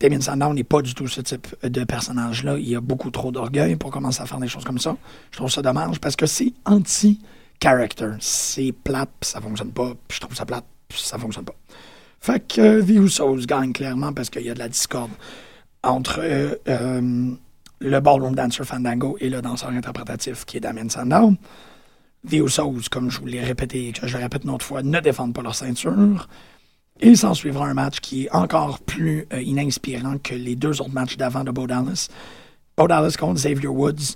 Damien 0.00 0.20
Sandow 0.20 0.54
n'est 0.54 0.64
pas 0.64 0.80
du 0.80 0.94
tout 0.94 1.06
ce 1.06 1.20
type 1.20 1.54
de 1.62 1.84
personnage-là. 1.84 2.58
Il 2.58 2.74
a 2.74 2.80
beaucoup 2.80 3.10
trop 3.10 3.30
d'orgueil 3.30 3.76
pour 3.76 3.90
commencer 3.90 4.22
à 4.22 4.26
faire 4.26 4.38
des 4.38 4.48
choses 4.48 4.64
comme 4.64 4.78
ça. 4.78 4.96
Je 5.30 5.36
trouve 5.36 5.50
ça 5.50 5.62
dommage 5.62 6.00
parce 6.00 6.16
que 6.16 6.26
c'est 6.26 6.52
anti-character. 6.64 8.12
C'est 8.20 8.72
plate, 8.72 9.10
puis 9.20 9.30
ça 9.30 9.40
fonctionne 9.40 9.70
pas. 9.70 9.92
Je 10.10 10.18
trouve 10.18 10.34
ça 10.34 10.46
plate, 10.46 10.64
puis 10.88 10.98
ça 10.98 11.18
fonctionne 11.18 11.44
pas. 11.44 11.54
Fait 12.20 12.40
que 12.40 12.60
euh, 12.60 12.82
The 12.82 12.90
Usos 12.90 13.46
gagne 13.46 13.72
clairement 13.72 14.12
parce 14.12 14.30
qu'il 14.30 14.42
y 14.42 14.50
a 14.50 14.54
de 14.54 14.60
la 14.60 14.68
discorde 14.68 15.10
entre 15.82 16.20
euh, 16.22 16.54
euh, 16.68 17.32
le 17.82 18.00
ballroom 18.00 18.34
dancer 18.34 18.64
Fandango 18.64 19.16
et 19.20 19.28
le 19.28 19.42
danseur 19.42 19.70
interprétatif 19.70 20.44
qui 20.44 20.56
est 20.56 20.60
Damien 20.60 20.88
Sandow. 20.88 21.34
The 22.28 22.34
Usos, 22.34 22.88
comme 22.90 23.10
je 23.10 23.18
vous 23.18 23.26
l'ai 23.26 23.42
répété 23.42 23.92
que 23.92 24.06
je 24.06 24.16
répète 24.16 24.44
une 24.44 24.50
autre 24.50 24.64
fois, 24.64 24.82
ne 24.82 25.00
défendent 25.00 25.34
pas 25.34 25.42
leur 25.42 25.56
ceinture. 25.56 26.28
Et 27.00 27.16
s'en 27.16 27.34
suivra 27.34 27.66
un 27.66 27.74
match 27.74 27.98
qui 27.98 28.24
est 28.24 28.30
encore 28.32 28.78
plus 28.78 29.26
euh, 29.32 29.42
ininspirant 29.42 30.18
que 30.18 30.34
les 30.34 30.54
deux 30.54 30.80
autres 30.80 30.92
matchs 30.92 31.16
d'avant 31.16 31.42
de 31.42 31.50
Bo 31.50 31.66
Dallas. 31.66 32.08
Bo 32.76 32.86
Dallas 32.86 33.16
contre 33.18 33.34
Xavier 33.34 33.66
Woods. 33.66 34.14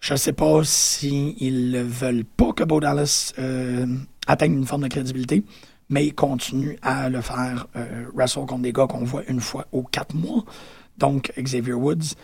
Je 0.00 0.12
ne 0.12 0.18
sais 0.18 0.34
pas 0.34 0.62
s'ils 0.64 1.70
ne 1.70 1.82
veulent 1.82 2.26
pas 2.26 2.52
que 2.52 2.64
Bo 2.64 2.78
Dallas 2.78 3.32
euh, 3.38 3.86
atteigne 4.26 4.52
une 4.52 4.66
forme 4.66 4.82
de 4.82 4.88
crédibilité, 4.88 5.44
mais 5.88 6.06
ils 6.06 6.14
continuent 6.14 6.76
à 6.82 7.08
le 7.08 7.22
faire 7.22 7.68
euh, 7.76 8.04
wrestle 8.14 8.44
contre 8.44 8.62
des 8.62 8.72
gars 8.72 8.86
qu'on 8.86 9.04
voit 9.04 9.22
une 9.28 9.40
fois 9.40 9.66
aux 9.72 9.84
quatre 9.84 10.14
mois. 10.14 10.44
Donc, 10.98 11.32
Xavier 11.38 11.72
Woods, 11.72 12.16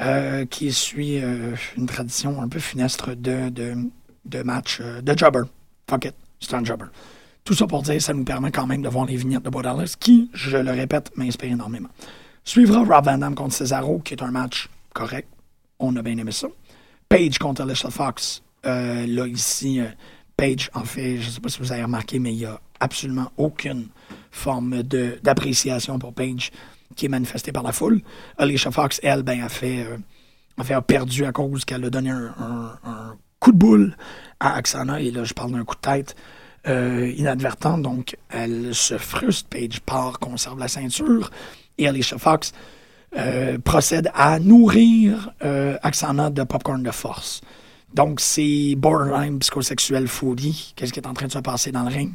euh, 0.00 0.46
qui 0.46 0.72
suit 0.72 1.20
euh, 1.20 1.56
une 1.76 1.86
tradition 1.86 2.40
un 2.40 2.48
peu 2.48 2.60
funestre 2.60 3.16
de, 3.16 3.48
de, 3.48 3.74
de 4.24 4.42
match 4.42 4.78
euh, 4.80 5.00
de 5.00 5.16
jobber. 5.16 5.42
Fuck 5.90 6.04
it, 6.06 6.14
c'est 6.40 6.54
un 6.54 6.64
jobber. 6.64 6.86
Tout 7.44 7.54
ça 7.54 7.66
pour 7.66 7.82
dire, 7.82 8.00
ça 8.00 8.14
nous 8.14 8.24
permet 8.24 8.52
quand 8.52 8.66
même 8.66 8.82
de 8.82 8.88
voir 8.88 9.06
les 9.06 9.16
vignettes 9.16 9.42
de 9.42 9.50
Bo 9.50 9.62
Dallas, 9.62 9.96
qui, 9.98 10.30
je 10.34 10.56
le 10.56 10.70
répète, 10.70 11.10
m'inspire 11.16 11.50
énormément. 11.50 11.88
Suivra 12.44 12.80
Rob 12.80 13.04
Van 13.04 13.18
Dam 13.18 13.34
contre 13.34 13.54
Cesaro, 13.54 13.98
qui 13.98 14.14
est 14.14 14.22
un 14.22 14.30
match 14.30 14.68
correct. 14.94 15.28
On 15.78 15.96
a 15.96 16.02
bien 16.02 16.16
aimé 16.16 16.32
ça. 16.32 16.48
Page 17.08 17.38
contre 17.38 17.62
Alicia 17.62 17.90
Fox. 17.90 18.42
Là, 18.64 19.26
ici, 19.26 19.80
Page, 20.36 20.70
en 20.74 20.84
fait, 20.84 21.18
je 21.18 21.26
ne 21.26 21.30
sais 21.30 21.40
pas 21.40 21.48
si 21.48 21.58
vous 21.58 21.72
avez 21.72 21.82
remarqué, 21.82 22.18
mais 22.18 22.32
il 22.32 22.38
n'y 22.38 22.44
a 22.44 22.60
absolument 22.80 23.32
aucune 23.36 23.88
forme 24.30 24.82
d'appréciation 24.82 25.98
pour 25.98 26.12
Page 26.12 26.52
qui 26.98 27.06
est 27.06 27.08
manifestée 27.08 27.52
par 27.52 27.62
la 27.62 27.72
foule. 27.72 28.02
Alicia 28.36 28.70
Fox, 28.70 29.00
elle, 29.02 29.22
ben, 29.22 29.40
a 29.42 29.48
fait, 29.48 29.84
euh, 29.84 29.96
a 30.58 30.64
fait 30.64 30.78
perdu 30.82 31.24
à 31.24 31.32
cause 31.32 31.64
qu'elle 31.64 31.84
a 31.84 31.90
donné 31.90 32.10
un, 32.10 33.16
coup 33.40 33.52
de 33.52 33.56
boule 33.56 33.96
à 34.40 34.56
Axana. 34.56 35.00
Et 35.00 35.10
là, 35.12 35.24
je 35.24 35.32
parle 35.32 35.52
d'un 35.52 35.64
coup 35.64 35.76
de 35.76 35.80
tête 35.80 36.16
euh, 36.66 37.10
inadvertant. 37.16 37.78
Donc, 37.78 38.16
elle 38.28 38.74
se 38.74 38.98
frustre. 38.98 39.48
Page 39.48 39.80
part, 39.80 40.18
conserve 40.18 40.58
la 40.58 40.68
ceinture. 40.68 41.30
Et 41.78 41.86
Alicia 41.86 42.18
Fox 42.18 42.52
euh, 43.16 43.58
procède 43.58 44.10
à 44.12 44.40
nourrir 44.40 45.30
euh, 45.44 45.78
Axana 45.82 46.30
de 46.30 46.42
popcorn 46.42 46.82
de 46.82 46.90
force. 46.90 47.40
Donc, 47.94 48.20
c'est 48.20 48.74
borderline 48.76 49.38
psychosexuel 49.38 50.08
foodie. 50.08 50.74
Qu'est-ce 50.76 50.92
qui 50.92 51.00
est 51.00 51.06
en 51.06 51.14
train 51.14 51.26
de 51.26 51.32
se 51.32 51.38
passer 51.38 51.72
dans 51.72 51.82
le 51.82 51.88
ring? 51.88 52.12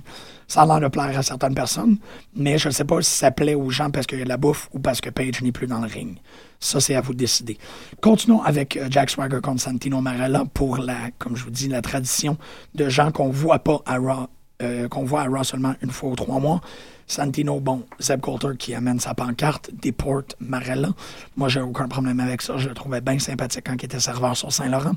Ça 0.47 0.62
a 0.62 0.65
l'air 0.65 0.79
de 0.79 0.88
plaire 0.88 1.17
à 1.17 1.23
certaines 1.23 1.55
personnes, 1.55 1.97
mais 2.36 2.57
je 2.57 2.67
ne 2.67 2.73
sais 2.73 2.83
pas 2.83 3.01
si 3.01 3.09
ça 3.09 3.31
plaît 3.31 3.55
aux 3.55 3.69
gens 3.69 3.89
parce 3.89 4.05
qu'il 4.05 4.19
y 4.19 4.21
a 4.21 4.25
de 4.25 4.29
la 4.29 4.38
bouffe 4.38 4.69
ou 4.73 4.79
parce 4.79 5.01
que 5.01 5.09
Page 5.09 5.41
n'est 5.41 5.51
plus 5.51 5.67
dans 5.67 5.79
le 5.79 5.88
ring. 5.88 6.17
Ça, 6.59 6.79
c'est 6.79 6.95
à 6.95 7.01
vous 7.01 7.13
de 7.13 7.17
décider. 7.19 7.57
Continuons 8.01 8.41
avec 8.43 8.77
euh, 8.77 8.88
Jack 8.89 9.09
Swagger 9.09 9.39
contre 9.41 9.62
Santino 9.62 9.99
Marella 9.99 10.43
pour 10.53 10.77
la, 10.77 11.12
comme 11.17 11.36
je 11.36 11.43
vous 11.43 11.49
dis, 11.49 11.67
la 11.67 11.81
tradition 11.81 12.38
de 12.75 12.88
gens 12.88 13.12
qu'on 13.12 13.29
voit 13.29 13.59
pas 13.59 13.81
à 13.86 13.97
Raw, 13.97 14.27
euh, 14.62 14.88
qu'on 14.88 15.03
voit 15.03 15.21
à 15.21 15.27
Raw 15.27 15.43
seulement 15.43 15.73
une 15.81 15.91
fois 15.91 16.12
ou 16.12 16.15
trois 16.15 16.39
mois. 16.39 16.62
Santino, 17.07 17.59
bon, 17.59 17.83
Zeb 17.99 18.21
Coulter 18.21 18.55
qui 18.57 18.75
amène 18.75 18.99
sa 18.99 19.13
pancarte, 19.13 19.71
déporte 19.73 20.36
Marella. 20.39 20.89
Moi, 21.36 21.49
j'ai 21.49 21.62
aucun 21.62 21.88
problème 21.88 22.19
avec 22.19 22.41
ça. 22.41 22.57
Je 22.57 22.69
le 22.69 22.75
trouvais 22.75 23.01
bien 23.01 23.19
sympathique 23.19 23.63
quand 23.65 23.73
il 23.73 23.86
était 23.86 23.99
serveur 23.99 24.38
sur 24.38 24.51
Saint-Laurent. 24.51 24.93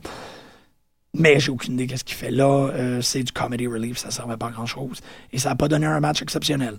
Mais 1.18 1.40
j'ai 1.40 1.50
aucune 1.50 1.74
idée 1.74 1.86
qu'est-ce 1.86 2.04
qu'il 2.04 2.16
fait 2.16 2.30
là. 2.30 2.44
Euh, 2.44 3.00
c'est 3.00 3.22
du 3.22 3.32
comedy 3.32 3.66
relief, 3.66 3.98
ça 3.98 4.10
servait 4.10 4.36
pas 4.36 4.48
à 4.48 4.50
grand-chose. 4.50 5.00
Et 5.32 5.38
ça 5.38 5.50
n'a 5.50 5.56
pas 5.56 5.68
donné 5.68 5.86
un 5.86 6.00
match 6.00 6.22
exceptionnel. 6.22 6.78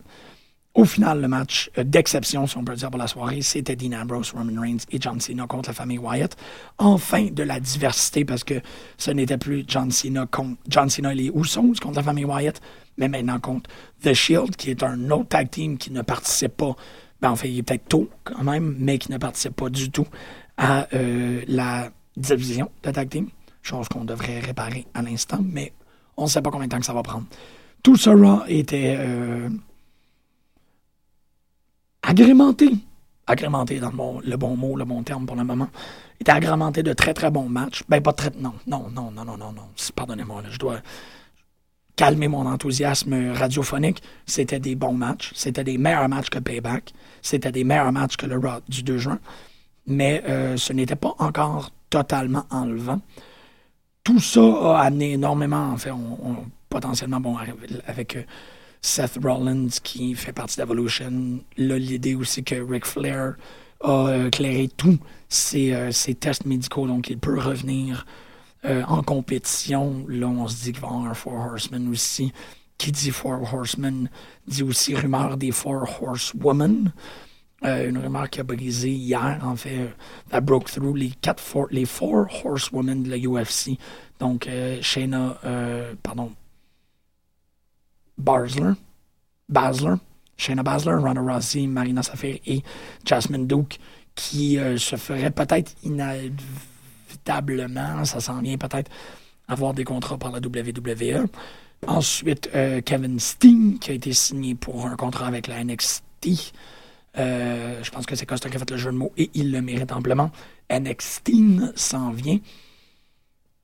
Au 0.78 0.86
final, 0.86 1.22
le 1.22 1.28
match 1.28 1.72
euh, 1.80 1.84
d'exception, 1.84 2.46
si 2.46 2.56
on 2.56 2.64
peut 2.64 2.76
dire, 2.76 2.92
pour 2.92 3.00
la 3.00 3.08
soirée, 3.08 3.42
c'était 3.42 3.76
Dean 3.76 4.00
Ambrose, 4.00 4.32
Roman 4.32 4.62
Reigns 4.62 4.86
et 4.92 5.02
John 5.02 5.20
Cena 5.20 5.48
contre 5.48 5.70
la 5.70 5.74
famille 5.74 5.98
Wyatt. 5.98 6.38
Enfin, 6.78 7.30
de 7.32 7.42
la 7.42 7.60
diversité, 7.60 8.26
parce 8.26 8.44
que 8.44 8.62
ce 9.00 9.10
n'était 9.10 9.40
plus 9.40 9.66
John 9.68 9.90
Cena 9.90 10.28
contre 10.28 10.58
John 10.68 10.88
Cena 10.88 11.14
et 11.14 11.16
les 11.16 11.32
Usos 11.34 11.74
contre 11.82 11.96
la 11.96 12.04
famille 12.04 12.26
Wyatt, 12.26 12.62
mais 12.98 13.10
maintenant 13.10 13.40
contre 13.40 13.72
The 14.04 14.14
Shield, 14.14 14.56
qui 14.56 14.70
est 14.70 14.84
un 14.84 15.10
autre 15.10 15.30
tag 15.30 15.50
team 15.50 15.80
qui 15.80 15.92
ne 15.92 16.04
participe 16.04 16.58
pas, 16.58 16.76
ben, 17.22 17.32
en 17.32 17.36
fait, 17.36 17.50
il 17.50 17.58
est 17.58 17.64
peut-être 17.64 17.88
tôt 17.88 18.08
quand 18.24 18.44
même, 18.44 18.76
mais 18.78 19.00
qui 19.00 19.12
ne 19.12 19.18
participe 19.18 19.56
pas 19.56 19.70
du 19.70 19.90
tout 19.90 20.08
à 20.58 20.88
euh, 20.94 21.42
la 21.48 21.90
division 22.16 22.70
de 22.84 22.92
tag 22.92 23.10
team, 23.10 23.30
chose 23.68 23.88
qu'on 23.90 24.06
devrait 24.06 24.40
réparer 24.40 24.86
à 24.94 25.02
l'instant, 25.02 25.40
mais 25.44 25.74
on 26.16 26.24
ne 26.24 26.30
sait 26.30 26.42
pas 26.42 26.50
combien 26.50 26.68
de 26.68 26.72
temps 26.72 26.80
que 26.80 26.86
ça 26.86 26.94
va 26.94 27.04
prendre. 27.04 27.26
Tout 27.84 27.96
ça 27.96 28.14
Raw 28.14 28.42
était 28.48 28.96
euh, 28.98 29.50
agrémenté, 32.02 32.70
agrémenté 33.28 33.80
dans 33.80 33.92
le 33.92 33.96
bon, 33.96 34.22
le 34.24 34.38
bon 34.38 34.58
mot, 34.58 34.76
le 34.76 34.86
bon 34.86 35.04
terme 35.04 35.26
pour 35.26 35.36
le 35.36 35.44
moment, 35.44 35.70
était 36.20 36.32
agrémenté 36.32 36.84
de 36.84 36.94
très 36.94 37.14
très 37.14 37.30
bons 37.30 37.50
matchs. 37.50 37.84
Ben 37.88 38.02
pas 38.02 38.14
très, 38.14 38.32
non, 38.40 38.54
non, 38.66 38.90
non, 38.90 39.12
non, 39.12 39.26
non, 39.26 39.38
non, 39.38 39.52
non. 39.52 39.68
Pardonnez-moi, 39.96 40.44
je 40.50 40.58
dois 40.58 40.80
calmer 41.96 42.28
mon 42.28 42.46
enthousiasme 42.46 43.32
radiophonique. 43.34 44.02
C'était 44.26 44.60
des 44.60 44.76
bons 44.76 44.94
matchs, 44.94 45.32
c'était 45.36 45.64
des 45.64 45.78
meilleurs 45.78 46.10
matchs 46.10 46.30
que 46.30 46.40
Payback, 46.40 46.94
c'était 47.22 47.52
des 47.52 47.64
meilleurs 47.64 47.92
matchs 47.92 48.18
que 48.18 48.26
le 48.26 48.38
Raw 48.38 48.62
du 48.70 48.84
2 48.84 48.98
juin, 48.98 49.20
mais 49.86 50.24
euh, 50.28 50.58
ce 50.58 50.74
n'était 50.74 50.96
pas 50.96 51.16
encore 51.20 51.72
totalement 51.90 52.46
enlevant. 52.50 53.02
Tout 54.08 54.22
ça 54.22 54.40
a 54.40 54.84
amené 54.84 55.12
énormément, 55.12 55.72
en 55.74 55.76
fait, 55.76 55.92
potentiellement, 56.70 57.20
bon, 57.20 57.36
avec 57.88 58.16
euh, 58.16 58.24
Seth 58.82 59.20
Rollins 59.22 59.68
qui 59.84 60.16
fait 60.16 60.32
partie 60.32 60.56
d'Evolution, 60.56 61.42
là, 61.58 61.78
l'idée 61.78 62.16
aussi 62.16 62.42
que 62.42 62.56
Ric 62.56 62.86
Flair 62.86 63.36
a 63.82 64.08
euh, 64.08 64.28
éclairé 64.28 64.70
tous 64.78 64.98
ses, 65.28 65.74
euh, 65.74 65.92
ses 65.92 66.16
tests 66.16 66.46
médicaux, 66.46 66.88
donc 66.88 67.10
il 67.10 67.18
peut 67.18 67.38
revenir 67.38 68.06
en 68.64 69.04
compétition. 69.04 70.06
Là, 70.08 70.28
on 70.28 70.48
se 70.48 70.64
dit 70.64 70.72
qu'il 70.72 70.82
va 70.82 70.88
avoir 70.88 71.06
un 71.08 71.14
Four 71.14 71.34
Horsemen 71.34 71.90
aussi. 71.90 72.32
Qui 72.78 72.94
dit 72.94 73.12
Four 73.12 73.54
Horsemen 73.54 74.10
dit 74.48 74.64
aussi 74.64 74.96
rumeur 74.96 75.36
des 75.36 75.52
Four 75.52 75.86
Horsewomen. 76.02 76.94
Euh, 77.66 77.90
une 77.90 77.98
rumeur 77.98 78.30
qui 78.30 78.40
a 78.40 78.44
brisé 78.44 78.92
hier, 78.92 79.40
en 79.44 79.56
fait, 79.56 79.92
that 80.30 80.42
broke 80.42 80.70
through 80.70 80.96
les 80.96 81.10
quatre 81.22 81.40
four, 81.40 81.68
les 81.72 81.86
four 81.86 82.28
horsewomen 82.44 83.02
de 83.02 83.10
la 83.10 83.18
UFC. 83.18 83.80
Donc, 84.20 84.46
euh, 84.46 84.78
Shayna, 84.82 85.40
euh, 85.44 85.96
pardon, 86.04 86.32
Basler, 88.16 88.74
Basler, 89.50 89.96
Shayna 90.38 90.62
Basler, 90.62 90.94
Ronda 90.94 91.22
Rousey, 91.22 91.66
Marina 91.66 92.04
Safir 92.04 92.38
et 92.46 92.62
Jasmine 93.04 93.48
Duke, 93.48 93.80
qui 94.14 94.60
se 94.78 94.96
feraient 94.96 95.32
peut-être 95.32 95.76
inévitablement, 95.84 98.06
ça 98.06 98.20
s'en 98.20 98.42
vient 98.42 98.58
peut-être, 98.58 98.92
avoir 99.48 99.76
des 99.76 99.84
contrats 99.84 100.18
par 100.18 100.32
la 100.32 100.40
WWE. 100.40 101.28
Ensuite, 101.86 102.50
Kevin 102.86 103.20
Steen, 103.20 103.78
qui 103.80 103.92
a 103.92 103.94
été 103.94 104.14
signé 104.14 104.56
pour 104.56 104.88
un 104.88 104.96
contrat 104.96 105.28
avec 105.28 105.46
la 105.48 105.64
NXT. 105.64 106.54
Euh, 107.18 107.80
je 107.82 107.90
pense 107.90 108.06
que 108.06 108.16
c'est 108.16 108.26
Costa 108.26 108.50
qui 108.50 108.56
a 108.56 108.60
fait 108.60 108.70
le 108.70 108.78
jeu 108.78 108.92
de 108.92 108.98
mots 108.98 109.12
et 109.18 109.30
il 109.34 109.52
le 109.52 109.62
mérite 109.62 109.92
amplement. 109.92 110.32
NXT 110.72 111.32
s'en 111.76 112.12
vient. 112.12 112.40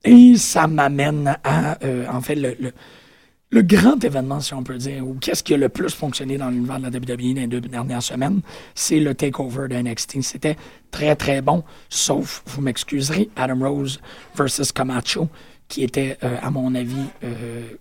Et 0.03 0.35
ça 0.37 0.67
m'amène 0.67 1.37
à, 1.43 1.77
euh, 1.83 2.05
en 2.11 2.21
fait, 2.21 2.35
le, 2.35 3.61
grand 3.61 4.03
événement, 4.03 4.39
si 4.39 4.53
on 4.53 4.63
peut 4.63 4.77
dire, 4.77 5.07
ou 5.07 5.13
qu'est-ce 5.13 5.43
qui 5.43 5.53
a 5.53 5.57
le 5.57 5.69
plus 5.69 5.93
fonctionné 5.93 6.37
dans 6.37 6.49
l'univers 6.49 6.79
de 6.79 6.83
la 6.83 6.89
WWE 6.89 7.35
dans 7.35 7.41
les 7.41 7.47
deux 7.47 7.61
dernières 7.61 8.01
semaines, 8.01 8.41
c'est 8.73 8.99
le 8.99 9.13
takeover 9.13 9.67
de 9.69 9.75
NXT. 9.75 10.21
C'était 10.21 10.57
très, 10.91 11.15
très 11.15 11.41
bon, 11.41 11.63
sauf, 11.89 12.43
vous 12.47 12.61
m'excuserez, 12.61 13.29
Adam 13.35 13.59
Rose 13.69 14.01
versus 14.35 14.71
Camacho, 14.71 15.29
qui 15.67 15.83
était, 15.83 16.17
euh, 16.23 16.35
à 16.41 16.49
mon 16.49 16.73
avis, 16.75 17.05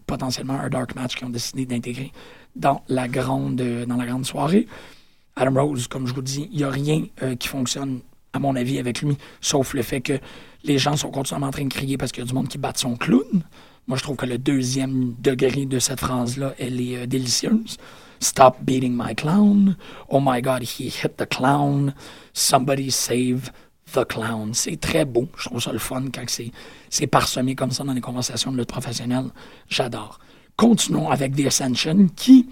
potentiellement 0.06 0.60
un 0.60 0.68
dark 0.68 0.94
match 0.94 1.16
qu'ils 1.16 1.26
ont 1.26 1.30
décidé 1.30 1.64
d'intégrer 1.66 2.12
dans 2.54 2.82
la 2.88 3.08
grande, 3.08 3.56
dans 3.56 3.96
la 3.96 4.06
grande 4.06 4.26
soirée. 4.26 4.68
Adam 5.36 5.64
Rose, 5.64 5.88
comme 5.88 6.06
je 6.06 6.14
vous 6.14 6.22
dis, 6.22 6.48
il 6.52 6.58
n'y 6.58 6.64
a 6.64 6.70
rien 6.70 7.04
euh, 7.22 7.36
qui 7.36 7.48
fonctionne, 7.48 8.00
à 8.32 8.38
mon 8.38 8.54
avis, 8.56 8.78
avec 8.78 9.02
lui, 9.02 9.16
sauf 9.40 9.74
le 9.74 9.82
fait 9.82 10.00
que 10.00 10.18
les 10.64 10.78
gens 10.78 10.96
sont 10.96 11.10
continuellement 11.10 11.48
en 11.48 11.52
train 11.52 11.64
de 11.64 11.72
crier 11.72 11.96
parce 11.96 12.12
qu'il 12.12 12.22
y 12.22 12.26
a 12.26 12.28
du 12.28 12.34
monde 12.34 12.48
qui 12.48 12.58
bat 12.58 12.72
son 12.74 12.96
clown. 12.96 13.42
Moi, 13.86 13.98
je 13.98 14.02
trouve 14.02 14.16
que 14.16 14.26
le 14.26 14.38
deuxième 14.38 15.14
degré 15.18 15.66
de 15.66 15.78
cette 15.78 16.00
phrase-là, 16.00 16.54
elle 16.58 16.80
est 16.80 16.98
euh, 16.98 17.06
délicieuse. 17.06 17.78
Stop 18.20 18.58
beating 18.62 18.94
my 18.96 19.14
clown. 19.16 19.76
Oh 20.08 20.20
my 20.22 20.40
God, 20.40 20.62
he 20.62 20.88
hit 20.88 21.16
the 21.16 21.26
clown. 21.26 21.92
Somebody 22.32 22.90
save 22.90 23.50
the 23.92 24.04
clown. 24.04 24.54
C'est 24.54 24.78
très 24.80 25.04
beau. 25.04 25.28
Je 25.36 25.48
trouve 25.48 25.60
ça 25.60 25.72
le 25.72 25.80
fun 25.80 26.04
quand 26.14 26.24
c'est, 26.28 27.06
parsemé 27.08 27.56
comme 27.56 27.72
ça 27.72 27.82
dans 27.82 27.92
les 27.92 28.00
conversations 28.00 28.52
de 28.52 28.58
lutte. 28.58 28.72
J'adore. 29.68 30.20
Continuons 30.56 31.10
avec 31.10 31.34
The 31.34 31.46
Ascension 31.46 32.06
qui, 32.14 32.48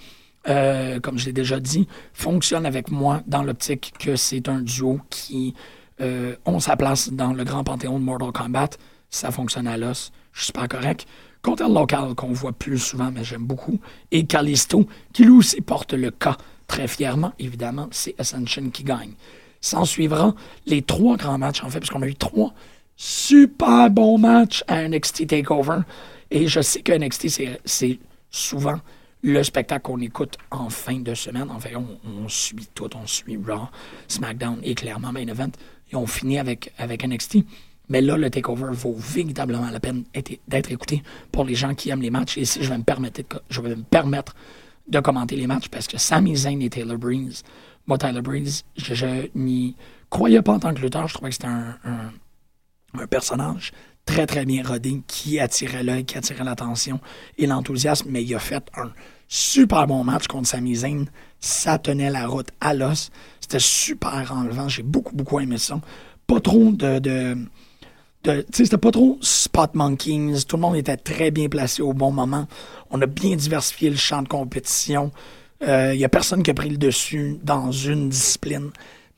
euh, 0.49 1.01
comme 1.01 1.19
je 1.19 1.27
l'ai 1.27 1.33
déjà 1.33 1.61
dit, 1.61 1.87
fonctionne 2.13 2.67
avec 2.67 2.91
moi 2.91 3.23
dans 3.27 3.43
l'optique 3.43 3.93
que 3.99 4.17
c'est 4.17 4.49
un 4.49 4.61
duo 4.61 5.01
qui 5.11 5.55
euh, 6.01 6.35
ont 6.47 6.61
sa 6.61 6.77
place 6.77 7.13
dans 7.13 7.33
le 7.33 7.45
grand 7.45 7.65
panthéon 7.65 7.99
de 7.99 8.05
Mortal 8.05 8.33
Kombat. 8.33 8.71
Ça 9.11 9.31
fonctionne 9.31 9.67
à 9.67 9.77
l'os. 9.77 10.13
Je 10.33 10.45
suis 10.45 10.53
pas 10.53 10.69
correct. 10.69 11.07
Contre 11.43 11.69
local 11.69 12.15
qu'on 12.15 12.33
voit 12.33 12.53
plus 12.53 12.79
souvent, 12.79 13.11
mais 13.11 13.25
j'aime 13.25 13.45
beaucoup. 13.45 13.81
Et 14.11 14.25
Callisto, 14.25 14.87
qui 15.13 15.25
lui 15.25 15.33
aussi 15.33 15.61
porte 15.61 15.93
le 15.93 16.11
cas 16.11 16.37
très 16.67 16.87
fièrement, 16.87 17.33
évidemment, 17.39 17.89
c'est 17.91 18.15
Ascension 18.19 18.71
qui 18.71 18.85
gagne. 18.85 19.13
S'en 19.61 19.85
suivra 19.85 20.35
les 20.67 20.83
trois 20.83 21.17
grands 21.17 21.39
matchs, 21.39 21.63
en 21.65 21.69
fait, 21.69 21.81
parce 21.81 21.91
qu'on 21.91 22.03
a 22.03 22.07
eu 22.07 22.15
trois 22.15 22.55
super 22.97 23.91
bons 23.91 24.19
matchs 24.19 24.63
à 24.69 24.87
NXT 24.87 25.27
TakeOver. 25.27 25.81
Et 26.31 26.47
je 26.47 26.61
sais 26.61 26.83
que 26.83 26.93
NXT, 26.93 27.29
c'est 27.65 27.99
souvent 28.31 28.79
le 29.23 29.43
spectacle 29.43 29.83
qu'on 29.83 30.01
écoute 30.01 30.39
en 30.51 30.71
fin 30.71 30.99
de 31.01 31.15
semaine. 31.15 31.51
En 31.51 31.61
fait, 31.61 31.75
on, 31.77 32.29
suit 32.29 32.69
tout. 32.75 32.89
On 32.97 33.07
suit 33.07 33.39
Raw, 33.47 33.69
SmackDown 34.09 34.59
et 34.63 34.75
clairement 34.75 35.13
Main 35.13 35.27
Event. 35.27 35.51
Et 35.93 35.97
on 35.97 36.07
finit 36.07 36.39
avec, 36.39 36.73
avec 36.79 37.07
NXT. 37.07 37.39
Mais 37.89 38.01
là, 38.01 38.17
le 38.17 38.31
takeover 38.31 38.71
vaut 38.73 38.95
véritablement 38.97 39.69
la 39.69 39.81
peine 39.81 40.05
d'être- 40.49 40.71
écouté 40.71 41.03
pour 41.33 41.45
les 41.45 41.55
gens 41.55 41.75
qui 41.75 41.91
aiment 41.91 42.03
les 42.03 42.11
matchs. 42.11 42.39
Et 42.39 42.45
si 42.45 42.63
je 42.63 42.69
vais 42.71 42.79
me 42.79 42.85
permettre, 42.85 43.21
de- 43.21 43.41
je 43.51 43.61
vais 43.61 43.75
me 43.77 43.83
permettre 43.83 44.35
de 44.89 45.01
commenter 45.01 45.37
les 45.37 45.47
matchs 45.47 45.69
parce 45.69 45.87
que 45.87 45.99
Sami 45.99 46.37
Zayn 46.37 46.61
et 46.61 46.71
Taylor 46.71 46.97
Breeze, 46.99 47.43
moi, 47.87 47.99
Tyler 47.99 48.23
Breeze, 48.23 48.65
je, 48.77 49.29
n'y 49.35 49.75
croyais 50.09 50.43
pas 50.43 50.53
en 50.53 50.61
tant 50.61 50.73
que 50.73 50.81
lutteur. 50.81 51.09
Je 51.09 51.15
trouvais 51.15 51.31
que 51.31 51.35
c'était 51.35 51.49
un, 51.49 51.77
un 52.95 53.07
personnage 53.07 53.73
très, 54.11 54.27
très 54.27 54.45
bien 54.45 54.63
rodé 54.65 55.03
qui 55.07 55.39
attirait 55.39 55.85
l'œil, 55.85 56.05
qui 56.05 56.19
attirait 56.19 56.43
l'attention 56.43 56.99
et 57.39 57.47
l'enthousiasme, 57.47 58.09
mais 58.11 58.25
il 58.25 58.35
a 58.35 58.41
fait 58.41 58.65
un 58.77 58.91
super 59.29 59.87
bon 59.87 60.03
match 60.03 60.27
contre 60.27 60.49
Sami 60.49 60.75
Zayn. 60.75 61.05
Ça 61.39 61.79
tenait 61.79 62.11
la 62.11 62.27
route 62.27 62.49
à 62.61 62.75
l'os. 62.75 63.11
C'était 63.41 63.61
super 63.61 64.33
enlevant. 64.33 64.69
J'ai 64.69 64.83
beaucoup, 64.83 65.15
beaucoup 65.15 65.39
aimé 65.39 65.59
ça. 65.59 65.81
Pas 66.27 66.41
trop 66.41 66.73
de... 66.73 66.99
de 66.99 67.37
de- 68.23 68.45
c'était 68.53 68.77
pas 68.77 68.91
trop 68.91 69.17
spot 69.23 69.75
monkeys. 69.75 70.45
Tout 70.47 70.57
le 70.57 70.61
monde 70.63 70.77
était 70.77 70.99
très 70.99 71.31
bien 71.31 71.49
placé 71.49 71.81
au 71.81 71.95
bon 71.95 72.11
moment. 72.11 72.47
On 72.91 73.01
a 73.01 73.07
bien 73.07 73.35
diversifié 73.37 73.89
le 73.91 73.97
champ 73.97 74.23
de 74.23 74.29
compétition. 74.29 75.11
Il 75.63 75.95
y 75.97 76.05
a 76.05 76.09
personne 76.09 76.43
qui 76.43 76.51
a 76.51 76.55
pris 76.55 76.69
le 76.69 76.77
dessus 76.77 77.39
dans 77.43 77.71
une 77.71 78.11
discipline. 78.11 78.71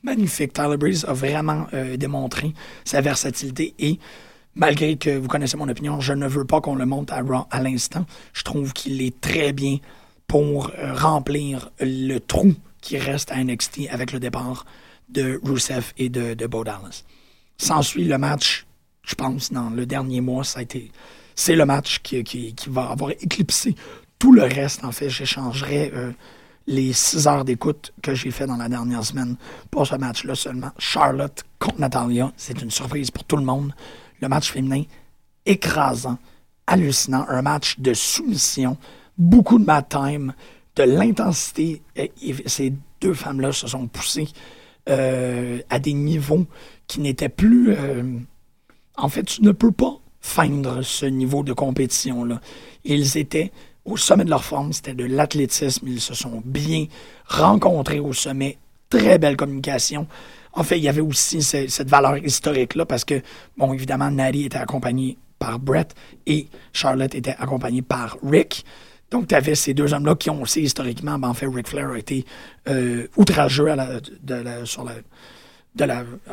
Magnifique. 0.05 0.53
Tyler 0.53 0.77
Breeze 0.77 1.05
a 1.09 1.13
vraiment 1.13 1.67
euh, 1.75 1.97
démontré 1.97 2.55
sa 2.85 3.01
versatilité 3.01 3.75
et 3.79 3.99
malgré 4.55 4.97
que 4.97 5.11
vous 5.11 5.29
connaissez 5.29 5.57
mon 5.57 5.69
opinion, 5.69 6.01
je 6.01 6.13
ne 6.13 6.27
veux 6.27 6.45
pas 6.45 6.61
qu'on 6.61 6.75
le 6.75 6.87
monte 6.87 7.13
à 7.13 7.21
Raw 7.21 7.47
à 7.51 7.63
l'instant. 7.63 8.07
Je 8.33 8.43
trouve 8.43 8.73
qu'il 8.73 9.03
est 9.03 9.21
très 9.21 9.53
bien 9.53 9.79
pour 10.27 10.71
euh, 10.79 10.95
remplir 10.95 11.71
le 11.81 12.19
trou 12.19 12.55
qui 12.81 12.99
reste 12.99 13.31
à 13.31 13.43
NXT 13.43 13.89
avec 13.91 14.13
le 14.13 14.21
départ 14.21 14.65
de 15.09 15.41
Rusev 15.45 15.93
et 15.99 16.09
de, 16.09 16.47
Bo 16.47 16.65
Dallas. 16.65 17.05
S'ensuit 17.59 18.05
le 18.05 18.19
match, 18.19 18.67
je 19.03 19.15
pense, 19.15 19.53
dans 19.53 19.71
le 19.71 19.87
dernier 19.87 20.21
mois, 20.21 20.43
ça 20.45 20.61
a 20.61 20.63
été. 20.63 20.91
C'est 21.35 21.55
le 21.55 21.65
match 21.65 22.01
qui, 22.03 22.55
va 22.69 22.91
avoir 22.91 23.11
éclipsé 23.11 23.75
tout 24.19 24.33
le 24.33 24.43
reste. 24.43 24.85
En 24.85 24.93
fait, 24.93 25.09
j'échangerai 25.09 25.93
euh, 25.95 26.13
les 26.67 26.93
six 26.93 27.27
heures 27.27 27.45
d'écoute 27.45 27.93
que 28.03 28.15
j'ai 28.15 28.31
fait 28.31 28.47
dans 28.47 28.57
la 28.57 28.69
dernière 28.69 29.05
semaine 29.05 29.37
pour 29.71 29.87
ce 29.87 29.97
match-là 29.97 30.35
seulement. 30.35 30.71
Charlotte 30.79 31.45
contre 31.59 31.81
Natalia, 31.81 32.33
c'est 32.37 32.61
une 32.63 32.71
surprise 32.71 33.11
pour 33.11 33.25
tout 33.25 33.37
le 33.37 33.45
monde. 33.45 33.73
Le 34.23 34.29
match 34.29 34.53
féminin, 34.53 34.85
écrasant, 35.45 36.17
hallucinant, 36.69 37.27
un 37.29 37.43
match 37.43 37.81
de 37.81 37.93
soumission, 37.93 38.77
beaucoup 39.19 39.59
de 39.59 39.65
mat 39.65 39.83
time, 39.83 40.33
de 40.77 40.85
l'intensité. 40.85 41.83
Ces 42.47 42.73
deux 43.01 43.15
femmes-là 43.15 43.51
se 43.51 43.67
sont 43.67 43.89
poussées 43.89 44.29
euh, 44.89 45.59
à 45.69 45.81
des 45.81 45.93
niveaux 45.93 46.47
qui 46.87 47.01
n'étaient 47.01 47.29
plus. 47.29 47.73
euh, 47.73 48.05
en 48.97 49.09
fait, 49.09 49.25
tu 49.25 49.43
ne 49.43 49.51
peux 49.51 49.73
pas 49.73 49.99
feindre 50.21 50.83
ce 50.83 51.05
niveau 51.07 51.43
de 51.43 51.53
compétition-là. 51.53 52.41
Ils 52.85 53.17
étaient 53.19 53.51
au 53.85 53.97
sommet 53.97 54.25
de 54.25 54.31
leur 54.31 54.45
forme, 54.45 54.73
c'était 54.73 54.95
de 54.95 55.05
l'athlétisme, 55.05 55.89
ils 55.89 56.01
se 56.01 56.15
sont 56.15 56.41
bien 56.45 56.87
rencontrés 57.27 57.99
au 57.99 58.13
sommet, 58.13 58.57
très 58.89 59.19
belle 59.19 59.37
communication. 59.37 60.07
En 60.53 60.63
fait, 60.65 60.79
il 60.79 60.85
y 60.85 60.89
avait 60.89 61.01
aussi 61.01 61.43
ce- 61.43 61.69
cette 61.69 61.89
valeur 61.89 62.17
historique-là 62.19 62.85
parce 62.87 63.05
que, 63.05 63.23
bon, 63.57 63.73
évidemment, 63.73 64.11
Natty 64.11 64.45
était 64.45 64.59
accompagnée 64.59 65.17
par 65.39 65.59
Brett 65.59 65.95
et 66.27 66.47
Charlotte 66.73 67.15
était 67.15 67.35
accompagnée 67.39 67.83
par 67.83 68.17
Rick. 68.23 68.65
Donc, 69.11 69.29
tu 69.29 69.35
avais 69.35 69.55
ces 69.55 69.75
deux 69.75 69.93
hommes-là 69.93 70.15
qui 70.15 70.31
ont 70.31 70.41
aussi 70.43 70.63
historiquement, 70.63 71.19
ben, 71.19 71.29
en 71.29 71.35
fait, 71.35 71.47
Ric 71.47 71.69
Flair 71.69 71.91
a 71.91 71.99
été 71.99 72.25
euh, 72.69 73.07
outrageux 73.17 73.69
sur 74.65 74.85
la, 74.85 74.95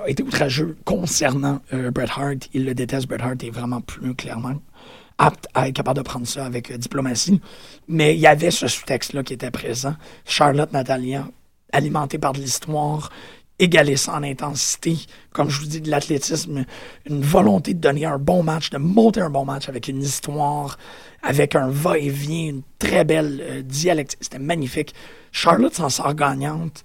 a 0.03 0.09
été 0.09 0.23
outrageux 0.23 0.77
concernant 0.85 1.61
euh, 1.73 1.91
Bret 1.91 2.07
Hart. 2.15 2.49
Il 2.53 2.65
le 2.65 2.73
déteste. 2.73 3.07
Bret 3.07 3.21
Hart 3.21 3.43
est 3.43 3.49
vraiment 3.49 3.81
plus 3.81 4.15
clairement 4.15 4.55
apte 5.21 5.47
à 5.53 5.67
être 5.67 5.75
capable 5.75 5.97
de 5.97 6.03
prendre 6.03 6.25
ça 6.25 6.45
avec 6.45 6.71
euh, 6.71 6.77
diplomatie. 6.77 7.41
Mais 7.89 8.15
il 8.15 8.19
y 8.21 8.27
avait 8.27 8.51
ce 8.51 8.67
sous-texte-là 8.67 9.23
qui 9.23 9.33
était 9.33 9.51
présent. 9.51 9.95
Charlotte 10.25 10.71
Natalia, 10.71 11.27
alimentée 11.73 12.17
par 12.17 12.31
de 12.33 12.39
l'histoire, 12.39 13.11
égaler 13.59 13.97
ça 13.97 14.15
en 14.15 14.23
intensité, 14.23 14.97
comme 15.31 15.49
je 15.49 15.59
vous 15.59 15.67
dis, 15.67 15.81
de 15.81 15.89
l'athlétisme, 15.91 16.65
une 17.05 17.21
volonté 17.21 17.73
de 17.73 17.79
donner 17.79 18.05
un 18.05 18.17
bon 18.17 18.43
match, 18.43 18.69
de 18.69 18.77
monter 18.77 19.21
un 19.21 19.29
bon 19.29 19.45
match 19.45 19.69
avec 19.69 19.87
une 19.87 20.01
histoire, 20.01 20.77
avec 21.21 21.55
un 21.55 21.69
va-et-vient, 21.69 22.49
une 22.49 22.61
très 22.79 23.03
belle 23.03 23.41
euh, 23.41 23.61
dialectique. 23.61 24.19
C'était 24.21 24.39
magnifique. 24.39 24.93
Charlotte 25.31 25.73
s'en 25.73 25.89
sort 25.89 26.15
gagnante. 26.15 26.83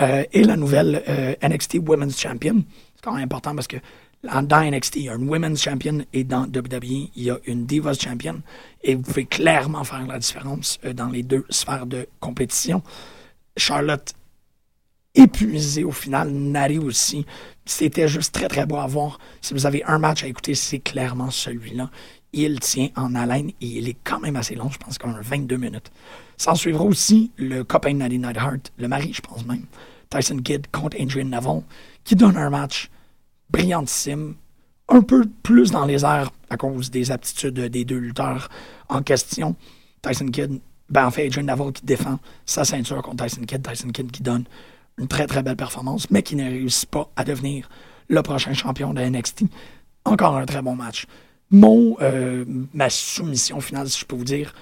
Euh, 0.00 0.24
et 0.32 0.42
la 0.42 0.56
nouvelle 0.56 1.02
euh, 1.08 1.34
NXT 1.42 1.78
Women's 1.86 2.20
Champion. 2.20 2.64
C'est 2.96 3.04
quand 3.04 3.12
même 3.12 3.24
important 3.24 3.54
parce 3.54 3.68
que 3.68 3.76
dans 4.24 4.70
NXT, 4.70 4.96
il 4.96 5.02
y 5.02 5.08
a 5.08 5.14
une 5.14 5.28
Women's 5.28 5.62
Champion 5.62 6.04
et 6.12 6.24
dans 6.24 6.44
WWE, 6.44 7.10
il 7.14 7.22
y 7.24 7.30
a 7.30 7.38
une 7.46 7.66
Divas 7.66 7.94
Champion. 7.94 8.42
Et 8.82 8.94
vous 8.94 9.02
pouvez 9.02 9.26
clairement 9.26 9.84
faire 9.84 10.06
la 10.06 10.18
différence 10.18 10.78
euh, 10.84 10.92
dans 10.92 11.08
les 11.08 11.22
deux 11.22 11.44
sphères 11.50 11.86
de 11.86 12.08
compétition. 12.20 12.82
Charlotte 13.56 14.14
épuisée 15.14 15.84
au 15.84 15.92
final, 15.92 16.30
Nari 16.30 16.78
aussi. 16.78 17.24
C'était 17.64 18.08
juste 18.08 18.34
très 18.34 18.48
très 18.48 18.66
beau 18.66 18.76
à 18.76 18.86
voir. 18.86 19.18
Si 19.40 19.54
vous 19.54 19.66
avez 19.66 19.84
un 19.84 19.98
match 19.98 20.24
à 20.24 20.26
écouter, 20.26 20.54
c'est 20.54 20.80
clairement 20.80 21.30
celui-là. 21.30 21.90
Il 22.32 22.58
tient 22.60 22.88
en 22.96 23.14
haleine 23.14 23.50
et 23.60 23.66
il 23.66 23.88
est 23.88 23.96
quand 24.02 24.20
même 24.20 24.36
assez 24.36 24.54
long, 24.56 24.68
je 24.68 24.78
pense, 24.78 24.98
comme 24.98 25.16
22 25.20 25.56
minutes. 25.56 25.90
S'en 26.36 26.56
suivra 26.56 26.84
aussi 26.84 27.30
le 27.36 27.62
copain 27.62 27.94
Natty 27.94 28.18
Neidhart, 28.18 28.58
le 28.76 28.88
mari, 28.88 29.12
je 29.14 29.20
pense 29.20 29.46
même, 29.46 29.66
Tyson 30.10 30.38
Kidd 30.38 30.66
contre 30.72 31.00
Adrian 31.00 31.26
Neville, 31.26 31.62
qui 32.02 32.16
donne 32.16 32.36
un 32.36 32.50
match 32.50 32.90
brillantissime, 33.50 34.34
un 34.88 35.00
peu 35.00 35.24
plus 35.42 35.70
dans 35.70 35.84
les 35.84 36.04
airs 36.04 36.30
à 36.50 36.56
cause 36.56 36.90
des 36.90 37.12
aptitudes 37.12 37.54
des 37.54 37.84
deux 37.84 37.98
lutteurs 37.98 38.48
en 38.88 39.00
question. 39.02 39.54
Tyson 40.02 40.26
Kidd, 40.26 40.60
ben 40.90 41.06
en 41.06 41.10
fait, 41.10 41.26
Adrian 41.26 41.44
Neville 41.44 41.72
qui 41.72 41.86
défend 41.86 42.18
sa 42.44 42.64
ceinture 42.64 43.00
contre 43.00 43.24
Tyson 43.24 43.42
Kidd. 43.42 43.62
Tyson 43.62 43.88
Kidd 43.90 44.10
qui 44.10 44.22
donne 44.22 44.44
une 44.98 45.08
très 45.08 45.26
très 45.26 45.42
belle 45.42 45.56
performance, 45.56 46.10
mais 46.10 46.22
qui 46.22 46.36
ne 46.36 46.44
réussit 46.44 46.88
pas 46.88 47.10
à 47.16 47.24
devenir 47.24 47.68
le 48.08 48.22
prochain 48.22 48.52
champion 48.54 48.94
de 48.94 49.00
NXT. 49.02 49.44
Encore 50.04 50.36
un 50.36 50.46
très 50.46 50.62
bon 50.62 50.74
match. 50.76 51.06
Mon, 51.50 51.96
euh, 52.00 52.44
ma 52.72 52.90
soumission 52.90 53.60
finale, 53.60 53.88
si 53.88 54.00
je 54.00 54.04
peux 54.04 54.16
vous 54.16 54.24
dire, 54.24 54.54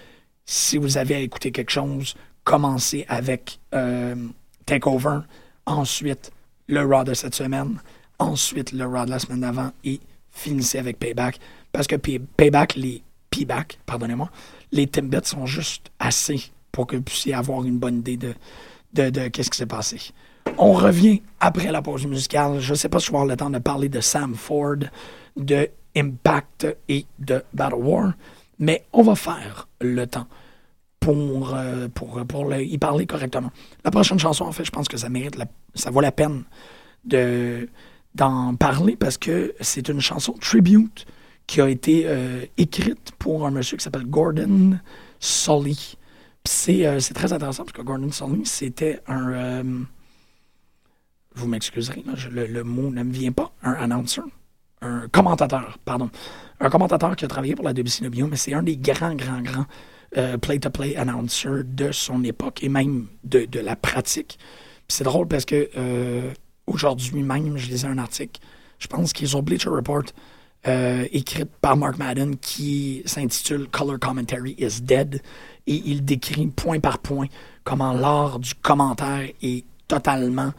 si 0.45 0.79
vous 0.79 0.97
avez 0.99 1.15
à 1.17 1.19
écouter 1.21 1.53
quelque 1.53 1.71
chose, 1.71 2.15
commencez 2.45 3.05
avec 3.09 3.59
euh, 3.75 4.15
Takeover, 4.67 5.21
ensuite 5.67 6.31
le 6.69 6.85
Raw 6.85 7.05
de 7.05 7.15
cette 7.15 7.35
semaine, 7.35 7.81
ensuite 8.19 8.73
le 8.73 8.87
Raw 8.87 9.05
de 9.05 9.11
la 9.11 9.19
semaine 9.19 9.41
d'avant 9.41 9.73
et 9.85 10.01
finissez 10.31 10.79
avec 10.79 10.99
Payback. 10.99 11.39
Parce 11.73 11.87
que 11.87 11.97
Pay- 11.97 12.21
Payback, 12.37 12.75
les 12.77 13.03
Payback, 13.31 13.79
pardonnez-moi, 13.87 14.31
les 14.73 14.87
Timbits 14.87 15.19
sont 15.25 15.47
juste 15.47 15.91
assez 15.99 16.51
pour 16.71 16.87
que 16.87 16.97
vous 16.97 17.03
puissiez 17.03 17.35
avoir 17.35 17.65
une 17.65 17.79
bonne 17.79 17.99
idée 17.99 18.17
de, 18.19 19.29
qu'est-ce 19.29 19.51
qui 19.51 19.59
s'est 19.59 19.67
passé. 19.67 19.99
On 20.59 20.73
revient 20.73 21.23
après 21.41 21.71
la 21.73 21.83
pause 21.83 22.07
musicale. 22.07 22.61
Je 22.61 22.71
ne 22.73 22.77
sais 22.77 22.89
pas 22.89 22.99
si 22.99 23.07
je 23.07 23.11
vais 23.13 23.17
avoir 23.17 23.27
le 23.29 23.37
temps 23.37 23.51
de 23.51 23.59
parler 23.59 23.89
de 23.89 24.01
Sam 24.01 24.35
Ford, 24.35 24.77
de 25.37 25.69
Impact 25.97 26.67
et 26.89 27.05
de 27.19 27.43
Battle 27.53 27.75
War, 27.75 28.13
mais 28.59 28.85
on 28.93 29.03
va 29.03 29.15
faire 29.15 29.69
le 29.81 30.07
temps 30.07 30.27
pour, 31.01 31.55
euh, 31.55 31.89
y 32.63 32.79
parler 32.79 33.07
correctement. 33.07 33.51
La 33.85 33.91
prochaine 33.91 34.19
chanson, 34.19 34.45
en 34.45 34.53
fait, 34.53 34.65
je 34.65 34.71
pense 34.71 34.89
que 34.89 34.97
ça 34.97 35.09
mérite, 35.09 35.37
la- 35.37 35.47
ça 35.75 35.91
vaut 35.91 36.01
la 36.01 36.13
peine 36.13 36.45
de 37.05 37.69
d'en 38.15 38.55
parler 38.57 38.95
parce 38.95 39.17
que 39.17 39.55
c'est 39.61 39.89
une 39.89 40.01
chanson 40.01 40.35
tribute 40.35 41.07
qui 41.47 41.63
a 41.63 41.69
été 41.69 42.05
euh, 42.07 42.45
écrite 42.59 43.13
pour 43.19 43.47
un 43.47 43.51
monsieur 43.51 43.79
qui 43.79 43.83
s'appelle 43.85 44.05
Gordon 44.05 44.79
Sully. 45.19 45.97
C'est 46.45 46.87
euh, 46.87 47.01
c'est 47.01 47.15
très 47.15 47.33
intéressant 47.33 47.65
parce 47.65 47.73
que 47.77 47.81
Gordon 47.83 48.13
Sully, 48.13 48.45
c'était 48.45 49.01
un... 49.09 49.63
vous 51.35 51.49
m'excuserez, 51.49 52.05
le, 52.31 52.63
mot 52.63 52.91
ne 52.91 53.03
me 53.03 53.13
vient 53.13 53.33
pas. 53.33 53.53
Un 53.63 53.73
announcer. 53.73 54.23
Un 54.81 55.09
commentateur, 55.09 55.79
pardon. 55.85 56.11
Un 56.61 56.71
commentateur 56.71 57.15
qui 57.17 57.25
a 57.25 57.29
travaillé 57.29 57.55
pour 57.55 57.65
la 57.65 57.73
WCW, 57.73 58.27
mais 58.29 58.37
c'est 58.37 58.55
un 58.55 58.63
des 58.63 58.77
grands, 58.77 59.15
grands, 59.15 59.41
grands 59.41 59.67
euh, 60.17 60.37
play-to-play 60.37 60.97
announcers 60.97 61.65
de 61.65 61.93
son 61.93 62.23
époque 62.25 62.63
et 62.63 62.69
même 62.69 63.07
de, 63.25 63.61
la 63.61 63.77
pratique. 63.77 64.39
C'est 64.89 65.05
drôle 65.05 65.27
parce 65.27 65.45
que 65.45 65.71
euh, 65.77 66.31
aujourd'hui 66.67 67.23
même, 67.23 67.57
je 67.57 67.69
lisais 67.69 67.87
un 67.89 67.99
article, 67.99 68.41
je 68.79 68.89
pense 68.89 69.13
qu'il 69.13 69.25
est 69.25 69.29
sur 69.29 69.43
Bleacher 69.43 69.71
Report, 69.71 70.03
euh, 70.69 71.07
écrit 71.13 71.45
par 71.61 71.77
Mark 71.77 71.99
Madden, 71.99 72.37
qui 72.37 73.03
s'intitule 73.07 73.69
Color 73.69 73.99
Commentary 73.99 74.55
is 74.59 74.81
Dead. 74.83 75.23
Et 75.67 75.83
il 75.87 76.05
décrit 76.05 76.47
point 76.49 76.79
par 76.79 76.99
point 76.99 77.27
comment 77.65 77.93
l'art 77.93 78.39
du 78.39 78.55
commentaire 78.55 79.29
est 79.43 79.65
totalement 79.89 80.53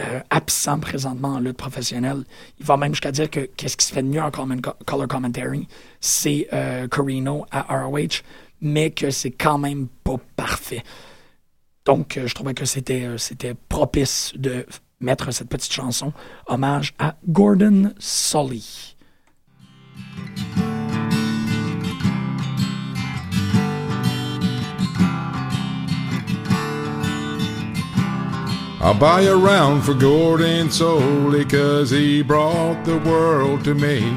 euh, 0.00 0.20
absent 0.30 0.80
présentement 0.80 1.34
en 1.34 1.40
lutte 1.40 1.56
professionnelle. 1.56 2.24
Il 2.58 2.66
va 2.66 2.76
même 2.76 2.92
jusqu'à 2.92 3.12
dire 3.12 3.30
que 3.30 3.40
qu'est-ce 3.56 3.76
qui 3.76 3.86
se 3.86 3.92
fait 3.92 4.02
de 4.02 4.08
mieux 4.08 4.22
en 4.22 4.30
color 4.30 5.08
commentary, 5.08 5.68
c'est 6.00 6.48
euh, 6.52 6.88
Corino 6.88 7.46
à 7.50 7.62
ROH, 7.62 8.22
mais 8.60 8.90
que 8.90 9.10
c'est 9.10 9.30
quand 9.30 9.58
même 9.58 9.88
pas 10.04 10.16
parfait. 10.36 10.82
Donc, 11.84 12.16
euh, 12.16 12.26
je 12.26 12.34
trouvais 12.34 12.54
que 12.54 12.64
c'était 12.64 13.04
euh, 13.04 13.18
c'était 13.18 13.54
propice 13.54 14.32
de 14.36 14.66
mettre 15.00 15.32
cette 15.32 15.48
petite 15.48 15.72
chanson 15.72 16.12
hommage 16.46 16.94
à 16.98 17.16
Gordon 17.26 17.92
Sully. 17.98 18.96
I'll 28.82 28.94
buy 28.94 29.22
a 29.22 29.36
round 29.36 29.84
for 29.84 29.92
Gordon 29.92 30.70
solely 30.70 31.44
'cause 31.44 31.90
he 31.90 32.22
brought 32.22 32.84
the 32.84 32.96
world 32.96 33.62
to 33.64 33.74
me. 33.74 34.16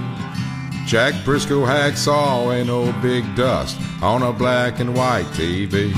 Jack 0.86 1.14
Briscoe 1.26 1.66
hacksaw 1.66 2.60
and 2.60 2.70
old 2.70 3.02
Big 3.02 3.36
Dust 3.36 3.78
on 4.02 4.24
a 4.24 4.32
black 4.32 4.80
and 4.80 4.96
white 4.96 5.32
TV. 5.34 5.94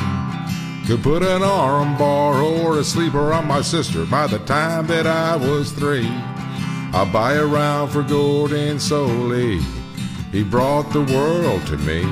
Could 0.88 1.04
put 1.04 1.22
an 1.22 1.44
arm 1.44 1.96
bar 1.98 2.42
or 2.42 2.80
a 2.80 2.84
sleeper 2.84 3.32
on 3.32 3.48
my 3.48 3.62
sister 3.62 4.04
by 4.04 4.26
the 4.26 4.40
time 4.40 4.88
that 4.88 5.06
I 5.06 5.36
was 5.36 5.72
three. 5.72 6.12
I'll 6.92 7.06
buy 7.06 7.34
a 7.34 7.46
round 7.46 7.92
for 7.92 8.02
Gordon 8.02 8.80
solely. 8.80 9.60
He 10.32 10.42
brought 10.44 10.92
the 10.92 11.02
world 11.02 11.66
to 11.68 11.78
me. 11.78 12.04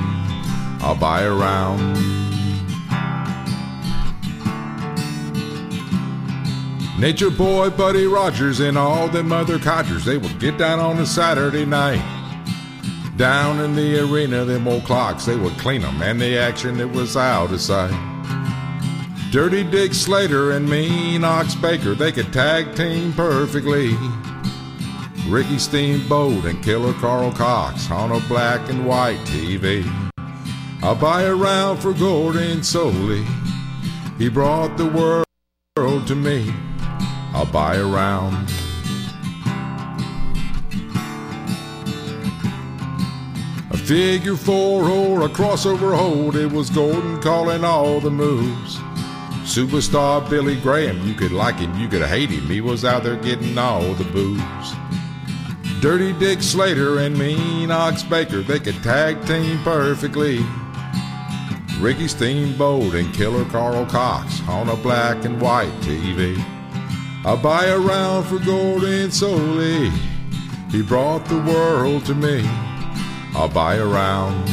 I'll 0.82 0.94
buy 0.94 1.22
a 1.22 1.32
round. 1.32 1.96
Nature 6.98 7.30
Boy, 7.30 7.70
Buddy 7.70 8.06
Rogers, 8.06 8.60
and 8.60 8.78
all 8.78 9.08
them 9.08 9.32
other 9.32 9.58
codgers, 9.58 10.04
they 10.04 10.16
would 10.16 10.38
get 10.38 10.56
down 10.58 10.78
on 10.78 10.98
a 10.98 11.06
Saturday 11.06 11.64
night. 11.64 12.02
Down 13.16 13.60
in 13.60 13.74
the 13.74 13.98
arena, 14.00 14.44
them 14.44 14.68
old 14.68 14.84
clocks, 14.84 15.24
they 15.24 15.34
would 15.36 15.58
clean 15.58 15.84
'em, 15.84 16.00
and 16.02 16.20
the 16.20 16.38
action, 16.38 16.78
it 16.80 16.90
was 16.90 17.16
out 17.16 17.50
of 17.50 17.60
sight. 17.60 17.92
Dirty 19.32 19.64
Dick 19.64 19.92
Slater 19.92 20.52
and 20.52 20.68
Mean 20.68 21.24
Ox 21.24 21.56
Baker, 21.56 21.96
they 21.96 22.12
could 22.12 22.32
tag 22.32 22.76
team 22.76 23.12
perfectly. 23.12 23.98
Ricky 25.28 25.58
Steamboat 25.58 26.44
and 26.44 26.62
Killer 26.62 26.92
Carl 26.94 27.32
Cox 27.32 27.90
on 27.90 28.12
a 28.12 28.20
black 28.28 28.70
and 28.70 28.86
white 28.86 29.18
TV. 29.24 29.84
I'll 30.80 30.94
buy 30.94 31.22
a 31.22 31.34
round 31.34 31.80
for 31.80 31.92
Gordon 31.92 32.62
solely. 32.62 33.24
He 34.16 34.28
brought 34.28 34.76
the 34.76 34.86
world 34.86 36.06
to 36.06 36.14
me. 36.14 36.54
I'll 37.34 37.44
buy 37.44 37.74
a 37.74 37.84
round. 37.84 38.48
A 43.70 43.76
figure 43.76 44.36
four 44.36 44.84
or 44.84 45.22
a 45.22 45.28
crossover 45.28 45.96
hold, 45.96 46.36
it 46.36 46.52
was 46.52 46.70
Gordon 46.70 47.20
calling 47.20 47.64
all 47.64 47.98
the 47.98 48.10
moves. 48.10 48.76
Superstar 49.42 50.30
Billy 50.30 50.54
Graham, 50.60 51.04
you 51.06 51.12
could 51.14 51.32
like 51.32 51.56
him, 51.56 51.76
you 51.76 51.88
could 51.88 52.02
hate 52.02 52.30
him, 52.30 52.46
he 52.46 52.60
was 52.60 52.84
out 52.84 53.02
there 53.02 53.16
getting 53.16 53.58
all 53.58 53.82
the 53.94 54.04
booze. 54.04 54.72
Dirty 55.80 56.12
Dick 56.12 56.40
Slater 56.40 57.00
and 57.00 57.18
Mean 57.18 57.72
Ox 57.72 58.04
Baker, 58.04 58.42
they 58.42 58.60
could 58.60 58.80
tag 58.84 59.26
team 59.26 59.60
perfectly. 59.64 60.38
Ricky 61.80 62.06
Steamboat 62.06 62.94
and 62.94 63.12
Killer 63.12 63.44
Carl 63.46 63.84
Cox 63.86 64.40
on 64.48 64.68
a 64.68 64.76
black 64.76 65.24
and 65.24 65.40
white 65.40 65.72
TV. 65.80 66.40
I 67.26 67.36
buy 67.36 67.64
a 67.64 67.78
round 67.78 68.26
for 68.26 68.38
Gordon 68.38 69.10
solely. 69.10 69.88
He 70.70 70.82
brought 70.82 71.24
the 71.24 71.40
world 71.40 72.04
to 72.04 72.14
me. 72.14 72.42
I'll 73.34 73.48
buy 73.48 73.76
a 73.76 73.86
round. 73.86 74.46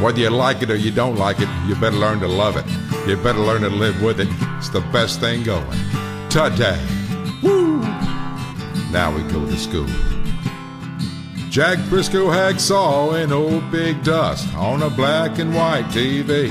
Whether 0.00 0.20
you 0.20 0.30
like 0.30 0.62
it 0.62 0.70
or 0.70 0.76
you 0.76 0.92
don't 0.92 1.16
like 1.16 1.40
it, 1.40 1.48
you 1.66 1.74
better 1.74 1.96
learn 1.96 2.20
to 2.20 2.28
love 2.28 2.56
it. 2.56 2.64
You 3.08 3.16
better 3.16 3.40
learn 3.40 3.62
to 3.62 3.70
live 3.70 4.00
with 4.00 4.20
it. 4.20 4.28
It's 4.58 4.68
the 4.68 4.82
best 4.92 5.18
thing 5.18 5.42
going. 5.42 5.80
Today. 6.30 6.80
Woo! 7.42 7.80
Now 8.92 9.12
we 9.12 9.22
go 9.32 9.44
to 9.44 9.56
school. 9.56 9.88
Jack 11.52 11.78
Briscoe 11.90 12.28
hacksaw 12.28 13.22
and 13.22 13.30
old 13.30 13.70
Big 13.70 14.02
Dust 14.02 14.54
on 14.54 14.82
a 14.82 14.88
black 14.88 15.38
and 15.38 15.54
white 15.54 15.84
TV. 15.88 16.48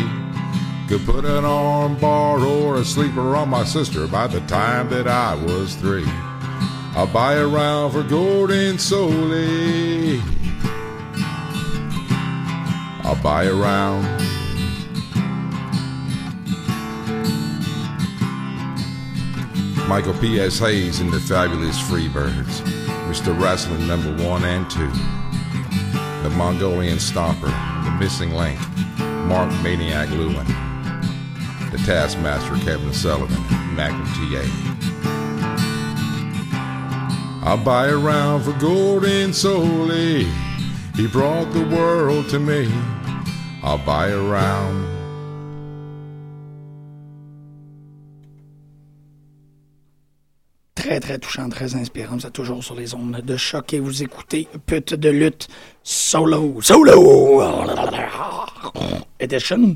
Could 0.88 1.04
put 1.08 1.26
an 1.26 1.44
arm 1.44 1.98
bar 1.98 2.40
or 2.40 2.76
a 2.76 2.86
sleeper 2.86 3.36
on 3.36 3.50
my 3.50 3.64
sister 3.64 4.06
by 4.06 4.28
the 4.28 4.42
time 4.42 4.92
that 4.92 5.08
I 5.08 5.34
was 5.34 5.74
three. 5.74 6.06
I'll 6.94 7.12
buy 7.12 7.34
a 7.34 7.48
round 7.48 7.94
for 7.94 8.04
Gordon 8.04 8.78
solely. 8.78 10.22
I'll 13.04 13.20
buy 13.24 13.46
a 13.46 13.56
round. 13.56 14.41
Michael 19.92 20.14
P.S. 20.14 20.58
Hayes 20.60 21.02
and 21.02 21.12
the 21.12 21.20
Fabulous 21.20 21.78
Freebirds. 21.78 22.62
Mr. 23.10 23.38
Wrestling 23.38 23.86
number 23.88 24.10
one 24.24 24.42
and 24.46 24.70
two. 24.72 24.90
The 26.24 26.34
Mongolian 26.38 26.98
Stomper, 26.98 27.52
the 27.84 27.92
Missing 28.00 28.32
Link, 28.32 28.58
Mark 29.28 29.52
Maniac 29.62 30.10
Lewin, 30.12 30.48
the 31.72 31.82
Taskmaster 31.86 32.56
Kevin 32.64 32.94
Sullivan, 32.94 33.36
TA. 33.76 34.44
I'll 37.44 37.62
buy 37.62 37.88
a 37.88 37.98
round 37.98 38.46
for 38.46 38.54
golden 38.54 39.34
solely. 39.34 40.24
He 40.96 41.08
brought 41.08 41.52
the 41.52 41.66
world 41.66 42.30
to 42.30 42.40
me. 42.40 42.72
I'll 43.62 43.86
buy 43.86 44.08
a 44.08 44.22
round. 44.22 45.01
Très, 51.02 51.18
touchant, 51.18 51.50
très 51.50 51.74
inspirant. 51.76 52.16
Vous 52.16 52.28
êtes 52.28 52.34
toujours 52.34 52.64
sur 52.64 52.76
les 52.76 52.94
ondes 52.94 53.22
de 53.26 53.36
choc 53.36 53.74
et 53.74 53.80
vous 53.80 54.04
écoutez 54.04 54.48
Pute 54.68 54.94
de 54.94 55.10
lutte 55.10 55.48
solo. 55.82 56.62
Solo! 56.62 57.42
Edition. 59.20 59.76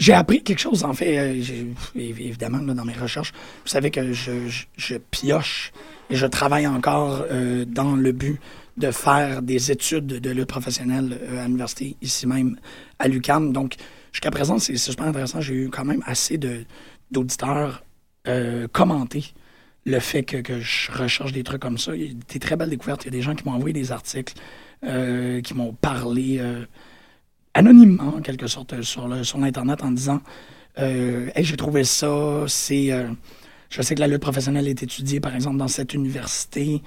J'ai 0.00 0.14
appris 0.14 0.42
quelque 0.42 0.58
chose, 0.58 0.82
en 0.82 0.92
fait, 0.94 1.16
euh, 1.16 1.64
évidemment, 1.94 2.58
là, 2.58 2.74
dans 2.74 2.84
mes 2.84 2.92
recherches. 2.92 3.32
Vous 3.64 3.68
savez 3.68 3.92
que 3.92 4.12
je, 4.12 4.96
pioche 5.12 5.72
et 6.10 6.16
je 6.16 6.26
travaille 6.26 6.66
encore 6.66 7.24
euh, 7.30 7.64
dans 7.64 7.94
le 7.94 8.10
but 8.10 8.40
de 8.76 8.90
faire 8.90 9.42
des 9.42 9.70
études 9.70 10.06
de 10.06 10.30
lutte 10.30 10.48
professionnelle 10.48 11.18
euh, 11.22 11.40
à 11.40 11.44
l'université, 11.44 11.96
ici 12.02 12.26
même 12.26 12.56
à 12.98 13.06
l'UQAM. 13.06 13.52
Donc, 13.52 13.76
jusqu'à 14.12 14.32
présent, 14.32 14.58
c'est 14.58 14.76
super 14.76 15.06
intéressant. 15.06 15.40
J'ai 15.40 15.54
eu 15.54 15.70
quand 15.70 15.84
même 15.84 16.02
assez 16.04 16.36
d'auditeurs 17.10 17.84
euh, 18.26 18.66
commenter 18.72 19.32
le 19.88 20.00
fait 20.00 20.22
que, 20.22 20.36
que 20.36 20.60
je 20.60 20.92
recherche 20.92 21.32
des 21.32 21.42
trucs 21.42 21.62
comme 21.62 21.78
ça. 21.78 21.96
Il 21.96 22.02
y 22.02 22.10
a 22.10 22.14
des 22.32 22.38
très 22.38 22.56
belles 22.56 22.70
découvertes. 22.70 23.04
Il 23.04 23.06
y 23.06 23.08
a 23.08 23.12
des 23.18 23.22
gens 23.22 23.34
qui 23.34 23.44
m'ont 23.44 23.54
envoyé 23.54 23.72
des 23.72 23.90
articles, 23.90 24.34
euh, 24.84 25.40
qui 25.40 25.54
m'ont 25.54 25.72
parlé 25.72 26.38
euh, 26.38 26.64
anonymement, 27.54 28.16
en 28.16 28.20
quelque 28.20 28.46
sorte, 28.46 28.74
euh, 28.74 28.82
sur 28.82 29.24
sur 29.24 29.38
l'Internet 29.38 29.82
en 29.82 29.90
disant 29.90 30.20
euh, 30.78 31.30
Hey, 31.34 31.44
j'ai 31.44 31.56
trouvé 31.56 31.84
ça, 31.84 32.44
c'est. 32.46 32.90
je 33.70 33.82
sais 33.82 33.94
que 33.94 34.00
la 34.00 34.08
lutte 34.08 34.20
professionnelle 34.22 34.68
est 34.68 34.82
étudiée, 34.82 35.20
par 35.20 35.34
exemple, 35.34 35.56
dans 35.56 35.68
cette 35.68 35.94
université. 35.94 36.82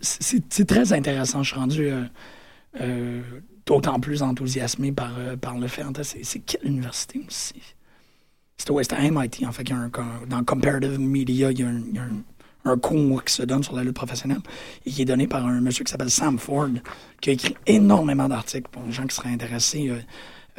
C'est 0.00 0.66
très 0.66 0.92
intéressant. 0.92 1.42
Je 1.42 1.50
suis 1.50 1.60
rendu 1.60 1.90
d'autant 3.66 4.00
plus 4.00 4.22
enthousiasmé 4.22 4.92
par, 4.92 5.12
par 5.40 5.58
le 5.58 5.68
fait. 5.68 5.82
c'est 6.02 6.38
quelle 6.40 6.66
université 6.66 7.20
aussi? 7.26 7.73
C'est 8.56 8.92
à 8.92 9.10
MIT, 9.10 9.44
en 9.46 9.52
fait, 9.52 9.64
qu'il 9.64 9.74
y 9.74 9.78
a 9.78 9.82
un, 9.82 9.90
dans 10.28 10.44
Comparative 10.44 10.98
Media, 10.98 11.50
il 11.50 11.58
y 11.60 11.62
a, 11.62 11.68
un, 11.68 11.82
il 11.92 11.98
un- 12.64 12.76
cours 12.78 13.22
qui 13.24 13.34
se 13.34 13.42
donne 13.42 13.62
sur 13.62 13.74
la 13.74 13.84
lutte 13.84 13.94
professionnelle 13.96 14.40
et 14.86 14.90
qui 14.90 15.02
est 15.02 15.04
donné 15.04 15.26
par 15.26 15.44
un 15.46 15.60
monsieur 15.60 15.84
qui 15.84 15.90
s'appelle 15.90 16.10
Sam 16.10 16.38
Ford, 16.38 16.70
qui 17.20 17.30
a 17.30 17.32
écrit 17.34 17.56
énormément 17.66 18.28
d'articles 18.28 18.68
pour 18.70 18.82
les 18.84 18.92
gens 18.92 19.06
qui 19.06 19.14
seraient 19.14 19.28
intéressés 19.32 19.90
euh, 19.90 19.98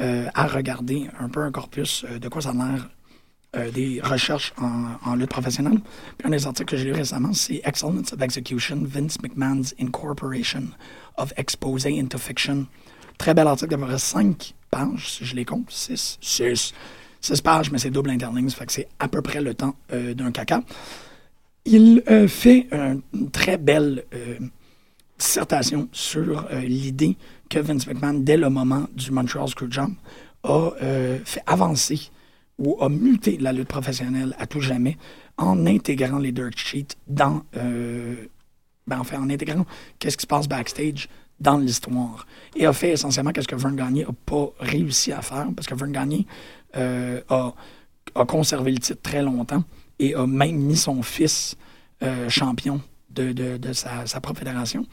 euh, 0.00 0.28
à 0.34 0.46
regarder 0.46 1.08
un 1.18 1.28
peu 1.28 1.40
un 1.42 1.50
corpus 1.50 2.04
euh, 2.08 2.18
de 2.20 2.28
quoi 2.28 2.42
ça 2.42 2.50
a 2.50 2.52
l'air 2.54 2.90
des 3.72 4.02
recherches 4.02 4.52
en, 4.58 4.96
en 5.04 5.14
lutte 5.14 5.30
professionnelle. 5.30 5.78
Puis 6.18 6.28
un 6.28 6.30
des 6.30 6.46
articles 6.46 6.68
que 6.70 6.76
j'ai 6.76 6.84
lu 6.84 6.92
récemment, 6.92 7.32
c'est 7.32 7.62
Excellence 7.64 8.12
of 8.12 8.20
Execution, 8.20 8.78
Vince 8.82 9.18
McMahon's 9.22 9.74
Incorporation 9.80 10.64
of 11.16 11.32
Expose 11.38 11.86
into 11.86 12.18
Fiction. 12.18 12.66
Très 13.16 13.32
bel 13.32 13.46
article 13.46 13.70
d'à 13.70 13.78
peu 13.78 13.86
près 13.86 13.98
5 13.98 14.54
pages, 14.70 15.08
si 15.10 15.24
je 15.24 15.34
les 15.34 15.46
compte. 15.46 15.70
6. 15.70 16.18
6. 16.20 16.74
6 17.26 17.40
pages, 17.40 17.70
mais 17.70 17.78
c'est 17.78 17.90
double 17.90 18.10
interlingue, 18.10 18.48
ça 18.50 18.56
fait 18.56 18.66
que 18.66 18.72
c'est 18.72 18.88
à 18.98 19.08
peu 19.08 19.20
près 19.22 19.40
le 19.40 19.54
temps 19.54 19.74
euh, 19.92 20.14
d'un 20.14 20.30
caca. 20.30 20.62
Il 21.64 22.02
euh, 22.08 22.28
fait 22.28 22.68
un- 22.72 22.98
une 23.12 23.30
très 23.30 23.58
belle 23.58 24.04
euh, 24.14 24.38
dissertation 25.18 25.88
sur 25.92 26.46
l'idée 26.52 27.16
que 27.48 27.58
Vince 27.58 27.86
McMahon, 27.86 28.14
dès 28.20 28.36
le 28.36 28.48
moment 28.50 28.86
du 28.94 29.10
Montreal 29.10 29.48
Screwjob, 29.48 29.92
a 30.44 30.70
fait 31.24 31.42
avancer 31.46 32.10
ou 32.58 32.76
a 32.80 32.88
muté 32.88 33.36
la 33.38 33.52
lutte 33.52 33.68
professionnelle 33.68 34.34
à 34.38 34.46
tout 34.46 34.60
jamais 34.60 34.96
en 35.38 35.66
intégrant 35.66 36.18
les 36.18 36.32
dirt 36.32 36.56
sheets 36.56 36.94
dans, 37.08 37.42
ben, 37.54 38.98
en 39.00 39.04
fait, 39.04 39.16
en 39.16 39.28
intégrant 39.30 39.64
qu'est-ce 39.98 40.16
qui 40.16 40.22
se 40.22 40.26
passe 40.26 40.46
backstage 40.48 41.08
dans 41.40 41.58
l'histoire. 41.58 42.26
Et 42.54 42.66
a 42.66 42.72
fait 42.72 42.90
essentiellement 42.92 43.32
qu'est-ce 43.32 43.48
que 43.48 43.56
Vern 43.56 43.76
Gagné 43.76 44.04
n'a 44.04 44.10
pas 44.24 44.48
réussi 44.60 45.12
à 45.12 45.20
faire, 45.22 45.46
parce 45.54 45.66
que 45.68 45.74
Vern 45.74 45.92
Gagné 45.92 46.26
euh, 46.76 47.20
a, 47.28 47.52
a 48.14 48.24
conservé 48.24 48.72
le 48.72 48.78
titre 48.78 49.02
très 49.02 49.22
longtemps 49.22 49.64
et 49.98 50.14
a 50.14 50.26
même 50.26 50.56
mis 50.56 50.76
son 50.76 51.02
fils 51.02 51.56
euh, 52.02 52.28
champion 52.28 52.80
de, 53.10 53.32
de- 53.32 53.56
de 53.56 53.72
sa, 53.72 54.06
sa 54.06 54.20
propre 54.20 54.40
fédération, 54.40 54.86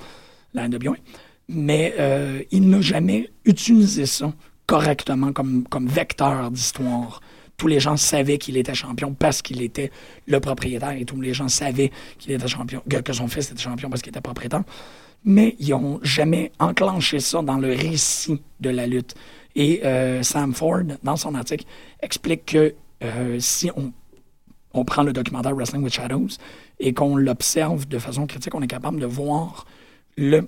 la 0.53 0.67
NWA. 0.67 0.95
Mais 1.49 1.93
euh, 1.99 2.41
il 2.51 2.69
n'a 2.69 2.79
jamais 2.81 3.29
utilisé 3.45 4.05
ça 4.05 4.31
correctement 4.65 5.33
comme, 5.33 5.65
comme 5.67 5.87
vecteur 5.87 6.49
d'histoire. 6.51 7.19
Tous 7.57 7.67
les 7.67 7.79
gens 7.81 7.97
savaient 7.97 8.37
qu'il 8.37 8.55
était 8.57 8.73
champion 8.73 9.13
parce 9.13 9.41
qu'il 9.41 9.61
était 9.61 9.91
le 10.25 10.39
propriétaire 10.39 10.91
et 10.91 11.05
tous 11.05 11.19
les 11.21 11.33
gens 11.33 11.49
savaient 11.49 11.91
qu'il 12.17 12.31
était 12.31 12.47
champion, 12.47 12.81
que, 12.89 12.97
que 12.97 13.13
son 13.13 13.27
fils 13.27 13.51
était 13.51 13.61
champion 13.61 13.89
parce 13.89 14.01
qu'il 14.01 14.09
était 14.11 14.21
propriétaire. 14.21 14.63
Mais 15.25 15.55
ils 15.59 15.69
n'ont 15.69 15.99
jamais 16.03 16.51
enclenché 16.59 17.19
ça 17.19 17.41
dans 17.41 17.57
le 17.57 17.69
récit 17.69 18.41
de 18.59 18.69
la 18.69 18.87
lutte. 18.87 19.15
Et 19.55 19.85
euh, 19.85 20.23
Sam 20.23 20.53
Ford, 20.53 20.83
dans 21.03 21.15
son 21.15 21.35
article, 21.35 21.65
explique 22.01 22.45
que 22.45 22.73
euh, 23.03 23.39
si 23.39 23.69
on 23.75 23.93
on 24.73 24.85
prend 24.85 25.03
le 25.03 25.13
documentaire 25.13 25.55
Wrestling 25.55 25.83
with 25.83 25.93
Shadows 25.93 26.29
et 26.79 26.93
qu'on 26.93 27.15
l'observe 27.15 27.87
de 27.87 27.99
façon 27.99 28.25
critique, 28.25 28.55
on 28.55 28.61
est 28.61 28.67
capable 28.67 28.99
de 28.99 29.05
voir 29.05 29.65
le 30.17 30.47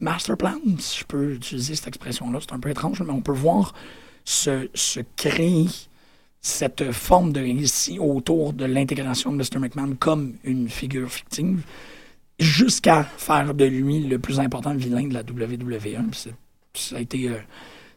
master 0.00 0.36
plan, 0.36 0.54
si 0.78 1.00
je 1.00 1.04
peux 1.04 1.34
utiliser 1.34 1.74
cette 1.74 1.88
expression-là, 1.88 2.38
c'est 2.40 2.52
un 2.52 2.58
peu 2.58 2.70
étrange, 2.70 3.02
mais 3.02 3.12
on 3.12 3.20
peut 3.20 3.32
voir 3.32 3.74
se, 4.24 4.68
se 4.74 5.00
créer 5.16 5.66
cette 6.40 6.90
forme 6.90 7.32
de 7.32 7.40
récit 7.40 7.98
autour 7.98 8.52
de 8.52 8.64
l'intégration 8.64 9.30
de 9.32 9.36
Mr. 9.36 9.58
McMahon 9.60 9.94
comme 9.98 10.34
une 10.42 10.68
figure 10.68 11.10
fictive 11.10 11.64
jusqu'à 12.42 13.04
faire 13.04 13.54
de 13.54 13.64
lui 13.64 14.00
le 14.06 14.18
plus 14.18 14.38
important 14.40 14.74
vilain 14.74 15.06
de 15.08 15.14
la 15.14 15.20
WWE. 15.22 16.10
Ça 16.74 16.96
a 16.96 17.00
été, 17.00 17.28
euh, 17.28 17.34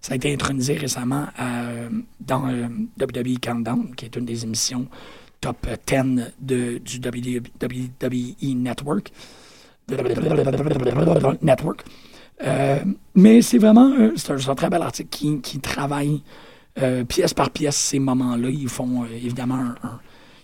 ça 0.02 0.14
a 0.14 0.16
été 0.16 0.34
intronisé 0.34 0.76
récemment 0.76 1.28
à- 1.38 1.90
dans 2.20 2.48
euh, 2.50 2.68
WWE 3.00 3.40
Countdown, 3.42 3.94
qui 3.96 4.06
est 4.06 4.16
une 4.16 4.26
des 4.26 4.44
émissions 4.44 4.88
top 5.42 5.68
10 5.88 6.32
de, 6.40 6.78
du 6.80 6.98
WWE 7.00 8.56
Network. 8.56 9.12
Network. 11.42 11.84
Euh, 12.44 12.80
mais 13.14 13.42
c'est 13.42 13.58
vraiment 13.60 13.92
euh, 13.98 14.12
un, 14.30 14.56
très 14.56 14.70
bel 14.70 14.82
article 14.82 15.10
qui, 15.10 15.40
qui 15.42 15.60
travaille 15.60 16.22
euh, 16.82 17.06
pièce 17.06 17.34
par 17.34 17.50
pièce 17.52 17.78
ces 17.78 18.00
moments-là. 18.00 18.50
Ils 18.50 18.68
font 18.68 19.04
euh, 19.04 19.08
évidemment 19.16 19.56
un, 19.56 19.76
un- 19.88 20.00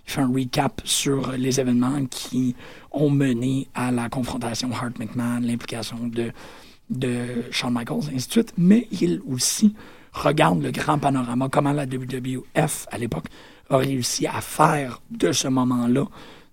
il 0.05 0.11
fait 0.11 0.21
un 0.21 0.31
recap 0.31 0.81
sur 0.83 1.31
les 1.33 1.59
événements 1.59 2.05
qui 2.09 2.55
ont 2.91 3.09
mené 3.09 3.67
à 3.73 3.91
la 3.91 4.09
confrontation 4.09 4.71
Hart-McMahon, 4.71 5.41
l'implication 5.41 6.07
de, 6.07 6.31
de 6.89 7.43
Shawn 7.51 7.73
Michaels, 7.73 8.11
et 8.11 8.15
ainsi 8.15 8.27
de 8.27 8.31
suite. 8.31 8.53
Mais 8.57 8.87
il 8.91 9.21
aussi 9.31 9.75
regarde 10.13 10.61
le 10.61 10.71
grand 10.71 10.99
panorama, 10.99 11.47
comment 11.49 11.71
la 11.71 11.85
WWF 11.85 12.87
à 12.91 12.97
l'époque 12.97 13.27
a 13.69 13.77
réussi 13.77 14.27
à 14.27 14.41
faire 14.41 15.01
de 15.09 15.31
ce 15.31 15.47
moment-là, 15.47 16.05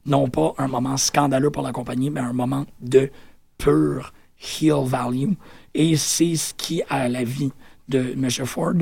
non 0.06 0.28
pas 0.28 0.54
un 0.58 0.68
moment 0.68 0.96
scandaleux 0.96 1.50
pour 1.50 1.62
la 1.62 1.72
compagnie, 1.72 2.10
mais 2.10 2.20
un 2.20 2.32
moment 2.32 2.66
de 2.80 3.10
pure 3.58 4.12
heel 4.38 4.84
value. 4.84 5.32
Et 5.74 5.96
c'est 5.96 6.36
ce 6.36 6.54
qui, 6.54 6.82
à 6.88 7.08
la 7.08 7.24
vie 7.24 7.52
de 7.88 8.12
M. 8.12 8.30
Ford, 8.46 8.74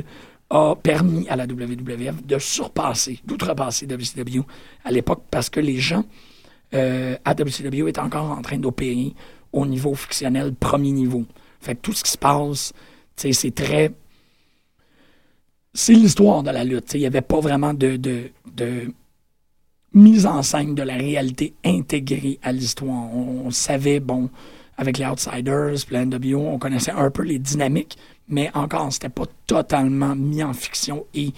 a 0.49 0.75
permis 0.75 1.27
à 1.27 1.35
la 1.35 1.45
WWF 1.45 2.25
de 2.25 2.39
surpasser, 2.39 3.19
d'outrepasser 3.25 3.85
WCW 3.85 4.41
à 4.83 4.91
l'époque 4.91 5.23
parce 5.29 5.49
que 5.49 5.59
les 5.59 5.77
gens 5.77 6.05
euh, 6.73 7.17
à 7.25 7.33
WCW 7.33 7.87
étaient 7.87 7.99
encore 7.99 8.31
en 8.31 8.41
train 8.41 8.57
d'opérer 8.57 9.13
au 9.51 9.65
niveau 9.65 9.93
fictionnel 9.95 10.53
premier 10.53 10.91
niveau. 10.91 11.25
Fait 11.59 11.75
que 11.75 11.81
tout 11.81 11.93
ce 11.93 12.03
qui 12.03 12.11
se 12.11 12.17
passe, 12.17 12.73
c'est 13.15 13.55
très. 13.55 13.91
C'est 15.73 15.93
l'histoire 15.93 16.43
de 16.43 16.51
la 16.51 16.63
lutte. 16.63 16.93
Il 16.93 17.01
n'y 17.01 17.05
avait 17.05 17.21
pas 17.21 17.39
vraiment 17.39 17.73
de, 17.73 17.97
de, 17.97 18.31
de 18.53 18.91
mise 19.93 20.25
en 20.25 20.41
scène 20.41 20.75
de 20.75 20.83
la 20.83 20.95
réalité 20.95 21.53
intégrée 21.63 22.39
à 22.41 22.51
l'histoire. 22.51 23.13
On, 23.13 23.45
on 23.45 23.51
savait, 23.51 23.99
bon, 23.99 24.29
avec 24.77 24.97
les 24.97 25.05
Outsiders, 25.05 25.85
puis 25.85 25.95
la 25.95 26.05
NWO, 26.05 26.47
on 26.47 26.59
connaissait 26.59 26.91
un 26.91 27.09
peu 27.11 27.23
les 27.23 27.39
dynamiques, 27.39 27.97
mais 28.27 28.51
encore, 28.53 28.91
c'était 28.91 29.09
pas 29.09 29.25
totalement 29.45 30.15
mis 30.15 30.43
en 30.43 30.53
fiction 30.53 31.05
et 31.13 31.33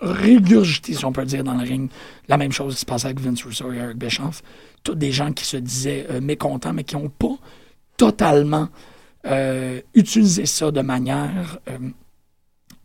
régurgité, 0.00 0.94
si 0.94 1.04
on 1.04 1.12
peut 1.12 1.24
dire, 1.24 1.44
dans 1.44 1.54
le 1.54 1.64
ring. 1.64 1.90
La 2.28 2.36
même 2.36 2.52
chose 2.52 2.74
qui 2.74 2.80
se 2.80 2.86
passait 2.86 3.06
avec 3.06 3.20
Vince 3.20 3.42
Russo 3.42 3.72
et 3.72 3.76
Eric 3.76 3.98
Bischoff. 3.98 4.42
Tous 4.84 4.94
des 4.94 5.12
gens 5.12 5.32
qui 5.32 5.44
se 5.44 5.56
disaient 5.56 6.06
euh, 6.10 6.20
mécontents, 6.20 6.72
mais 6.72 6.84
qui 6.84 6.96
n'ont 6.96 7.08
pas 7.08 7.36
totalement 7.96 8.68
euh, 9.26 9.80
utilisé 9.94 10.46
ça 10.46 10.70
de 10.70 10.80
manière 10.80 11.58
euh, 11.68 11.78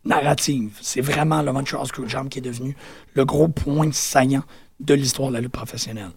narrative. 0.04 0.76
C'est 0.80 1.00
vraiment 1.00 1.42
le 1.42 1.52
Montreal 1.52 1.86
Screwjob 1.86 2.28
qui 2.28 2.40
est 2.40 2.42
devenu 2.42 2.76
le 3.14 3.24
gros 3.24 3.48
point 3.48 3.90
saillant 3.92 4.42
de 4.80 4.94
l'histoire 4.94 5.28
de 5.28 5.34
la 5.34 5.40
lutte 5.40 5.52
professionnelle. 5.52 6.10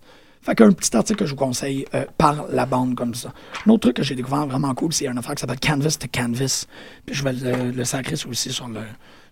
Fait 0.47 0.55
qu'un 0.55 0.71
petit 0.71 0.95
article 0.95 1.19
que 1.19 1.25
je 1.25 1.31
vous 1.31 1.35
conseille 1.35 1.85
euh, 1.93 2.05
par 2.17 2.47
la 2.47 2.65
bande 2.65 2.95
comme 2.95 3.13
ça. 3.13 3.33
Un 3.65 3.69
autre 3.69 3.81
truc 3.81 3.97
que 3.97 4.03
j'ai 4.03 4.15
découvert 4.15 4.47
vraiment 4.47 4.73
cool, 4.75 4.93
c'est 4.93 5.05
une 5.05 5.17
affaire 5.17 5.35
qui 5.35 5.41
s'appelle 5.41 5.59
Canvas 5.59 5.97
to 5.99 6.07
Canvas. 6.09 6.67
Puis 7.05 7.15
je 7.15 7.23
vais 7.25 7.33
le, 7.33 7.71
le 7.71 7.83
sacrer 7.83 8.15
aussi 8.25 8.53
sur 8.53 8.69
le, 8.69 8.79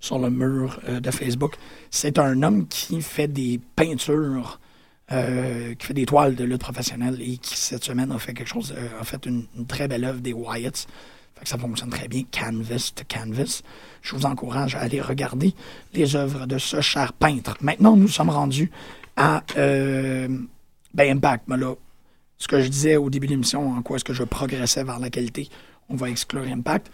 sur 0.01 0.19
le 0.19 0.29
mur 0.29 0.77
euh, 0.89 0.99
de 0.99 1.09
Facebook. 1.11 1.53
C'est 1.89 2.19
un 2.19 2.43
homme 2.43 2.67
qui 2.67 3.01
fait 3.01 3.29
des 3.29 3.61
peintures 3.77 4.59
euh, 5.13 5.73
qui 5.75 5.87
fait 5.87 5.93
des 5.93 6.05
toiles 6.05 6.35
de 6.35 6.43
lutte 6.43 6.59
professionnelle 6.59 7.17
et 7.21 7.37
qui, 7.37 7.55
cette 7.55 7.85
semaine, 7.85 8.11
a 8.11 8.19
fait 8.19 8.33
quelque 8.33 8.49
chose, 8.49 8.75
a 8.99 9.03
fait 9.05 9.25
une, 9.25 9.45
très 9.69 9.87
belle 9.87 10.03
œuvre 10.03 10.19
des 10.19 10.33
Wyatts. 10.33 10.85
Fait 11.35 11.43
que 11.43 11.49
ça 11.49 11.57
fonctionne 11.57 11.91
très 11.91 12.09
bien, 12.09 12.23
canvas 12.29 12.91
to 12.93 13.05
canvas. 13.07 13.61
Je 14.01 14.15
vous 14.17 14.25
encourage 14.25 14.75
à 14.75 14.79
aller 14.79 14.99
regarder 14.99 15.53
les 15.93 16.17
œuvres 16.17 16.45
de 16.45 16.57
ce 16.57 16.81
cher 16.81 17.13
peintre. 17.13 17.55
Maintenant, 17.61 17.95
nous 17.95 18.09
sommes 18.09 18.31
rendus 18.31 18.69
à 19.15 19.43
ben, 20.95 21.17
Impact. 21.17 21.43
Mais 21.47 21.57
là, 21.57 21.75
ce 22.37 22.47
que 22.47 22.61
je 22.61 22.67
disais 22.67 22.95
au 22.95 23.09
début 23.09 23.27
de 23.27 23.31
l'émission, 23.31 23.71
en 23.71 23.81
quoi 23.81 23.97
est-ce 23.97 24.05
que 24.05 24.13
je 24.13 24.23
progressais 24.23 24.83
vers 24.83 24.99
la 24.99 25.09
qualité, 25.09 25.49
on 25.89 25.95
va 25.95 26.09
exclure 26.09 26.43
Impact. 26.43 26.91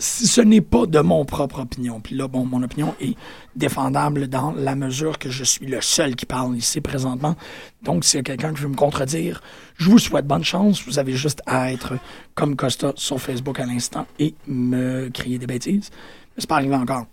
Ce 0.00 0.40
n'est 0.40 0.60
pas 0.60 0.86
de 0.86 0.98
mon 0.98 1.24
propre 1.24 1.60
opinion, 1.60 2.00
puis 2.00 2.16
là, 2.16 2.26
bon, 2.26 2.44
mon 2.44 2.60
opinion 2.64 2.96
est 3.00 3.16
défendable 3.54 4.26
dans 4.26 4.50
la 4.50 4.74
mesure 4.74 5.20
que 5.20 5.30
je 5.30 5.44
suis 5.44 5.66
le 5.66 5.80
seul 5.80 6.16
qui 6.16 6.26
parle 6.26 6.56
ici 6.56 6.80
présentement. 6.80 7.36
Donc, 7.82 8.04
s'il 8.04 8.18
y 8.18 8.20
a 8.20 8.22
quelqu'un 8.24 8.52
qui 8.52 8.60
veut 8.60 8.68
me 8.68 8.74
contredire, 8.74 9.40
je 9.76 9.88
vous 9.88 10.00
souhaite 10.00 10.26
bonne 10.26 10.42
chance. 10.42 10.84
Vous 10.84 10.98
avez 10.98 11.12
juste 11.12 11.42
à 11.46 11.72
être 11.72 11.94
comme 12.34 12.56
Costa 12.56 12.92
sur 12.96 13.20
Facebook 13.20 13.60
à 13.60 13.66
l'instant 13.66 14.06
et 14.18 14.34
me 14.48 15.10
crier 15.10 15.38
des 15.38 15.46
bêtises. 15.46 15.90
Mais 15.92 16.40
c'est 16.40 16.48
pas 16.48 16.56
arrivé 16.56 16.74
encore. 16.74 17.06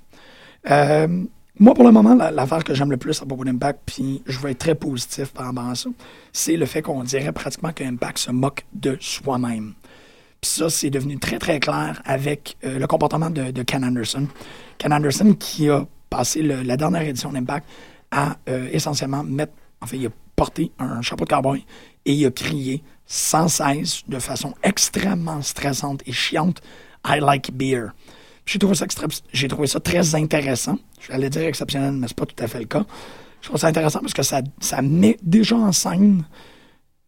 Euh, 0.71 1.23
moi, 1.59 1.73
pour 1.73 1.83
le 1.83 1.91
moment, 1.91 2.15
la- 2.15 2.31
l'affaire 2.31 2.63
que 2.63 2.73
j'aime 2.73 2.91
le 2.91 2.97
plus 2.97 3.21
à 3.21 3.25
propos 3.25 3.43
d'Impact, 3.43 3.81
puis 3.85 4.23
je 4.25 4.39
vais 4.39 4.51
être 4.51 4.59
très 4.59 4.75
positif 4.75 5.31
par 5.33 5.45
rapport 5.47 5.67
à 5.67 5.75
ça, 5.75 5.89
c'est 6.31 6.55
le 6.57 6.65
fait 6.65 6.81
qu'on 6.81 7.03
dirait 7.03 7.31
pratiquement 7.31 7.71
que 7.73 7.83
Impact 7.83 8.17
se 8.17 8.31
moque 8.31 8.65
de 8.73 8.97
soi-même. 8.99 9.73
Puis 10.39 10.49
ça, 10.49 10.69
c'est 10.69 10.89
devenu 10.89 11.19
très, 11.19 11.37
très 11.37 11.59
clair 11.59 12.01
avec 12.05 12.57
euh, 12.63 12.79
le 12.79 12.87
comportement 12.87 13.29
de, 13.29 13.61
Ken 13.63 13.83
Anderson. 13.83 14.27
Ken 14.79 14.91
Anderson 14.91 15.35
qui 15.37 15.69
a 15.69 15.85
passé 16.09 16.41
la 16.41 16.77
dernière 16.77 17.03
édition 17.03 17.31
d'Impact 17.31 17.67
à 18.09 18.37
euh, 18.49 18.67
essentiellement 18.71 19.23
mettre, 19.23 19.53
en 19.81 19.85
il 19.93 20.07
a 20.07 20.09
porté 20.35 20.71
un 20.79 21.01
chapeau 21.01 21.25
de 21.25 21.29
cowboy 21.29 21.65
et 22.05 22.13
il 22.13 22.25
a 22.25 22.31
crié 22.31 22.83
sans 23.05 23.47
cesse, 23.47 24.03
de 24.07 24.19
façon 24.19 24.53
extrêmement 24.63 25.41
stressante 25.41 26.01
et 26.05 26.11
chiante, 26.11 26.61
I 27.05 27.19
like 27.19 27.51
beer. 27.53 27.89
J'ai 28.51 28.59
trouvé 28.59 28.75
ça 28.75 28.83
extra- 28.83 29.07
j'ai 29.31 29.47
trouvé 29.47 29.65
ça 29.65 29.79
très 29.79 30.13
intéressant. 30.13 30.77
J'allais 31.07 31.29
dire 31.29 31.43
exceptionnel, 31.43 31.93
mais 31.93 32.07
c'est 32.09 32.17
pas 32.17 32.25
tout 32.25 32.43
à 32.43 32.47
fait 32.47 32.59
le 32.59 32.65
cas. 32.65 32.83
Je 33.39 33.47
trouve 33.47 33.57
ça 33.57 33.67
intéressant 33.67 34.01
parce 34.01 34.13
que 34.13 34.23
ça, 34.23 34.41
ça 34.59 34.81
met 34.81 35.17
déjà 35.23 35.55
en 35.55 35.71
scène 35.71 36.25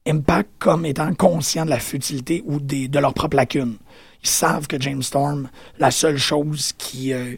Impact 0.08 0.50
comme 0.60 0.86
étant 0.86 1.14
conscient 1.14 1.66
de 1.66 1.70
la 1.70 1.80
futilité 1.80 2.44
ou 2.46 2.62
des, 2.62 2.88
de 2.88 2.98
leurs 2.98 3.14
propres 3.14 3.36
lacunes. 3.36 3.76
Ils 4.24 4.30
savent 4.30 4.68
que 4.68 4.80
James 4.80 5.04
Storm, 5.04 5.50
la 5.80 5.91
seule 5.91 6.18
chose 6.18 6.72
qui, 6.78 7.12
euh, 7.12 7.36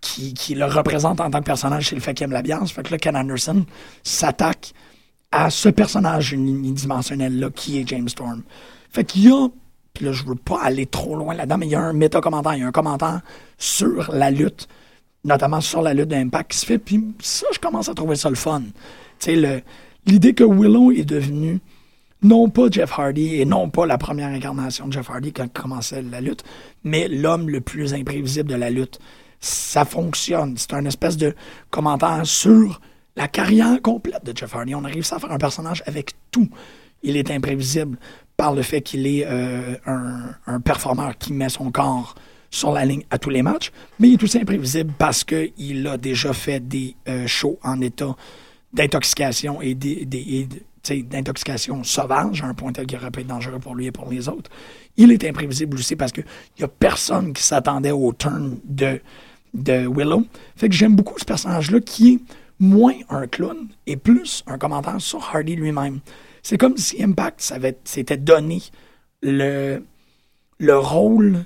qui, 0.00 0.32
qui 0.34 0.54
le 0.54 0.66
représente 0.66 1.20
en 1.20 1.28
tant 1.28 1.40
que 1.40 1.44
personnage, 1.44 1.88
c'est 1.88 1.96
le 1.96 2.00
fait 2.00 2.14
qu'il 2.14 2.24
aime 2.24 2.30
la 2.32 2.42
biance. 2.42 2.70
Fait 2.70 2.84
que 2.84 2.92
là, 2.92 2.98
Ken 2.98 3.16
Anderson 3.16 3.64
s'attaque 4.04 4.74
à 5.32 5.50
ce 5.50 5.68
personnage 5.68 6.32
unidimensionnel-là 6.32 7.50
qui 7.50 7.78
est 7.80 7.88
James 7.88 8.08
Storm. 8.08 8.42
Fait 8.92 9.04
qu'il 9.04 9.24
y 9.24 9.28
a, 9.32 9.48
puis 10.00 10.06
là, 10.06 10.12
je 10.14 10.24
veux 10.24 10.34
pas 10.34 10.58
aller 10.62 10.86
trop 10.86 11.14
loin 11.14 11.34
là-dedans, 11.34 11.58
mais 11.58 11.66
il 11.66 11.72
y 11.72 11.74
a 11.74 11.82
un 11.82 11.92
méta-commentaire, 11.92 12.54
il 12.54 12.60
y 12.60 12.62
a 12.62 12.66
un 12.66 12.72
commentaire 12.72 13.20
sur 13.58 14.10
la 14.14 14.30
lutte, 14.30 14.66
notamment 15.24 15.60
sur 15.60 15.82
la 15.82 15.92
lutte 15.92 16.08
d'Impact 16.08 16.52
qui 16.52 16.56
se 16.56 16.64
fait, 16.64 16.78
puis 16.78 17.04
ça, 17.20 17.46
je 17.52 17.58
commence 17.58 17.90
à 17.90 17.94
trouver 17.94 18.16
ça 18.16 18.30
le 18.30 18.34
fun. 18.34 18.62
Tu 19.18 19.34
sais, 19.34 19.64
l'idée 20.06 20.32
que 20.32 20.42
Willow 20.42 20.90
est 20.90 21.04
devenu 21.04 21.60
non 22.22 22.48
pas 22.48 22.70
Jeff 22.70 22.98
Hardy 22.98 23.42
et 23.42 23.44
non 23.44 23.68
pas 23.68 23.84
la 23.84 23.98
première 23.98 24.30
incarnation 24.30 24.88
de 24.88 24.94
Jeff 24.94 25.10
Hardy 25.10 25.34
quand 25.34 25.44
il 25.44 25.50
commençait 25.50 26.00
la 26.00 26.22
lutte, 26.22 26.44
mais 26.82 27.06
l'homme 27.06 27.50
le 27.50 27.60
plus 27.60 27.92
imprévisible 27.92 28.48
de 28.48 28.56
la 28.56 28.70
lutte. 28.70 29.00
Ça 29.38 29.84
fonctionne. 29.84 30.54
C'est 30.56 30.72
un 30.72 30.86
espèce 30.86 31.18
de 31.18 31.34
commentaire 31.68 32.22
sur 32.24 32.80
la 33.16 33.28
carrière 33.28 33.82
complète 33.82 34.24
de 34.24 34.34
Jeff 34.34 34.56
Hardy. 34.56 34.74
On 34.74 34.84
arrive 34.84 35.06
à 35.10 35.18
faire 35.18 35.30
un 35.30 35.36
personnage 35.36 35.82
avec 35.84 36.12
tout. 36.30 36.48
Il 37.02 37.18
est 37.18 37.30
imprévisible 37.30 37.98
par 38.40 38.54
le 38.54 38.62
fait 38.62 38.80
qu'il 38.80 39.06
est 39.06 39.26
euh, 39.26 39.74
un, 39.84 40.60
performeur 40.60 41.18
qui 41.18 41.34
met 41.34 41.50
son 41.50 41.70
corps 41.70 42.14
sur 42.50 42.72
la 42.72 42.86
ligne 42.86 43.02
à 43.10 43.18
tous 43.18 43.28
les 43.28 43.42
matchs, 43.42 43.70
mais 43.98 44.08
il 44.08 44.14
est 44.14 44.22
aussi 44.22 44.38
imprévisible 44.38 44.94
parce 44.96 45.24
qu'il 45.24 45.86
a 45.86 45.98
déjà 45.98 46.32
fait 46.32 46.58
des 46.58 46.96
euh, 47.06 47.26
shows 47.26 47.58
en 47.62 47.82
état 47.82 48.16
d'intoxication 48.72 49.60
et 49.60 49.74
d'intoxication 49.74 51.84
sauvage, 51.84 52.42
un 52.42 52.54
point 52.54 52.72
tel 52.72 52.86
qu'il 52.86 52.96
aurait 52.96 53.10
pu 53.10 53.20
être 53.20 53.26
dangereux 53.26 53.58
pour 53.58 53.74
lui 53.74 53.84
et 53.84 53.92
pour 53.92 54.10
les 54.10 54.26
autres. 54.26 54.50
Il 54.96 55.12
est 55.12 55.22
imprévisible 55.24 55.76
aussi 55.76 55.94
parce 55.94 56.10
qu'il 56.10 56.24
n'y 56.58 56.64
a 56.64 56.68
personne 56.68 57.34
qui 57.34 57.42
s'attendait 57.42 57.90
au 57.90 58.10
turn 58.14 58.56
de, 58.64 59.02
de 59.52 59.86
Willow. 59.86 60.24
Fait 60.56 60.70
que 60.70 60.74
j'aime 60.74 60.96
beaucoup 60.96 61.18
ce 61.18 61.26
personnage-là 61.26 61.80
qui 61.80 62.14
est 62.14 62.20
moins 62.58 62.94
un 63.10 63.26
clown 63.26 63.68
et 63.86 63.98
plus 63.98 64.42
un 64.46 64.56
commentaire 64.56 64.98
sur 64.98 65.22
Hardy 65.30 65.56
lui-même. 65.56 66.00
C'est 66.42 66.58
comme 66.58 66.76
si 66.76 67.02
Impact 67.02 67.52
s'était 67.84 68.16
donné 68.16 68.62
le, 69.22 69.82
le 70.58 70.78
rôle 70.78 71.44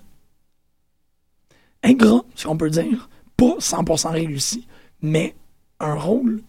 ingrat, 1.82 2.24
si 2.34 2.46
on 2.46 2.56
peut 2.56 2.70
dire, 2.70 3.08
pas 3.36 3.56
100% 3.58 4.10
réussi, 4.10 4.66
mais 5.02 5.34
un 5.80 5.94
rôle 5.94 6.40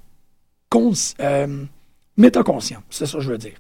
euh, 1.22 1.66
métaconscient, 2.18 2.84
c'est 2.90 3.06
ça 3.06 3.18
que 3.18 3.24
je 3.24 3.32
veux 3.32 3.38
dire. 3.38 3.56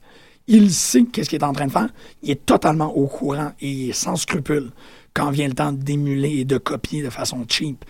Il 0.47 0.71
sait 0.71 1.03
qu'est-ce 1.05 1.29
qu'il 1.29 1.39
est 1.39 1.45
en 1.45 1.53
train 1.53 1.67
de 1.67 1.71
faire, 1.71 1.89
il 2.21 2.31
est 2.31 2.45
totalement 2.45 2.95
au 2.95 3.07
courant 3.07 3.53
et 3.61 3.69
il 3.69 3.89
est 3.89 3.93
sans 3.93 4.15
scrupule 4.15 4.71
quand 5.13 5.31
vient 5.31 5.47
le 5.47 5.53
temps 5.53 5.71
d'émuler 5.71 6.39
et 6.39 6.45
de 6.45 6.57
copier 6.57 7.01
de 7.01 7.09
façon 7.09 7.45
cheap 7.47 7.85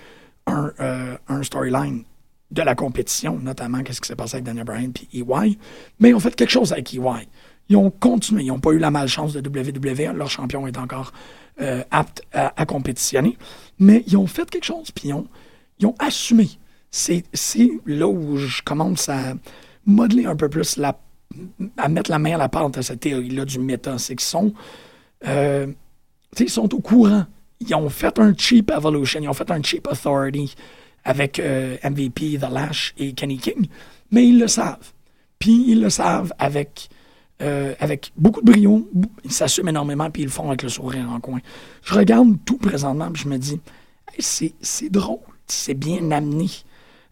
un, 0.47 0.71
euh, 0.79 1.17
un 1.27 1.43
storyline 1.43 2.03
de 2.51 2.61
la 2.61 2.75
compétition, 2.75 3.39
notamment 3.39 3.83
qu'est-ce 3.83 4.01
qui 4.01 4.07
s'est 4.07 4.15
passé 4.15 4.35
avec 4.35 4.45
Daniel 4.45 4.65
Bryan 4.65 4.91
et 5.13 5.19
EY, 5.19 5.57
mais 5.99 6.09
ils 6.09 6.15
ont 6.15 6.19
fait 6.19 6.35
quelque 6.35 6.51
chose 6.51 6.71
avec 6.71 6.93
EY. 6.93 7.27
Ils 7.69 7.77
ont 7.77 7.89
continué, 7.89 8.43
ils 8.43 8.47
n'ont 8.47 8.59
pas 8.59 8.71
eu 8.71 8.77
la 8.77 8.91
malchance 8.91 9.33
de 9.33 9.39
WWE, 9.39 10.15
leur 10.15 10.29
champion 10.29 10.67
est 10.67 10.77
encore 10.77 11.11
euh, 11.61 11.83
apte 11.89 12.21
à, 12.33 12.65
compétitionner, 12.65 13.37
mais 13.79 14.03
ils 14.07 14.17
ont 14.17 14.27
fait 14.27 14.49
quelque 14.49 14.65
chose, 14.65 14.91
puis 14.91 15.09
ils 15.79 15.85
ont, 15.85 15.95
assumé. 15.99 16.49
C'est 16.91 17.23
là 17.85 18.07
où 18.07 18.37
je 18.37 18.61
commence 18.61 19.09
à 19.09 19.33
modeler 19.85 20.25
un 20.25 20.35
peu 20.35 20.47
plus, 20.47 20.79
à 21.77 21.87
mettre 21.89 22.11
la 22.11 22.19
main 22.19 22.35
à 22.35 22.37
la 22.37 22.49
pâte 22.49 22.77
à 22.77 22.81
cette 22.81 23.01
théorie-là 23.01 23.45
du 23.45 23.59
méta. 23.59 23.97
C'est 23.97 24.15
qu'ils 24.15 24.25
sont, 24.25 24.53
euh, 25.27 25.67
sont 26.47 26.73
au 26.73 26.79
courant. 26.79 27.25
Ils 27.59 27.75
ont 27.75 27.89
fait 27.89 28.17
un 28.19 28.33
cheap 28.37 28.71
Evolution, 28.71 29.21
ils 29.21 29.29
ont 29.29 29.33
fait 29.33 29.49
un 29.51 29.61
cheap 29.61 29.87
Authority 29.87 30.55
avec 31.05 31.39
euh, 31.39 31.77
MVP, 31.83 32.39
The 32.39 32.49
Lash 32.51 32.93
et 32.97 33.13
Kenny 33.13 33.37
King, 33.37 33.67
mais 34.11 34.27
ils 34.27 34.39
le 34.39 34.47
savent. 34.47 34.91
Puis 35.39 35.65
ils 35.67 35.81
le 35.81 35.91
savent 35.91 36.33
avec, 36.39 36.89
euh, 37.41 37.75
avec 37.79 38.11
beaucoup 38.17 38.41
de 38.41 38.51
brio, 38.51 38.89
ils 39.23 39.31
s'assument 39.31 39.69
énormément, 39.69 40.09
puis 40.09 40.23
ils 40.23 40.25
le 40.25 40.31
font 40.31 40.47
avec 40.47 40.63
le 40.63 40.69
sourire 40.69 41.09
en 41.09 41.19
coin. 41.19 41.39
Je 41.83 41.93
regarde 41.93 42.35
tout 42.43 42.57
présentement, 42.57 43.11
puis 43.11 43.23
je 43.23 43.29
me 43.29 43.37
dis, 43.37 43.59
c'est 44.17 44.89
drôle, 44.89 45.19
c'est 45.47 45.75
bien 45.75 46.11
amené. 46.11 46.49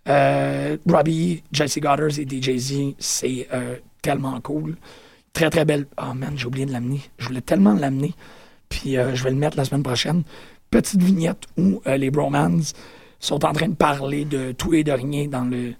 Euh, 0.09 0.75
Robbie, 0.89 1.43
Jesse 1.51 1.79
Goddard 1.79 2.19
et 2.19 2.27
DJZ, 2.27 2.95
c'est 2.97 3.47
tellement 4.01 4.41
cool. 4.41 4.75
Très, 5.33 5.49
très 5.49 5.65
belle. 5.65 5.85
Oh 6.01 6.13
man, 6.13 6.33
j'ai 6.35 6.47
oublié 6.47 6.65
de 6.65 6.71
l'amener. 6.71 7.01
Je 7.17 7.27
voulais 7.27 7.41
tellement 7.41 7.73
l'amener. 7.73 8.13
Puis 8.69 8.93
je 8.95 9.23
vais 9.23 9.29
le 9.29 9.37
mettre 9.37 9.57
la 9.57 9.65
semaine 9.65 9.83
prochaine. 9.83 10.23
Petite 10.69 11.01
vignette 11.01 11.43
où 11.57 11.81
les 11.85 12.11
Bromans 12.11 12.61
sont 13.23 13.45
en 13.45 13.53
train 13.53 13.69
de 13.69 13.75
parler 13.75 14.25
de 14.25 14.51
tout 14.51 14.73
et 14.73 14.83
de 14.83 14.91
rien 14.91 15.27
dans 15.27 15.45
le, 15.45 15.73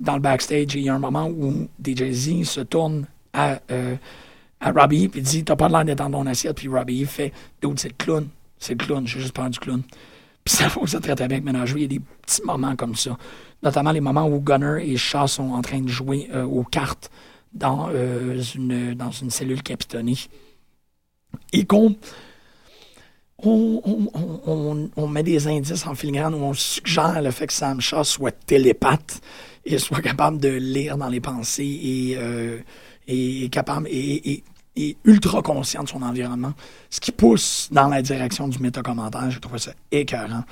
dans 0.00 0.14
le 0.14 0.20
backstage. 0.20 0.76
Et 0.76 0.80
il 0.80 0.84
y 0.84 0.88
a 0.88 0.94
un 0.94 0.98
moment 0.98 1.28
où 1.28 1.68
DJZ 1.84 2.44
se 2.44 2.60
tourne 2.60 3.06
à, 3.32 3.60
euh, 3.70 3.96
à 4.60 4.72
Robbie 4.72 5.10
et 5.14 5.20
dit 5.20 5.44
T'as 5.44 5.56
pas 5.56 5.68
l'air 5.68 5.84
d'être 5.84 5.98
dans 5.98 6.10
ton 6.10 6.26
assiette. 6.26 6.56
Puis 6.56 6.68
Robbie 6.68 7.04
fait 7.04 7.32
Dude, 7.62 7.78
c'est 7.78 7.88
le 7.88 7.94
clown. 7.98 8.28
C'est 8.58 8.80
le 8.80 8.84
clown. 8.84 9.06
J'ai 9.06 9.20
juste 9.20 9.34
peur 9.34 9.50
du 9.50 9.58
clown. 9.58 9.82
Puis 10.44 10.54
ça 10.54 10.68
fonctionne 10.70 11.02
très 11.02 11.14
très 11.14 11.28
bien 11.28 11.38
avec. 11.54 11.70
Il 11.74 11.82
y 11.82 11.84
a 11.84 11.88
des 11.88 12.00
petits 12.00 12.42
moments 12.44 12.74
comme 12.76 12.94
ça. 12.94 13.16
Notamment 13.62 13.92
les 13.92 14.00
moments 14.00 14.26
où 14.26 14.40
Gunner 14.40 14.78
et 14.82 14.96
Shaw 14.96 15.26
sont 15.26 15.52
en 15.52 15.60
train 15.60 15.80
de 15.80 15.88
jouer 15.88 16.28
euh, 16.32 16.44
aux 16.44 16.64
cartes 16.64 17.10
dans, 17.52 17.88
euh, 17.92 18.40
une, 18.54 18.94
dans 18.94 19.10
une 19.10 19.30
cellule 19.30 19.62
capitonnée. 19.62 20.16
Et 21.52 21.66
qu'on 21.66 21.94
on, 23.44 25.08
met 25.08 25.22
des 25.22 25.46
indices 25.46 25.86
en 25.86 25.94
filigrane 25.94 26.34
où 26.34 26.38
on 26.38 26.54
suggère 26.54 27.20
le 27.20 27.30
fait 27.30 27.46
que 27.46 27.52
Sam 27.52 27.80
soit 27.80 28.46
télépathe 28.46 29.20
et 29.64 29.78
soit 29.78 30.00
capable 30.00 30.38
de 30.38 30.48
lire 30.48 30.96
dans 30.96 31.08
les 31.08 31.20
pensées 31.20 31.64
et, 31.64 32.16
euh, 32.16 32.58
capable 33.48 33.88
et, 33.90 34.42
ultra 35.04 35.40
conscient 35.40 35.82
de 35.84 35.88
son 35.88 36.02
environnement, 36.02 36.52
ce 36.90 37.00
qui 37.00 37.10
pousse 37.10 37.68
dans 37.72 37.88
la 37.88 38.02
direction 38.02 38.46
du 38.46 38.58
métacommentaire. 38.58 39.30
J'ai 39.30 39.40
trouvé 39.40 39.58
ça 39.58 39.72
écœurant. 39.90 40.44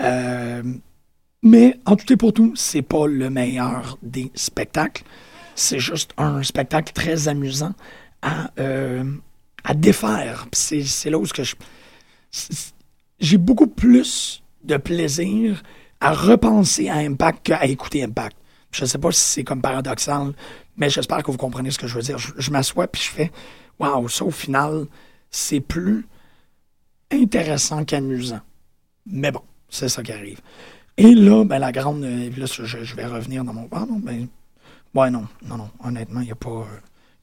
Euh, 0.00 0.62
mais 1.44 1.78
en 1.86 1.94
tout 1.94 2.12
et 2.12 2.16
pour 2.16 2.32
tout, 2.32 2.52
c'est 2.56 2.82
pas 2.82 3.06
le 3.06 3.30
meilleur 3.30 3.98
des 4.02 4.32
spectacles. 4.34 5.04
C'est 5.54 5.78
juste 5.78 6.12
un 6.16 6.42
spectacle 6.42 6.92
très 6.92 7.28
amusant 7.28 7.72
à, 8.20 8.50
euh, 8.58 9.04
à 9.62 9.74
défaire. 9.74 10.46
C'est 10.52 11.10
là 11.10 11.18
où 11.18 11.26
ce 11.26 11.32
que 11.32 11.44
je 11.44 11.54
j'ai 13.20 13.38
beaucoup 13.38 13.66
plus 13.66 14.42
de 14.64 14.76
plaisir 14.76 15.62
à 16.00 16.12
repenser 16.12 16.88
à 16.88 16.96
Impact 16.96 17.44
qu'à 17.44 17.64
écouter 17.66 18.02
Impact. 18.02 18.36
Je 18.72 18.84
sais 18.84 18.98
pas 18.98 19.12
si 19.12 19.20
c'est 19.20 19.44
comme 19.44 19.60
paradoxal, 19.60 20.32
mais 20.76 20.88
j'espère 20.90 21.22
que 21.22 21.30
vous 21.30 21.36
comprenez 21.36 21.70
ce 21.70 21.78
que 21.78 21.86
je 21.86 21.94
veux 21.94 22.02
dire. 22.02 22.18
Je, 22.18 22.50
m'assois 22.50 22.88
puis 22.88 23.02
je 23.02 23.10
fais 23.10 23.32
Waouh, 23.78 24.08
ça 24.08 24.24
au 24.24 24.30
final, 24.30 24.86
c'est 25.30 25.60
plus 25.60 26.06
intéressant 27.10 27.84
qu'amusant. 27.84 28.40
Mais 29.06 29.30
bon, 29.30 29.42
c'est 29.68 29.88
ça 29.88 30.02
qui 30.02 30.12
arrive. 30.12 30.40
Et 30.96 31.14
là, 31.14 31.44
ben, 31.44 31.58
la 31.58 31.72
grande. 31.72 32.04
euh, 32.04 32.30
là, 32.36 32.46
je, 32.46 32.94
vais 32.94 33.06
revenir 33.06 33.44
dans 33.44 33.52
mon. 33.52 33.68
Ah 33.72 33.84
ben. 33.88 34.28
Ouais, 34.94 35.10
non, 35.10 35.26
non, 35.42 35.56
non. 35.56 35.70
Honnêtement, 35.82 36.20
il 36.20 36.26
n'y 36.26 36.32
a 36.32 36.36
pas. 36.36 36.66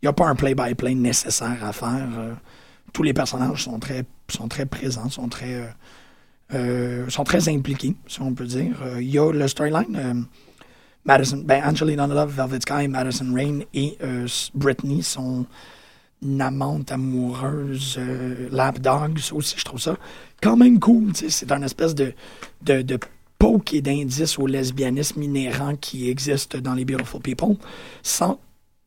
a 0.03 0.13
pas 0.13 0.27
un 0.27 0.35
play-by-play 0.35 0.95
nécessaire 0.95 1.63
à 1.63 1.71
faire. 1.71 2.09
euh, 2.17 2.33
tous 2.91 3.03
les 3.03 3.13
personnages 3.13 3.63
sont 3.63 3.79
très, 3.79 4.03
sont 4.31 4.47
très 4.47 4.65
présents, 4.65 5.09
sont 5.09 5.29
très, 5.29 5.55
euh, 5.55 5.67
euh, 6.53 7.09
sont 7.09 7.23
très 7.23 7.49
impliqués, 7.49 7.95
si 8.07 8.21
on 8.21 8.33
peut 8.33 8.45
dire. 8.45 8.81
Euh, 8.83 9.01
Il 9.01 9.09
y 9.09 9.19
a 9.19 9.31
le 9.31 9.47
storyline. 9.47 10.25
Madison, 11.05 11.41
ben, 11.45 11.63
Angelina 11.65 12.07
Love, 12.07 12.35
Velvet 12.35 12.59
Sky, 12.61 12.87
Madison 12.87 13.33
Rain 13.33 13.59
et 13.73 13.97
Britney 14.53 15.01
sont 15.01 15.45
amante 16.39 16.91
amoureuse, 16.91 17.95
euh, 17.97 18.49
lapdog, 18.51 19.19
ça 19.19 19.35
aussi, 19.35 19.55
je 19.57 19.63
trouve 19.63 19.79
ça 19.79 19.97
quand 20.41 20.57
même 20.57 20.79
cool. 20.79 21.11
C'est 21.15 21.51
un 21.51 21.61
espèce 21.61 21.95
de, 21.95 22.13
de, 22.61 22.81
de 22.81 22.99
poke 23.37 23.73
et 23.73 23.81
d'indice 23.81 24.37
au 24.37 24.47
lesbianisme 24.47 25.21
inhérent 25.21 25.75
qui 25.75 26.09
existe 26.09 26.57
dans 26.57 26.73
les 26.73 26.85
Beautiful 26.85 27.21
People, 27.21 27.55
sans 28.03 28.39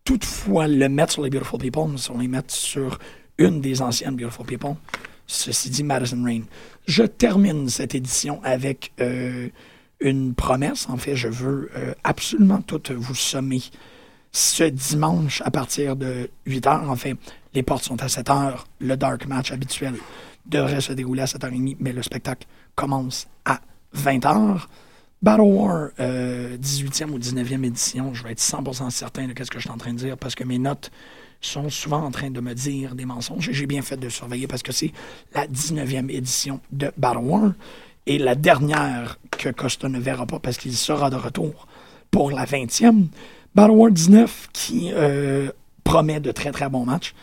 toutefois 0.05 0.69
le 0.69 0.89
mettre 0.89 1.13
sur 1.13 1.23
les 1.23 1.31
Beautiful 1.31 1.59
People, 1.59 1.89
mais 1.91 1.99
sans 1.99 2.19
les 2.19 2.29
mettre 2.29 2.55
sur 2.55 2.99
une 3.39 3.61
des 3.61 3.81
anciennes 3.81 4.17
Beautiful 4.17 4.47
People. 4.47 4.75
Ceci 5.27 5.71
dit, 5.71 5.85
Madison 5.85 6.23
Rain. 6.25 6.43
Je 6.87 7.03
termine 7.05 7.69
cette 7.69 7.95
édition 7.95 8.41
avec 8.43 8.93
euh, 9.01 9.49
une 10.01 10.35
promesse. 10.35 10.89
En 10.89 10.97
fait, 10.97 11.17
je 11.17 11.29
veux 11.29 11.71
euh, 11.77 11.95
absolument 12.05 12.61
tout 12.61 12.83
vous 12.97 13.15
sommer 13.15 13.63
ce 14.33 14.65
dimanche 14.65 15.43
à 15.45 15.51
partir 15.51 15.97
de 15.97 16.31
8 16.47 16.67
h. 16.67 16.89
En 16.89 16.97
fait, 16.97 17.17
les 17.55 17.63
portes 17.63 17.85
sont 17.85 18.03
à 18.03 18.09
7 18.09 18.29
h. 18.29 18.55
Le 18.81 18.97
dark 18.97 19.27
match 19.27 19.53
habituel 19.53 19.95
devrait 20.47 20.81
se 20.81 20.93
dérouler 20.93 21.23
à 21.23 21.27
7h30, 21.27 21.77
mais 21.81 21.93
le 21.93 22.03
spectacle 22.03 22.47
commence 22.75 23.29
à 23.45 23.61
20 23.93 24.25
h. 24.25 24.61
Battle 25.23 25.43
War, 25.43 25.91
euh, 26.01 26.57
18e 26.57 27.11
ou 27.11 27.19
19e 27.19 27.65
édition, 27.65 28.13
je 28.13 28.25
vais 28.25 28.33
être 28.33 28.41
100% 28.41 28.91
certain 28.91 29.29
de 29.29 29.35
ce 29.39 29.51
que 29.51 29.59
je 29.59 29.63
suis 29.63 29.71
en 29.71 29.77
train 29.77 29.93
de 29.93 29.99
dire 29.99 30.19
parce 30.19 30.35
que 30.35 30.43
mes 30.43 30.59
notes 30.59 30.91
sont 31.43 31.69
souvent 31.69 32.03
en 32.03 32.11
train 32.11 32.31
de 32.31 32.41
me 32.41 32.55
dire 32.55 32.95
des 32.95 33.05
mensonges. 33.05 33.51
J'ai 33.51 33.67
bien 33.67 33.83
fait 33.83 33.97
de 33.97 34.09
surveiller 34.09 34.47
parce 34.47 34.63
que 34.63 34.73
c'est 34.73 34.93
la 35.35 35.47
19e 35.47 36.11
édition 36.11 36.61
de 36.71 36.91
Battle 36.97 37.19
War 37.19 37.53
et 38.07 38.19
la 38.19 38.35
dernière 38.35 39.19
que 39.31 39.51
Costa 39.51 39.89
ne 39.89 39.99
verra 39.99 40.27
pas 40.27 40.39
parce 40.39 40.57
qu'il 40.57 40.75
sera 40.75 41.11
de 41.11 41.17
retour 41.17 41.67
pour 42.11 42.31
la 42.31 42.45
20e. 42.45 43.07
Battle 43.55 43.73
War 43.73 43.91
19 43.91 44.49
qui 44.53 44.91
euh, 44.93 45.51
promet 45.85 46.21
de 46.21 46.31
très 46.33 46.53
très 46.53 46.69
bons 46.69 46.85
matchs. 46.85 47.15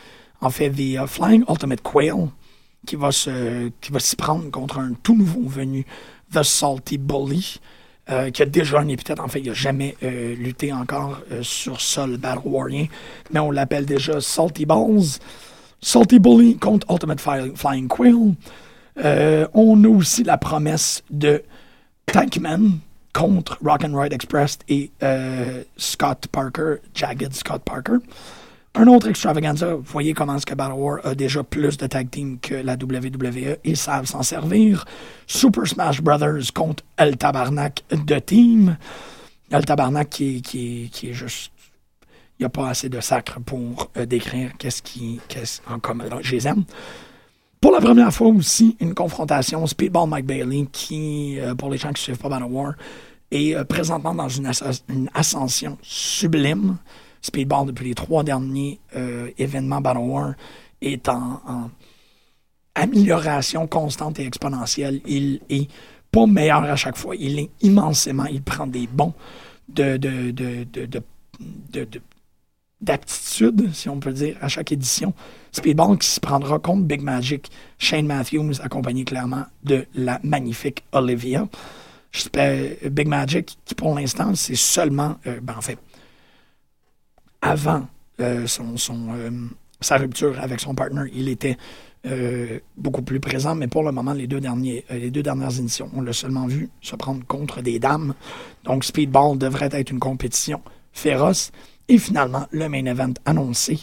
En 0.42 0.50
fait, 0.50 0.70
The 0.70 1.06
Flying 1.08 1.44
Ultimate 1.50 1.82
Quail 1.82 2.30
qui 2.86 2.96
va 2.96 3.12
se 3.12 3.70
qui 3.82 3.92
va 3.92 4.00
s'y 4.00 4.16
prendre 4.16 4.50
contre 4.52 4.80
un 4.80 4.94
tout 5.04 5.16
nouveau 5.16 5.48
venu, 5.48 5.86
The 6.34 6.44
Salty 6.44 6.98
Bully, 6.98 7.60
euh, 8.10 8.32
qui 8.32 8.42
a 8.42 8.46
déjà 8.46 8.80
un 8.80 8.88
épithète. 8.88 9.20
En 9.20 9.28
fait, 9.28 9.40
il 9.40 9.48
n'a 9.48 9.54
jamais 9.54 9.96
euh, 10.04 10.36
lutté 10.36 10.74
encore 10.74 11.20
euh, 11.32 11.44
sur 11.44 11.80
sol 11.82 12.18
Battle 12.18 12.42
Warrior, 12.46 12.88
mais 13.32 13.40
on 13.40 13.52
l'appelle 13.52 13.86
déjà 13.86 14.20
Salty 14.22 14.66
Balls. 14.66 15.20
Salty 15.82 16.20
Bully 16.20 16.58
contre 16.58 16.86
Ultimate 16.92 17.22
Fly- 17.22 17.56
Flying 17.56 17.88
Quill. 17.88 18.34
Euh, 19.04 19.48
on 19.54 19.82
a 19.84 19.88
aussi 19.88 20.24
la 20.24 20.38
promesse 20.38 21.04
de 21.10 21.42
Tankman 22.06 22.80
contre 23.14 23.58
Rock 23.64 23.86
and 23.86 23.98
Ride 23.98 24.14
Express 24.14 24.60
et 24.68 24.92
Scott 25.78 26.28
Parker, 26.32 26.76
Jagged 26.94 27.34
Scott 27.34 27.62
Parker. 27.64 27.98
Un 28.76 28.88
autre 28.88 29.08
extravaganza, 29.10 29.74
vous 29.76 29.84
voyez 29.84 30.14
comment 30.14 30.36
est-ce 30.36 30.46
que 30.46 30.54
Battle 30.54 30.74
War 30.76 31.00
a 31.04 31.16
déjà 31.16 31.44
plus 31.44 31.76
de 31.78 31.88
tag 31.88 32.10
team 32.12 32.38
que 32.40 32.54
la 32.54 32.74
WWE 32.76 33.58
et 33.64 33.76
savent 33.76 34.06
s'en 34.06 34.22
servir. 34.24 34.86
Super 35.28 35.66
Smash 35.68 36.02
Brothers 36.02 36.54
contre 36.54 36.84
El 36.98 37.18
Tabarnak 37.18 37.84
de 37.90 38.20
team. 38.20 38.78
El 39.50 39.66
Tabarnak 39.66 40.10
qui, 40.10 40.42
est- 40.54 41.14
juste... 41.14 41.52
Il 42.38 42.44
n'y 42.44 42.46
a 42.46 42.50
pas 42.50 42.70
assez 42.70 42.88
de 42.88 43.02
sacre 43.02 43.40
pour 43.42 43.90
euh, 43.98 44.06
décrire 44.06 44.52
qu'est-ce 44.58 44.82
qui... 44.82 45.20
Qu'est-ce, 45.28 45.60
en 45.70 45.80
commun. 45.80 46.06
Je 46.22 46.32
les 46.36 46.48
aime. 46.48 46.64
Pour 47.60 47.74
la 47.74 47.82
première 47.82 48.14
fois 48.14 48.28
aussi, 48.30 48.78
une 48.80 48.94
confrontation 48.94 49.68
Speedball 49.68 50.08
Mike 50.08 50.26
Bailey 50.26 50.66
qui, 50.72 51.38
euh, 51.40 51.54
pour 51.56 51.70
les 51.70 51.78
gens 51.78 51.90
qui 51.90 51.96
ne 51.96 52.16
suivent 52.16 52.18
pas 52.18 52.30
Battle 52.30 52.46
War, 52.46 52.76
est 53.32 53.56
euh, 53.56 53.66
présentement 53.66 54.14
dans 54.16 54.30
une 54.30 54.50
ascension 55.14 55.78
sublime. 55.82 56.78
Speedball, 57.22 57.66
depuis 57.68 57.90
les 57.90 57.96
trois 57.96 58.24
derniers 58.24 58.80
euh, 58.96 59.30
événements 59.38 59.82
Battle 59.82 60.00
War, 60.00 60.34
est 60.82 61.10
en, 61.10 61.70
amélioration 62.76 63.68
constante 63.68 64.20
et 64.20 64.26
exponentielle. 64.26 65.02
Il 65.06 65.42
est 65.50 65.70
pas 66.12 66.26
meilleur 66.26 66.64
à 66.64 66.76
chaque 66.76 66.98
fois. 66.98 67.16
Il 67.16 67.40
est 67.40 67.50
immensément. 67.62 68.26
Il 68.26 68.42
prend 68.42 68.68
des 68.68 68.88
bons 68.88 69.14
de, 69.68 69.98
de, 69.98 70.32
de, 70.32 70.64
de, 70.64 70.88
de, 70.88 71.02
de- 71.72 71.84
de- 71.86 72.02
d'aptitude, 72.82 73.74
si 73.74 73.90
on 73.90 74.00
peut 74.00 74.14
dire, 74.14 74.38
à 74.40 74.48
chaque 74.48 74.72
édition. 74.72 75.14
Speedball 75.52 75.98
qui 75.98 76.08
se 76.08 76.20
prendra 76.22 76.60
contre 76.60 76.84
Big 76.84 77.02
Magic, 77.02 77.52
Shane 77.78 78.06
Matthews, 78.06 78.62
accompagné 78.64 79.04
clairement 79.04 79.44
de 79.64 79.86
la 79.96 80.20
magnifique 80.24 80.84
Olivia. 80.94 81.46
Big 82.90 83.08
Magic, 83.08 83.58
qui 83.66 83.76
pour 83.76 83.94
l'instant, 83.96 84.34
c'est 84.34 84.56
seulement, 84.56 85.18
euh, 85.28 85.40
ben, 85.42 85.56
en 85.58 85.62
fait, 85.62 85.78
avant 87.42 87.88
euh, 88.20 88.48
son, 88.48 88.76
euh, 88.90 89.32
sa 89.80 89.98
rupture 89.98 90.40
avec 90.40 90.60
son 90.60 90.76
partner, 90.76 91.04
il 91.14 91.30
était 91.30 91.58
euh, 92.06 92.60
beaucoup 92.78 93.02
plus 93.02 93.20
présent, 93.20 93.56
mais 93.56 93.68
pour 93.68 93.84
le 93.84 93.92
moment, 93.92 94.14
les 94.14 94.28
deux, 94.28 94.40
derniers, 94.40 94.84
les 94.90 95.12
deux 95.12 95.24
dernières 95.24 95.58
éditions, 95.58 95.90
on 95.94 96.02
l'a 96.02 96.14
seulement 96.14 96.48
vu 96.48 96.70
se 96.82 96.96
prendre 96.96 97.26
contre 97.26 97.62
des 97.62 97.80
dames. 97.80 98.14
Donc, 98.66 98.84
Speedball 98.84 99.38
devrait 99.38 99.70
être 99.72 99.92
une 99.92 100.00
compétition 100.00 100.62
féroce. 100.92 101.52
Et 101.88 101.98
finalement, 101.98 102.46
le 102.52 102.70
main 102.70 102.86
event 102.86 103.14
annoncé, 103.26 103.80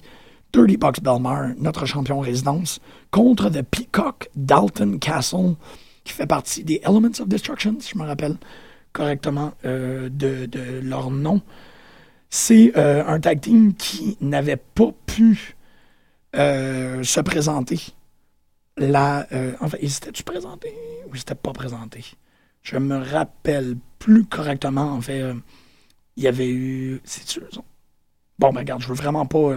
Dirty 0.52 0.76
Box 0.76 1.00
Belmar, 1.00 1.54
notre 1.58 1.86
champion 1.86 2.20
résidence, 2.20 2.80
contre 3.10 3.48
The 3.48 3.62
Peacock 3.62 4.28
Dalton 4.36 4.98
Castle, 4.98 5.54
qui 6.04 6.12
fait 6.12 6.26
partie 6.26 6.62
des 6.62 6.80
Elements 6.84 7.20
of 7.20 7.28
Destruction, 7.28 7.76
si 7.80 7.92
je 7.94 7.98
me 7.98 8.04
rappelle 8.04 8.36
correctement 8.92 9.52
de, 9.64 10.08
de 10.08 10.80
leur 10.82 11.10
nom. 11.10 11.42
C'est 12.30 12.72
euh, 12.76 13.04
un 13.06 13.20
tag 13.20 13.40
team 13.40 13.74
qui 13.74 14.16
n'avait 14.20 14.56
pas 14.56 14.90
pu 15.06 15.56
euh, 16.34 17.02
se 17.02 17.20
présenter. 17.20 17.80
Euh, 18.80 19.52
en 19.60 19.68
fait, 19.68 19.78
ils 19.80 19.90
s'étaient-tu 19.90 20.22
présentés 20.22 20.74
ou 21.06 21.14
ils 21.14 21.18
s'étaient 21.18 21.34
pas 21.34 21.52
présentés? 21.52 22.04
Je 22.62 22.76
me 22.76 22.98
rappelle 22.98 23.76
plus 23.98 24.24
correctement. 24.24 24.92
En 24.92 25.00
fait, 25.00 25.22
il 26.16 26.22
y 26.22 26.26
avait 26.26 26.48
eu. 26.48 27.00
C'est-tu? 27.04 27.40
Bon, 28.38 28.52
ben 28.52 28.60
regarde, 28.60 28.82
je 28.82 28.88
veux 28.88 28.94
vraiment 28.94 29.24
pas 29.24 29.54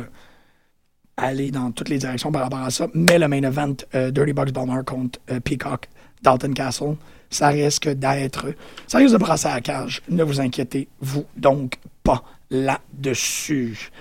aller 1.18 1.52
dans 1.52 1.72
toutes 1.72 1.90
les 1.90 1.98
directions 1.98 2.32
par 2.32 2.44
rapport 2.44 2.60
à 2.60 2.70
ça, 2.70 2.88
mais 2.94 3.20
le 3.20 3.28
main 3.28 3.44
event, 3.44 3.76
Dirty 3.94 4.32
Bucks 4.32 4.54
Balmer 4.54 4.84
contre 4.86 5.20
Peacock, 5.44 5.90
Dalton 6.22 6.54
Castle, 6.54 6.96
ça 7.30 7.50
risque 7.50 7.90
d'être. 7.90 8.54
Ça 8.88 9.00
risque 9.00 9.14
de 9.14 9.18
brasser 9.18 9.48
à 9.48 9.56
la 9.56 9.62
cage. 9.62 10.02
Ne 10.08 10.24
vous 10.24 10.40
inquiétez-vous 10.40 11.26
donc 11.36 11.78
pas 12.04 12.24
là-dessus. 12.50 13.92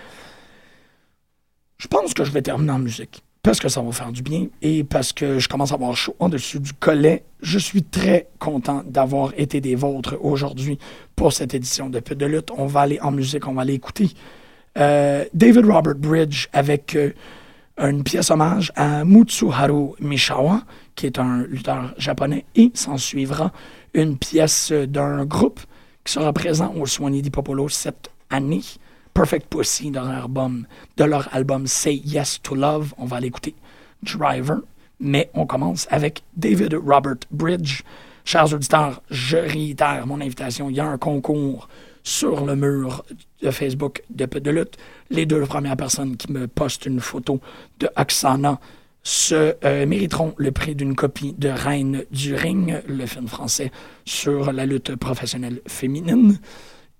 Je 1.79 1.87
pense 1.87 2.15
que 2.15 2.25
je 2.25 2.31
vais 2.33 2.43
terminer 2.43 2.73
en 2.73 2.79
musique. 2.79 3.23
Parce 3.41 3.61
que 3.61 3.69
ça 3.69 3.81
va 3.81 3.93
faire 3.93 4.11
du 4.11 4.21
bien 4.21 4.49
et 4.61 4.83
parce 4.83 5.13
que 5.13 5.39
je 5.39 5.49
commence 5.49 5.71
à 5.71 5.77
avoir 5.77 5.97
chaud 5.97 6.15
en 6.19 6.29
dessus 6.29 6.59
du 6.59 6.73
collet. 6.73 7.25
Je 7.41 7.59
suis 7.59 7.85
très 7.85 8.29
content 8.41 8.83
d'avoir 8.85 9.33
été 9.39 9.61
des 9.61 9.77
vôtres 9.77 10.19
aujourd'hui 10.21 10.79
pour 11.15 11.33
cette 11.33 11.55
édition 11.55 11.89
de 11.89 12.01
de 12.01 12.27
lutte. 12.27 12.51
On 12.59 12.67
va 12.67 12.81
aller 12.81 13.01
en 13.01 13.13
musique, 13.13 13.47
on 13.47 13.55
va 13.55 13.63
aller 13.63 13.75
écouter 13.75 14.11
euh, 14.77 15.25
David 15.33 15.67
Robert 15.67 15.95
Bridge 15.95 16.49
avec 16.53 16.95
euh, 16.97 17.13
une 17.79 18.03
pièce 18.03 18.31
hommage 18.31 18.73
à 18.75 19.05
Mutsuharu 19.05 19.93
Mishawa, 20.01 20.63
qui 20.95 21.07
est 21.07 21.19
un 21.19 21.45
lutteur 21.45 21.95
japonais, 21.97 22.45
et 22.55 22.71
s'en 22.75 22.99
suivra 22.99 23.53
une 23.95 24.19
pièce 24.19 24.73
d'un 24.73 25.25
groupe 25.25 25.61
qui 26.05 26.13
sera 26.13 26.33
présent 26.33 26.75
au 26.75 26.87
Swanee 26.87 27.23
di 27.23 27.31
Popolo 27.31 27.69
cette 27.69 28.11
année. 28.31 28.63
Perfect 29.15 29.49
Pussy 29.49 29.91
de 29.91 29.97
leur 29.97 30.09
album, 30.09 30.67
de 30.97 31.05
leur 31.05 31.35
album 31.35 31.67
Say 31.67 31.95
Yes 32.05 32.41
to 32.43 32.55
Love. 32.55 32.95
On 32.99 33.05
va 33.05 33.17
aller 33.17 33.27
écouter 33.27 33.55
Driver, 34.03 34.61
mais 35.01 35.29
on 35.35 35.45
commence 35.45 35.89
avec 35.91 36.23
David 36.37 36.75
Robert 36.75 37.17
Bridge. 37.31 37.83
Chers 38.25 38.53
auditeurs, 38.53 39.03
je 39.11 39.39
réitère 39.39 40.07
mon 40.07 40.21
invitation. 40.21 40.71
Il 40.71 40.77
y 40.77 40.81
a 40.81 40.87
un 40.87 40.99
concours 40.99 41.69
sur 42.05 42.45
le 42.45 42.55
mur 42.55 43.05
de 43.43 43.51
Facebook 43.51 44.03
de 44.11 44.27
de 44.27 44.51
lutte. 44.51 44.77
Les 45.11 45.27
deux 45.27 45.43
premières 45.47 45.77
personnes 45.77 46.17
qui 46.17 46.31
me 46.33 46.47
postent 46.47 46.87
une 46.87 47.01
photo 47.01 47.41
de 47.81 47.89
Oksana 47.97 48.61
se 49.03 49.57
euh, 49.65 49.87
mériteront 49.87 50.35
le 50.37 50.53
prix 50.53 50.75
d'une 50.75 50.95
copie 50.95 51.35
de 51.39 51.49
Reine 51.49 52.05
du 52.11 52.35
Ring, 52.35 52.83
le 52.87 53.07
film 53.07 53.27
français 53.27 53.73
sur 54.05 54.53
la 54.53 54.67
lutte 54.67 54.95
professionnelle 54.97 55.61
féminine. 55.67 56.39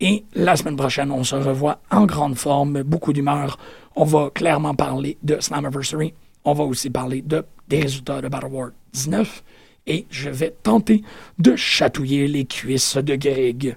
Et 0.01 0.25
la 0.35 0.57
semaine 0.57 0.77
prochaine, 0.77 1.11
on 1.11 1.25
se 1.25 1.35
revoit 1.35 1.81
en 1.91 2.07
grande 2.07 2.37
forme, 2.37 2.83
beaucoup 2.83 3.13
d'humeur. 3.13 3.59
On 3.97 4.05
va 4.05 4.31
clairement 4.33 4.75
parler 4.75 5.19
de 5.23 5.41
Slammiversary. 5.41 6.15
On 6.45 6.53
va 6.53 6.65
aussi 6.65 6.89
parler 6.89 7.21
de, 7.21 7.45
des 7.69 7.81
résultats 7.81 8.21
de 8.21 8.29
Battle 8.29 8.47
War 8.47 8.71
19. 8.93 9.43
Et 9.87 10.07
je 10.11 10.31
vais 10.31 10.55
tenter 10.63 11.03
de 11.39 11.57
chatouiller 11.57 12.29
les 12.29 12.45
cuisses 12.45 12.97
de 12.97 13.17
Greg. 13.17 13.77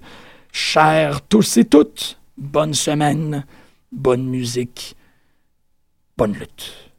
Chers 0.52 1.22
tous 1.22 1.56
et 1.56 1.64
toutes, 1.64 2.20
bonne 2.36 2.74
semaine, 2.74 3.44
bonne 3.90 4.26
musique, 4.26 4.94
bonne 6.16 6.34
lutte. 6.34 6.92